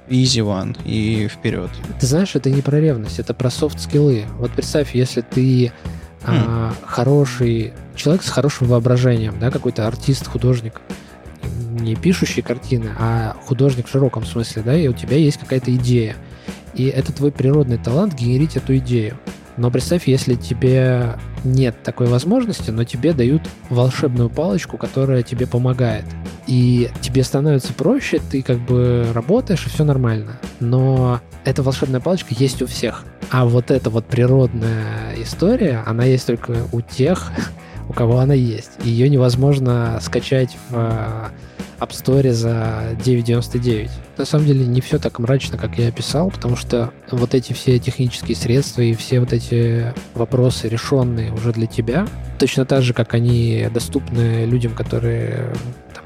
easy 0.09 0.41
one 0.41 0.78
и 0.86 1.28
вперед. 1.28 1.70
Ты 1.99 2.07
знаешь, 2.07 2.36
это 2.36 2.49
не 2.49 2.61
про 2.61 2.80
ревность, 2.80 3.20
это 3.20 3.34
про 3.34 3.49
софт-скиллы. 3.49 4.26
Вот 4.39 4.51
представь, 4.51 4.95
если 4.95 5.22
ты 5.22 5.72
а, 6.24 6.72
хм. 6.72 6.86
хороший 6.86 7.74
человек 7.95 8.24
с 8.24 8.30
хорошим 8.30 8.68
воображением, 8.68 9.36
да, 9.39 9.51
какой-то 9.51 9.88
артист, 9.88 10.28
художник, 10.28 10.82
не 11.80 11.96
пишущий 11.96 12.41
картины, 12.41 12.91
а 12.98 13.36
художник 13.46 13.88
в 13.88 13.91
широком 13.91 14.26
смысле, 14.26 14.62
да, 14.64 14.78
и 14.78 14.88
у 14.88 14.93
тебя 14.93 15.18
есть 15.18 15.38
какая-то 15.38 15.74
идея. 15.76 16.16
И 16.74 16.86
это 16.86 17.14
твой 17.14 17.32
природный 17.32 17.78
талант 17.78 18.14
генерить 18.14 18.58
эту 18.58 18.78
идею. 18.78 19.18
Но 19.58 19.72
представь, 19.72 20.08
если 20.08 20.36
тебе 20.36 21.18
нет 21.46 21.82
такой 21.84 22.08
возможности, 22.08 22.72
но 22.72 22.84
тебе 22.84 23.14
дают 23.14 23.43
волшебную 23.70 24.30
палочку, 24.30 24.78
которая 24.78 25.24
тебе 25.24 25.48
помогает. 25.48 26.04
И 26.48 26.89
тебе 27.02 27.24
становится 27.24 27.74
проще, 27.74 28.20
ты 28.30 28.41
как 28.41 28.60
бы 28.60 29.08
работаешь, 29.14 29.66
и 29.66 29.70
все 29.70 29.86
нормально. 29.86 30.39
Но 30.60 31.22
эта 31.46 31.64
волшебная 31.64 32.02
палочка 32.02 32.34
есть 32.38 32.62
у 32.62 32.68
всех. 32.68 33.06
А 33.32 33.46
вот 33.46 33.72
эта 33.72 33.89
вот 33.89 34.06
природная 34.06 35.16
история, 35.18 35.84
она 35.86 36.04
есть 36.04 36.28
только 36.28 36.68
у 36.72 36.82
тех, 36.82 37.32
у 37.89 37.93
кого 37.93 38.19
она 38.19 38.33
есть. 38.33 38.71
Ее 38.83 39.09
невозможно 39.09 39.99
скачать 40.01 40.57
в 40.69 40.75
э, 40.75 41.29
App 41.79 41.91
Store 41.91 42.31
за 42.31 42.95
9.99. 43.03 43.89
На 44.17 44.25
самом 44.25 44.45
деле 44.45 44.65
не 44.65 44.81
все 44.81 44.97
так 44.97 45.19
мрачно, 45.19 45.57
как 45.57 45.77
я 45.77 45.89
описал, 45.89 46.31
потому 46.31 46.55
что 46.55 46.91
вот 47.11 47.33
эти 47.33 47.53
все 47.53 47.79
технические 47.79 48.36
средства 48.36 48.81
и 48.81 48.93
все 48.93 49.19
вот 49.19 49.33
эти 49.33 49.93
вопросы 50.13 50.69
решенные 50.69 51.33
уже 51.33 51.51
для 51.51 51.67
тебя, 51.67 52.07
точно 52.39 52.65
так 52.65 52.81
же, 52.81 52.93
как 52.93 53.13
они 53.13 53.67
доступны 53.73 54.45
людям, 54.45 54.73
которые 54.73 55.53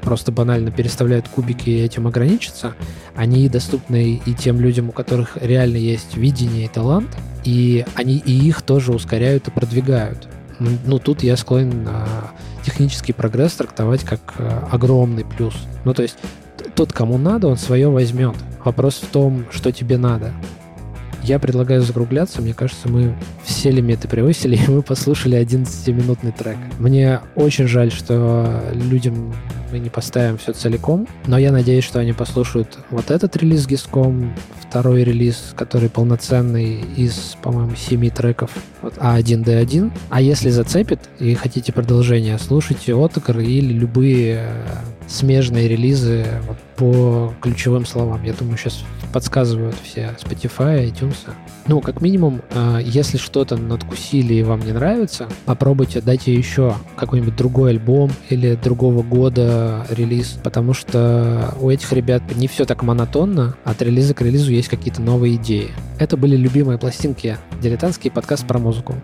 просто 0.00 0.32
банально 0.32 0.70
переставляют 0.70 1.28
кубики 1.28 1.70
и 1.70 1.82
этим 1.82 2.06
ограничатся, 2.06 2.74
они 3.14 3.48
доступны 3.48 4.20
и 4.24 4.34
тем 4.34 4.60
людям, 4.60 4.88
у 4.88 4.92
которых 4.92 5.36
реально 5.40 5.76
есть 5.76 6.16
видение 6.16 6.64
и 6.64 6.68
талант, 6.68 7.16
и 7.44 7.84
они 7.94 8.16
и 8.16 8.32
их 8.32 8.62
тоже 8.62 8.92
ускоряют 8.92 9.48
и 9.48 9.50
продвигают. 9.50 10.28
Ну, 10.60 10.98
тут 10.98 11.22
я 11.22 11.36
склонен 11.36 11.88
технический 12.62 13.12
прогресс 13.12 13.54
трактовать 13.54 14.04
как 14.04 14.20
э, 14.38 14.48
огромный 14.70 15.24
плюс. 15.24 15.54
Ну, 15.84 15.94
то 15.94 16.02
есть 16.02 16.16
тот, 16.74 16.92
кому 16.92 17.18
надо, 17.18 17.48
он 17.48 17.56
свое 17.56 17.88
возьмет. 17.88 18.36
Вопрос 18.64 18.96
в 18.96 19.06
том, 19.06 19.46
что 19.50 19.72
тебе 19.72 19.98
надо. 19.98 20.32
Я 21.22 21.38
предлагаю 21.38 21.82
закругляться. 21.82 22.40
Мне 22.40 22.54
кажется, 22.54 22.88
мы 22.88 23.14
все 23.44 23.70
лимиты 23.70 24.08
превысили, 24.08 24.56
и 24.66 24.70
мы 24.70 24.82
послушали 24.82 25.38
11-минутный 25.38 26.32
трек. 26.32 26.56
Мне 26.78 27.20
очень 27.34 27.66
жаль, 27.66 27.90
что 27.90 28.62
людям 28.72 29.34
мы 29.70 29.78
не 29.78 29.90
поставим 29.90 30.38
все 30.38 30.52
целиком, 30.52 31.06
но 31.26 31.38
я 31.38 31.52
надеюсь, 31.52 31.84
что 31.84 32.00
они 32.00 32.12
послушают 32.12 32.78
вот 32.90 33.10
этот 33.10 33.36
релиз 33.36 33.66
Гиском, 33.66 34.34
второй 34.60 35.04
релиз, 35.04 35.52
который 35.56 35.88
полноценный 35.88 36.84
из, 36.96 37.36
по-моему, 37.42 37.74
семи 37.76 38.10
треков, 38.10 38.50
вот 38.82 38.94
А1D1. 38.98 39.90
А 40.10 40.20
если 40.20 40.50
зацепит 40.50 41.00
и 41.18 41.34
хотите 41.34 41.72
продолжение, 41.72 42.38
слушайте 42.38 42.94
Отокар 42.94 43.40
или 43.40 43.72
любые 43.72 44.46
э, 44.46 44.64
смежные 45.08 45.68
релизы 45.68 46.24
вот, 46.46 46.56
по 46.80 47.34
ключевым 47.42 47.84
словам. 47.84 48.22
Я 48.24 48.32
думаю, 48.32 48.56
сейчас 48.56 48.82
подсказывают 49.12 49.76
все 49.82 50.16
Spotify, 50.18 50.90
iTunes. 50.90 51.16
Ну, 51.66 51.82
как 51.82 52.00
минимум, 52.00 52.40
э, 52.52 52.80
если 52.82 53.18
что-то 53.18 53.58
надкусили 53.58 54.32
и 54.32 54.42
вам 54.42 54.60
не 54.60 54.72
нравится, 54.72 55.28
попробуйте, 55.44 56.00
дайте 56.00 56.34
еще 56.34 56.74
какой-нибудь 56.96 57.36
другой 57.36 57.72
альбом 57.72 58.10
или 58.30 58.54
другого 58.54 59.02
года 59.02 59.86
релиз, 59.90 60.38
потому 60.42 60.72
что 60.72 61.54
у 61.60 61.68
этих 61.68 61.92
ребят 61.92 62.22
не 62.34 62.48
все 62.48 62.64
так 62.64 62.82
монотонно, 62.82 63.56
от 63.64 63.82
релиза 63.82 64.14
к 64.14 64.22
релизу 64.22 64.50
есть 64.50 64.68
какие-то 64.68 65.02
новые 65.02 65.36
идеи. 65.36 65.72
Это 65.98 66.16
были 66.16 66.34
любимые 66.34 66.78
пластинки, 66.78 67.36
дилетантский 67.60 68.10
подкаст 68.10 68.46
про 68.46 68.58
музыку. 68.58 68.94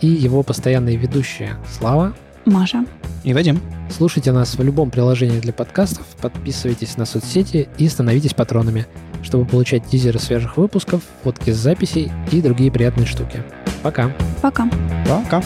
И 0.00 0.06
его 0.06 0.44
постоянные 0.44 0.96
ведущие 0.96 1.56
Слава, 1.76 2.14
Маша 2.46 2.86
и 3.24 3.34
Вадим. 3.34 3.60
Слушайте 3.90 4.32
нас 4.32 4.56
в 4.56 4.62
любом 4.62 4.90
приложении 4.90 5.40
для 5.40 5.52
подкастов, 5.52 6.06
подписывайтесь 6.20 6.96
на 6.96 7.04
соцсети 7.04 7.68
и 7.76 7.88
становитесь 7.88 8.34
патронами, 8.34 8.86
чтобы 9.22 9.44
получать 9.44 9.86
тизеры 9.86 10.18
свежих 10.18 10.56
выпусков, 10.56 11.02
фотки 11.22 11.50
с 11.50 11.56
записей 11.56 12.10
и 12.30 12.40
другие 12.40 12.70
приятные 12.70 13.06
штуки. 13.06 13.42
Пока. 13.82 14.12
Пока. 14.42 14.68
Пока. 15.08 15.42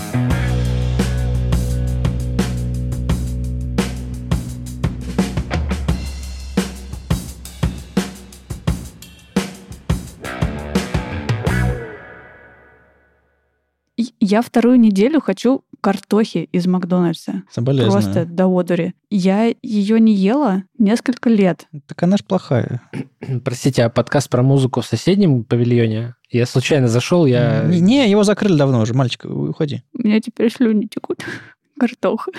Я 14.23 14.43
вторую 14.43 14.79
неделю 14.79 15.21
хочу 15.23 15.65
картохи 15.81 16.49
из 16.53 16.67
Макдональдса. 16.67 17.43
Соболезную. 17.51 17.91
Просто 17.91 18.27
до 18.27 18.47
одури. 18.49 18.95
Я 19.09 19.55
ее 19.63 19.99
не 19.99 20.15
ела 20.15 20.65
несколько 20.77 21.31
лет. 21.31 21.67
Так 21.87 22.03
она 22.03 22.19
ж 22.19 22.25
плохая. 22.25 22.83
Простите, 23.45 23.85
а 23.85 23.89
подкаст 23.89 24.29
про 24.29 24.43
музыку 24.43 24.83
в 24.83 24.87
соседнем 24.87 25.43
павильоне? 25.45 26.17
Я 26.29 26.45
случайно 26.45 26.87
зашел, 26.89 27.25
я... 27.25 27.65
Не, 27.65 27.81
не, 27.81 28.11
его 28.11 28.23
закрыли 28.23 28.59
давно 28.59 28.83
уже. 28.83 28.93
Мальчик, 28.93 29.25
уходи. 29.25 29.83
У 29.95 30.07
меня 30.07 30.21
теперь 30.21 30.53
слюни 30.53 30.87
текут. 30.87 31.25
Картоха. 31.81 32.31